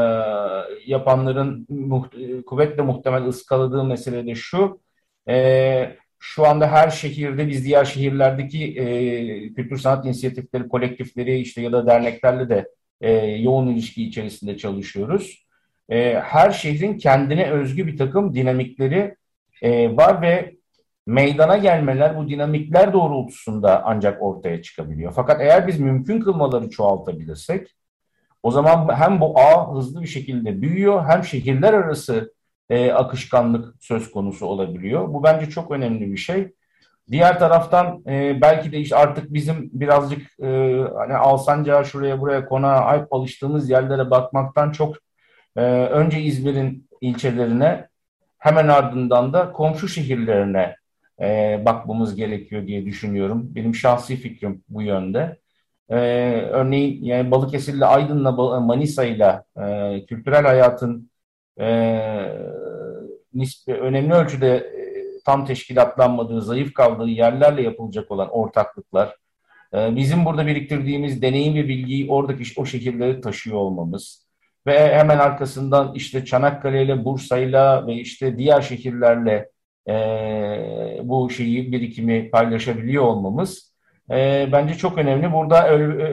yapanların 0.87 1.67
muht 1.69 2.15
kuvvetle 2.47 2.83
muhtemel 2.83 3.25
ıskaladığı 3.25 3.85
mesele 3.85 4.27
de 4.27 4.35
şu. 4.35 4.81
E, 5.29 5.97
şu 6.19 6.47
anda 6.47 6.73
her 6.73 6.91
şehirde 6.91 7.49
biz 7.49 7.65
diğer 7.65 7.85
şehirlerdeki 7.85 8.81
e, 8.81 9.55
kültür 9.55 9.79
sanat 9.79 10.07
inisiyatifleri, 10.07 10.69
kolektifleri 10.69 11.39
işte 11.39 11.63
ya 11.63 11.73
da 11.73 11.87
derneklerle 11.87 12.49
de 12.49 12.69
e, 13.01 13.13
yoğun 13.27 13.67
ilişki 13.67 14.05
içerisinde 14.07 14.57
çalışıyoruz. 14.57 15.47
E, 15.89 16.15
her 16.15 16.51
şehrin 16.51 16.99
kendine 16.99 17.51
özgü 17.51 17.87
bir 17.87 17.97
takım 17.97 18.35
dinamikleri 18.35 19.17
e, 19.63 19.97
var 19.97 20.23
ve 20.23 20.56
meydana 21.07 21.57
gelmeler 21.57 22.17
bu 22.17 22.29
dinamikler 22.29 22.93
doğrultusunda 22.93 23.83
ancak 23.85 24.23
ortaya 24.23 24.63
çıkabiliyor. 24.63 25.13
Fakat 25.17 25.41
eğer 25.41 25.67
biz 25.67 25.81
mümkün 25.81 26.21
kılmaları 26.21 26.71
çoğaltabilirsek 26.71 27.77
o 28.43 28.51
zaman 28.51 28.95
hem 28.95 29.21
bu 29.21 29.41
ağ 29.41 29.75
hızlı 29.75 30.03
bir 30.03 30.07
şekilde 30.07 30.63
büyüyor 30.63 31.05
hem 31.09 31.25
şehirler 31.25 31.73
arası 31.73 32.35
e, 32.71 32.93
akışkanlık 32.93 33.75
söz 33.81 34.11
konusu 34.11 34.47
olabiliyor. 34.47 35.15
Bu 35.15 35.23
bence 35.23 35.51
çok 35.51 35.71
önemli 35.71 36.13
bir 36.13 36.17
şey. 36.17 36.53
Diğer 37.11 37.39
taraftan 37.39 38.03
e, 38.07 38.41
belki 38.41 38.73
de 38.73 38.79
işte 38.79 38.97
artık 38.97 39.35
bizim 39.35 39.71
birazcık 39.73 40.41
e, 40.41 40.47
hani 40.97 41.17
Alsancağa 41.17 41.85
şuraya 41.85 42.21
buraya 42.21 42.47
konağa 42.47 42.81
ayıp 42.81 43.13
alıştığımız 43.13 43.71
yerlere 43.71 44.11
bakmaktan 44.11 44.73
çok 44.73 44.97
e, 45.57 45.63
önce 45.71 46.21
İzmir'in 46.21 46.89
ilçelerine 47.01 47.89
hemen 48.39 48.69
ardından 48.69 49.33
da 49.33 49.53
komşu 49.53 49.89
şehirlerine 49.89 50.77
e, 51.21 51.63
bakmamız 51.65 52.15
gerekiyor 52.17 52.67
diye 52.67 52.87
düşünüyorum. 52.87 53.55
Benim 53.55 53.75
şahsi 53.75 54.17
fikrim 54.17 54.65
bu 54.69 54.83
yönde. 54.83 55.39
E, 55.91 55.97
örneğin 56.51 57.05
yani 57.05 57.31
Balıkesir'le 57.31 57.83
Aydın'la 57.83 58.33
Manisa'yla 58.61 59.45
e, 59.57 60.07
kültürel 60.07 60.45
hayatın 60.47 61.11
e, 61.61 61.67
nispi, 63.35 63.75
önemli 63.75 64.15
ölçüde 64.15 64.57
e, 64.57 64.87
tam 65.25 65.47
teşkilatlanmadığı, 65.47 66.43
zayıf 66.43 66.75
kaldığı 66.75 67.09
yerlerle 67.09 67.63
yapılacak 67.63 68.11
olan 68.11 68.29
ortaklıklar, 68.31 69.17
e, 69.75 69.97
bizim 69.97 70.25
burada 70.25 70.47
biriktirdiğimiz 70.47 71.23
deneyim 71.23 71.55
ve 71.55 71.69
bilgiyi 71.69 72.11
oradaki 72.11 72.45
o 72.57 72.67
şehirlere 72.67 73.21
taşıyor 73.21 73.57
olmamız 73.57 74.27
ve 74.67 74.95
hemen 74.95 75.19
arkasından 75.19 75.95
işte 75.95 76.25
Çanakkale 76.25 76.85
ile 76.85 77.05
Bursa'yla 77.05 77.87
ve 77.87 77.95
işte 77.95 78.39
diğer 78.39 78.61
şehirlerle 78.61 79.51
e, 79.89 81.01
bu 81.03 81.31
şeyi 81.31 81.73
birikimi 81.73 82.31
paylaşabiliyor 82.31 83.05
olmamız 83.05 83.77
e, 84.11 84.49
bence 84.53 84.75
çok 84.75 84.99
önemli. 84.99 85.33
Burada 85.33 85.69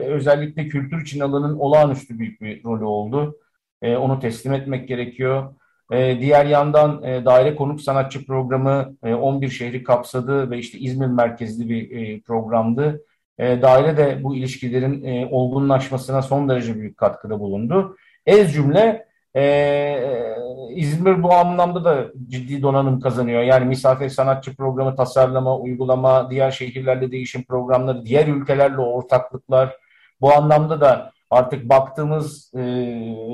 özellikle 0.06 0.68
kültür 0.68 1.02
için 1.02 1.20
alanın 1.20 1.58
olağanüstü 1.58 2.18
büyük 2.18 2.40
bir 2.40 2.64
rolü 2.64 2.84
oldu. 2.84 3.38
E, 3.82 3.96
onu 3.96 4.20
teslim 4.20 4.54
etmek 4.54 4.88
gerekiyor. 4.88 5.54
E, 5.92 6.20
diğer 6.20 6.46
yandan 6.46 7.02
e, 7.02 7.24
daire 7.24 7.56
konuk 7.56 7.80
sanatçı 7.80 8.26
programı 8.26 8.96
e, 9.04 9.14
11 9.14 9.48
şehri 9.48 9.84
kapsadı 9.84 10.50
ve 10.50 10.58
işte 10.58 10.78
İzmir 10.78 11.06
merkezli 11.06 11.68
bir 11.68 11.90
e, 11.90 12.20
programdı. 12.20 13.04
E, 13.38 13.62
daire 13.62 13.96
de 13.96 14.22
bu 14.22 14.36
ilişkilerin 14.36 15.04
e, 15.04 15.28
olgunlaşmasına 15.30 16.22
son 16.22 16.48
derece 16.48 16.74
büyük 16.74 16.96
katkıda 16.96 17.40
bulundu. 17.40 17.96
Ez 18.26 18.52
cümle 18.52 19.06
ee, 19.36 20.34
İzmir 20.74 21.22
bu 21.22 21.32
anlamda 21.34 21.84
da 21.84 22.12
ciddi 22.28 22.62
donanım 22.62 23.00
kazanıyor. 23.00 23.42
Yani 23.42 23.64
misafir 23.64 24.08
sanatçı 24.08 24.56
programı 24.56 24.96
tasarlama, 24.96 25.58
uygulama, 25.58 26.30
diğer 26.30 26.50
şehirlerle 26.50 27.12
değişim 27.12 27.44
programları, 27.44 28.06
diğer 28.06 28.26
ülkelerle 28.28 28.78
ortaklıklar. 28.78 29.76
Bu 30.20 30.32
anlamda 30.34 30.80
da 30.80 31.12
artık 31.30 31.68
baktığımız 31.68 32.52
e, 32.54 32.60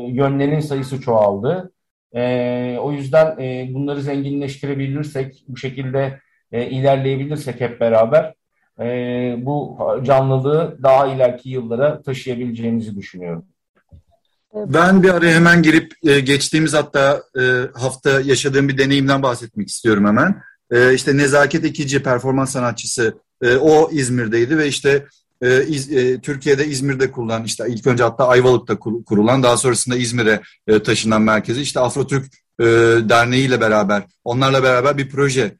yönlerin 0.09 0.61
sayısı 0.61 1.01
çoğaldı. 1.01 1.73
E, 2.15 2.79
o 2.81 2.93
yüzden 2.93 3.39
e, 3.41 3.75
bunları 3.75 4.01
zenginleştirebilirsek, 4.03 5.45
bu 5.49 5.57
şekilde 5.57 6.21
e, 6.53 6.67
ilerleyebilirsek 6.67 7.61
hep 7.61 7.81
beraber 7.81 8.35
e, 8.81 9.37
bu 9.39 9.79
canlılığı 10.03 10.79
daha 10.83 11.07
ileriki 11.07 11.51
yıllara 11.51 12.03
taşıyabileceğimizi 12.03 12.97
düşünüyorum. 12.97 13.45
Ben 14.55 15.03
bir 15.03 15.09
araya 15.09 15.35
hemen 15.35 15.63
girip 15.63 15.93
e, 16.03 16.21
geçtiğimiz 16.21 16.75
hatta 16.75 17.23
e, 17.41 17.43
hafta 17.75 18.21
yaşadığım 18.21 18.69
bir 18.69 18.79
deneyimden 18.79 19.23
bahsetmek 19.23 19.69
istiyorum 19.69 20.07
hemen. 20.07 20.43
E, 20.71 20.95
işte 20.95 21.17
Nezaket 21.17 21.65
Ekici 21.65 22.03
performans 22.03 22.53
sanatçısı 22.53 23.15
o 23.61 23.91
İzmir'deydi 23.93 24.59
ve 24.59 24.69
işte 24.69 25.07
Türkiye'de 26.23 26.67
İzmir'de 26.67 27.11
kurulan 27.11 27.45
işte 27.45 27.65
ilk 27.69 27.87
önce 27.87 28.03
hatta 28.03 28.29
Ayvalık'ta 28.29 28.79
kurulan 28.79 29.43
daha 29.43 29.57
sonrasında 29.57 29.97
İzmir'e 29.97 30.41
taşınan 30.81 31.23
merkezi 31.23 31.61
işte 31.61 31.81
Afrotürk 31.81 32.33
Derneği 33.09 33.47
ile 33.47 33.61
beraber 33.61 34.03
onlarla 34.25 34.63
beraber 34.63 34.99
bir 34.99 35.09
proje 35.09 35.57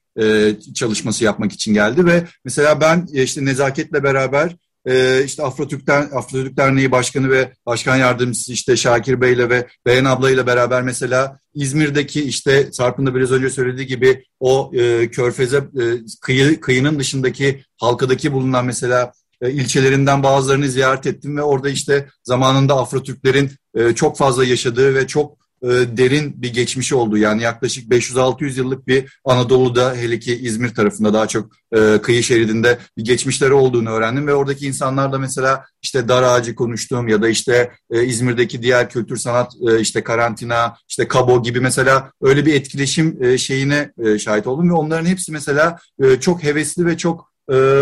çalışması 0.74 1.24
yapmak 1.24 1.53
için 1.53 1.74
geldi 1.74 2.07
ve 2.07 2.24
mesela 2.45 2.80
ben 2.80 3.07
işte 3.12 3.45
Nezaket'le 3.45 4.03
beraber 4.03 4.57
e, 4.86 5.24
işte 5.24 5.42
Afrotürk'ten 5.42 6.02
Afrotürk 6.02 6.56
Derneği 6.56 6.90
Başkanı 6.90 7.30
ve 7.30 7.52
Başkan 7.66 7.96
Yardımcısı 7.96 8.52
işte 8.52 8.76
Şakir 8.76 9.20
Bey'le 9.20 9.50
ve 9.50 9.66
Beyan 9.86 10.04
ablayla 10.04 10.46
beraber 10.46 10.82
mesela 10.82 11.38
İzmir'deki 11.54 12.22
işte 12.22 12.68
Sarp'ın 12.72 13.06
da 13.06 13.14
biraz 13.14 13.32
önce 13.32 13.50
söylediği 13.50 13.86
gibi 13.86 14.24
o 14.40 14.70
e, 14.74 15.10
körfeze 15.10 15.56
e, 15.56 15.84
kıyı, 16.20 16.60
kıyının 16.60 16.98
dışındaki 16.98 17.64
halkadaki 17.76 18.32
bulunan 18.32 18.66
mesela 18.66 19.12
e, 19.42 19.50
ilçelerinden 19.50 20.22
bazılarını 20.22 20.68
ziyaret 20.68 21.06
ettim 21.06 21.36
ve 21.36 21.42
orada 21.42 21.70
işte 21.70 22.08
zamanında 22.24 22.76
Afrotürklerin 22.76 23.50
e, 23.74 23.94
çok 23.94 24.18
fazla 24.18 24.44
yaşadığı 24.44 24.94
ve 24.94 25.06
çok 25.06 25.39
e, 25.62 25.68
derin 25.68 26.42
bir 26.42 26.52
geçmişi 26.52 26.94
oldu. 26.94 27.16
Yani 27.16 27.42
yaklaşık 27.42 27.90
500-600 27.90 28.58
yıllık 28.58 28.86
bir 28.86 29.18
Anadolu'da 29.24 29.94
hele 29.94 30.18
ki 30.18 30.36
İzmir 30.36 30.74
tarafında 30.74 31.14
daha 31.14 31.26
çok 31.26 31.52
e, 31.76 31.98
kıyı 32.02 32.22
şeridinde 32.22 32.78
bir 32.96 33.04
geçmişleri 33.04 33.52
olduğunu 33.52 33.90
öğrendim. 33.90 34.26
Ve 34.26 34.34
oradaki 34.34 34.66
insanlar 34.66 35.12
da 35.12 35.18
mesela 35.18 35.64
işte 35.82 36.08
dar 36.08 36.22
ağacı 36.22 36.54
konuştuğum 36.54 37.08
ya 37.08 37.22
da 37.22 37.28
işte 37.28 37.70
e, 37.90 38.04
İzmir'deki 38.04 38.62
diğer 38.62 38.90
kültür 38.90 39.16
sanat 39.16 39.52
işte 39.80 40.04
karantina 40.04 40.76
işte 40.88 41.08
kabo 41.08 41.42
gibi 41.42 41.61
mesela 41.61 42.12
öyle 42.22 42.46
bir 42.46 42.54
etkileşim 42.54 43.38
şeyine 43.38 43.92
şahit 44.18 44.46
oldum. 44.46 44.70
Ve 44.70 44.74
onların 44.74 45.06
hepsi 45.06 45.32
mesela 45.32 45.78
çok 46.20 46.42
hevesli 46.42 46.86
ve 46.86 46.96
çok 46.96 47.30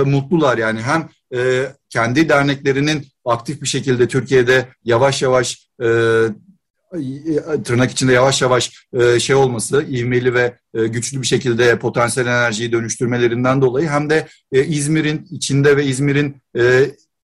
mutlular. 0.05 0.59
Yani 0.59 0.81
hem 0.83 1.09
kendi 1.91 2.29
derneklerinin 2.29 3.07
aktif 3.25 3.63
bir 3.63 3.67
şekilde 3.67 4.09
Türkiye'de 4.09 4.69
yavaş 4.85 5.23
yavaş 5.23 5.69
e, 5.83 5.87
tırnak 7.65 7.91
içinde 7.91 8.13
yavaş 8.13 8.43
yavaş 8.43 8.87
e, 8.93 9.21
şey 9.21 9.37
olması, 9.37 9.83
ivmeli 9.83 10.35
ve 10.35 10.55
e, 10.75 10.87
güçlü 10.87 11.23
bir 11.23 11.27
şekilde 11.27 11.79
potansiyel 11.79 12.27
enerjiyi 12.27 12.73
dönüştürmelerinden 12.73 13.63
dolayı 13.63 13.89
hem 13.89 14.11
de 14.11 14.27
e, 14.53 14.65
İzmir'in 14.65 15.27
içinde 15.31 15.77
ve 15.77 15.85
İzmir'in 15.85 16.37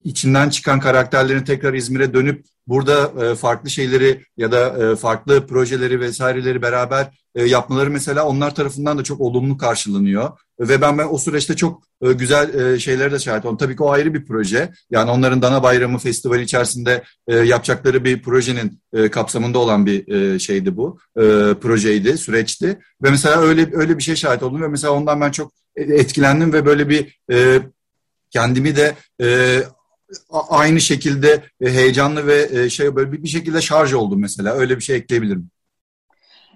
içinden 0.03 0.49
çıkan 0.49 0.79
karakterlerin 0.79 1.43
tekrar 1.43 1.73
İzmir'e 1.73 2.13
dönüp 2.13 2.45
burada 2.67 3.35
farklı 3.35 3.69
şeyleri 3.69 4.23
ya 4.37 4.51
da 4.51 4.95
farklı 4.95 5.47
projeleri 5.47 5.99
vesaireleri 5.99 6.61
beraber 6.61 7.11
yapmaları 7.35 7.89
mesela 7.89 8.25
onlar 8.25 8.55
tarafından 8.55 8.97
da 8.97 9.03
çok 9.03 9.21
olumlu 9.21 9.57
karşılanıyor. 9.57 10.31
Ve 10.59 10.81
ben, 10.81 10.97
ben 10.97 11.07
o 11.11 11.17
süreçte 11.17 11.55
çok 11.55 11.83
e, 12.01 12.13
güzel 12.13 12.53
e, 12.53 12.79
şeylere 12.79 13.11
de 13.11 13.19
şahit 13.19 13.45
oldum. 13.45 13.57
Tabii 13.57 13.75
ki 13.75 13.83
o 13.83 13.91
ayrı 13.91 14.13
bir 14.13 14.25
proje. 14.25 14.71
Yani 14.89 15.11
onların 15.11 15.41
Dana 15.41 15.63
Bayramı 15.63 15.97
Festivali 15.97 16.43
içerisinde 16.43 17.03
e, 17.27 17.35
yapacakları 17.35 18.03
bir 18.05 18.21
projenin 18.21 18.81
e, 18.93 19.11
kapsamında 19.11 19.59
olan 19.59 19.85
bir 19.85 20.07
e, 20.07 20.39
şeydi 20.39 20.77
bu. 20.77 20.99
E, 21.17 21.21
projeydi, 21.61 22.17
süreçti. 22.17 22.79
Ve 23.03 23.09
mesela 23.09 23.41
öyle 23.41 23.69
öyle 23.73 23.97
bir 23.97 24.03
şey 24.03 24.15
şahit 24.15 24.43
oldum 24.43 24.61
ve 24.61 24.67
mesela 24.67 24.93
ondan 24.93 25.21
ben 25.21 25.31
çok 25.31 25.51
etkilendim 25.75 26.53
ve 26.53 26.65
böyle 26.65 26.89
bir 26.89 27.19
e, 27.31 27.61
kendimi 28.29 28.75
de 28.75 28.95
e, 29.21 29.59
aynı 30.29 30.81
şekilde 30.81 31.43
heyecanlı 31.63 32.27
ve 32.27 32.69
şey 32.69 32.95
böyle 32.95 33.11
bir 33.11 33.27
şekilde 33.27 33.61
şarj 33.61 33.93
oldum 33.93 34.21
mesela. 34.21 34.53
Öyle 34.53 34.77
bir 34.77 34.81
şey 34.83 34.95
ekleyebilirim. 34.95 35.49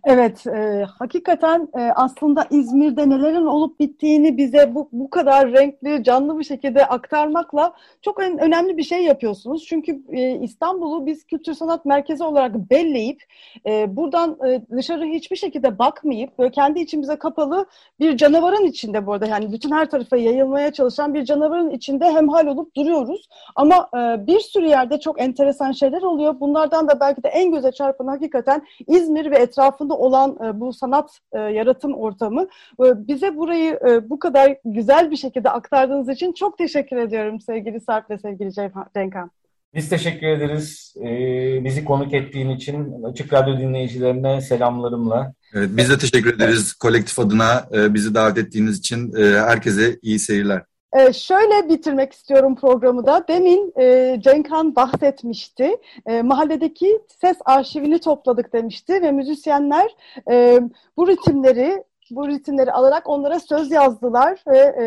Evet, 0.06 0.48
e, 0.48 0.86
hakikaten 1.00 1.68
e, 1.78 1.80
aslında 1.80 2.48
İzmir'de 2.52 3.10
nelerin 3.10 3.46
olup 3.46 3.80
bittiğini 3.80 4.38
bize 4.38 4.76
bu, 4.76 4.90
bu 4.92 5.10
kadar 5.10 5.52
renkli, 5.52 6.04
canlı 6.04 6.40
bir 6.40 6.44
şekilde 6.44 6.86
aktarmakla 6.86 7.74
çok 8.02 8.24
en, 8.24 8.38
önemli 8.38 8.78
bir 8.78 8.84
şey 8.84 9.04
yapıyorsunuz. 9.04 9.66
Çünkü 9.66 10.02
e, 10.10 10.40
İstanbul'u 10.40 11.06
biz 11.06 11.24
kültür 11.26 11.54
sanat 11.54 11.86
merkezi 11.86 12.24
olarak 12.24 12.56
belleyip 12.56 13.24
e, 13.66 13.96
buradan 13.96 14.38
e, 14.48 14.62
dışarı 14.78 15.06
hiçbir 15.06 15.36
şekilde 15.36 15.80
bakmayıp 15.80 16.40
böyle 16.40 16.52
kendi 16.52 16.80
içimize 16.80 17.16
kapalı 17.16 17.66
bir 18.00 18.18
canavarın 18.18 18.66
içinde 18.66 19.06
bu 19.06 19.14
arada 19.14 19.26
yani 19.26 19.52
bütün 19.52 19.72
her 19.72 19.90
tarafa 19.90 20.18
yayılmaya 20.18 20.74
çalışan 20.74 21.14
bir 21.14 21.26
canavarın 21.26 21.70
içinde 21.70 22.12
hemhal 22.12 22.48
olup 22.48 22.76
duruyoruz. 22.76 23.30
Ama 23.56 23.90
e, 23.94 24.28
bir 24.28 24.40
sürü 24.40 24.68
yerde 24.68 25.00
çok 25.00 25.22
enteresan 25.22 25.72
şeyler 25.72 26.02
oluyor. 26.02 26.40
Bunlardan 26.40 26.88
da 26.88 27.00
belki 27.00 27.24
de 27.24 27.28
en 27.28 27.52
göze 27.52 27.72
çarpan 27.72 28.08
hakikaten 28.08 28.62
İzmir 28.88 29.32
ve 29.32 29.38
etrafında 29.38 29.93
ortamda 29.94 29.98
olan 29.98 30.56
e, 30.56 30.60
bu 30.60 30.74
sanat 30.74 31.20
e, 31.34 31.40
yaratım 31.40 31.94
ortamı 31.94 32.48
e, 32.80 33.08
bize 33.08 33.38
burayı 33.38 33.80
e, 33.90 34.10
bu 34.10 34.20
kadar 34.20 34.58
güzel 34.66 35.12
bir 35.12 35.18
şekilde 35.18 35.50
aktardığınız 35.50 36.10
için 36.10 36.34
çok 36.34 36.58
teşekkür 36.58 36.98
ediyorum 36.98 37.42
sevgili 37.42 37.82
Sarp 37.82 38.10
ve 38.10 38.18
sevgili 38.18 38.52
Cenkhan. 38.94 39.32
Biz 39.76 39.90
teşekkür 39.90 40.28
ederiz. 40.28 40.96
Ee, 41.02 41.64
bizi 41.64 41.86
konuk 41.86 42.14
ettiğin 42.14 42.50
için 42.50 43.04
Açık 43.04 43.34
Radyo 43.34 43.58
dinleyicilerine 43.58 44.42
selamlarımla. 44.42 45.34
Evet, 45.54 45.70
biz 45.72 45.90
de 45.90 45.98
teşekkür 45.98 46.36
ederiz 46.36 46.74
kolektif 46.74 47.20
adına 47.20 47.68
e, 47.74 47.94
bizi 47.94 48.16
davet 48.16 48.38
ettiğiniz 48.38 48.80
için. 48.80 49.14
E, 49.16 49.24
herkese 49.40 50.00
iyi 50.02 50.20
seyirler. 50.20 50.62
Ee, 50.94 51.14
şöyle 51.14 51.70
bitirmek 51.70 52.14
istiyorum 52.14 52.56
programı 52.56 53.06
da. 53.06 53.28
Demin 53.28 53.74
e, 53.80 54.18
Cenkhan 54.22 54.76
bahsetmişti. 54.76 55.78
E, 56.06 56.22
mahalledeki 56.22 57.02
ses 57.22 57.38
arşivini 57.46 58.00
topladık 58.00 58.54
demişti 58.54 59.02
ve 59.02 59.12
müzisyenler 59.12 59.96
e, 60.32 60.60
bu 60.98 61.08
ritimleri 61.08 61.84
bu 62.12 62.28
ritimleri 62.28 62.72
alarak 62.72 63.10
onlara 63.10 63.40
söz 63.40 63.72
yazdılar 63.72 64.44
ve 64.48 64.58
e, 64.58 64.86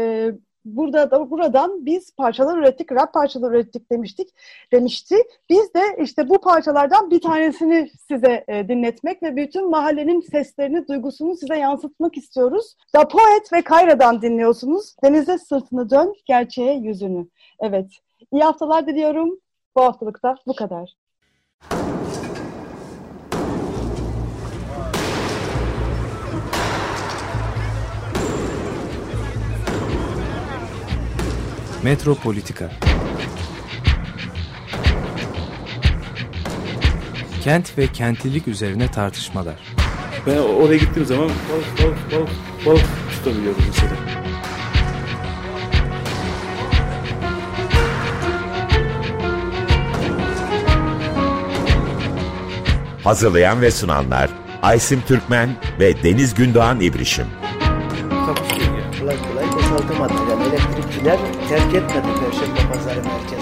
burada 0.67 1.11
da 1.11 1.31
buradan 1.31 1.87
biz 1.87 2.15
parçalar 2.17 2.59
ürettik, 2.59 2.93
rap 2.93 3.13
parçalar 3.13 3.51
ürettik 3.51 3.93
demiştik 3.93 4.29
demişti. 4.73 5.17
Biz 5.51 5.75
de 5.75 5.83
işte 6.03 6.29
bu 6.29 6.41
parçalardan 6.41 7.11
bir 7.11 7.21
tanesini 7.21 7.91
size 8.09 8.45
e, 8.49 8.69
dinletmek 8.69 9.23
ve 9.23 9.37
bütün 9.37 9.71
mahallenin 9.71 10.21
seslerini, 10.21 10.89
duygusunu 10.89 11.37
size 11.37 11.57
yansıtmak 11.59 12.17
istiyoruz. 12.17 12.77
Da 12.95 13.09
Poet 13.09 13.53
ve 13.53 13.63
Kayra'dan 13.63 14.23
dinliyorsunuz. 14.23 14.97
Denize 15.05 15.39
sırtını 15.39 15.91
dön, 15.91 16.15
gerçeğe 16.27 16.75
yüzünü. 16.75 17.27
Evet. 17.61 17.91
İyi 18.33 18.43
haftalar 18.43 18.87
diliyorum. 18.87 19.39
Bu 19.77 19.83
haftalıkta 19.83 20.37
bu 20.47 20.55
kadar. 20.55 20.97
Metropolitika 31.87 32.71
Kent 37.45 37.79
ve 37.79 37.87
kentlilik 37.87 38.49
üzerine 38.49 38.91
tartışmalar. 38.91 39.55
Ben 40.27 40.37
oraya 40.37 40.77
gittiğim 40.77 41.07
zaman 41.07 41.25
balık 41.29 41.83
balık 41.83 42.13
balık 42.13 42.29
balık 42.67 42.87
tutabiliyordum 43.11 43.63
mesela. 43.69 43.93
Hazırlayan 53.05 53.63
ve 53.63 53.71
sunanlar 53.71 54.31
Aysim 54.63 55.03
Türkmen 55.09 55.49
ve 55.81 56.03
Deniz 56.03 56.35
Gündoğan 56.35 56.81
İbrişim. 56.81 57.27
Kolay 59.01 59.17
kolay 59.29 59.53
boşaltamadı. 59.53 60.15
Yani 60.31 60.43
elektrikçiler 60.43 61.19
terk 61.49 61.75
etmedi 61.75 62.07
Perşembe 62.21 62.73
Pazarı 62.73 63.03
merkezini. 63.05 63.36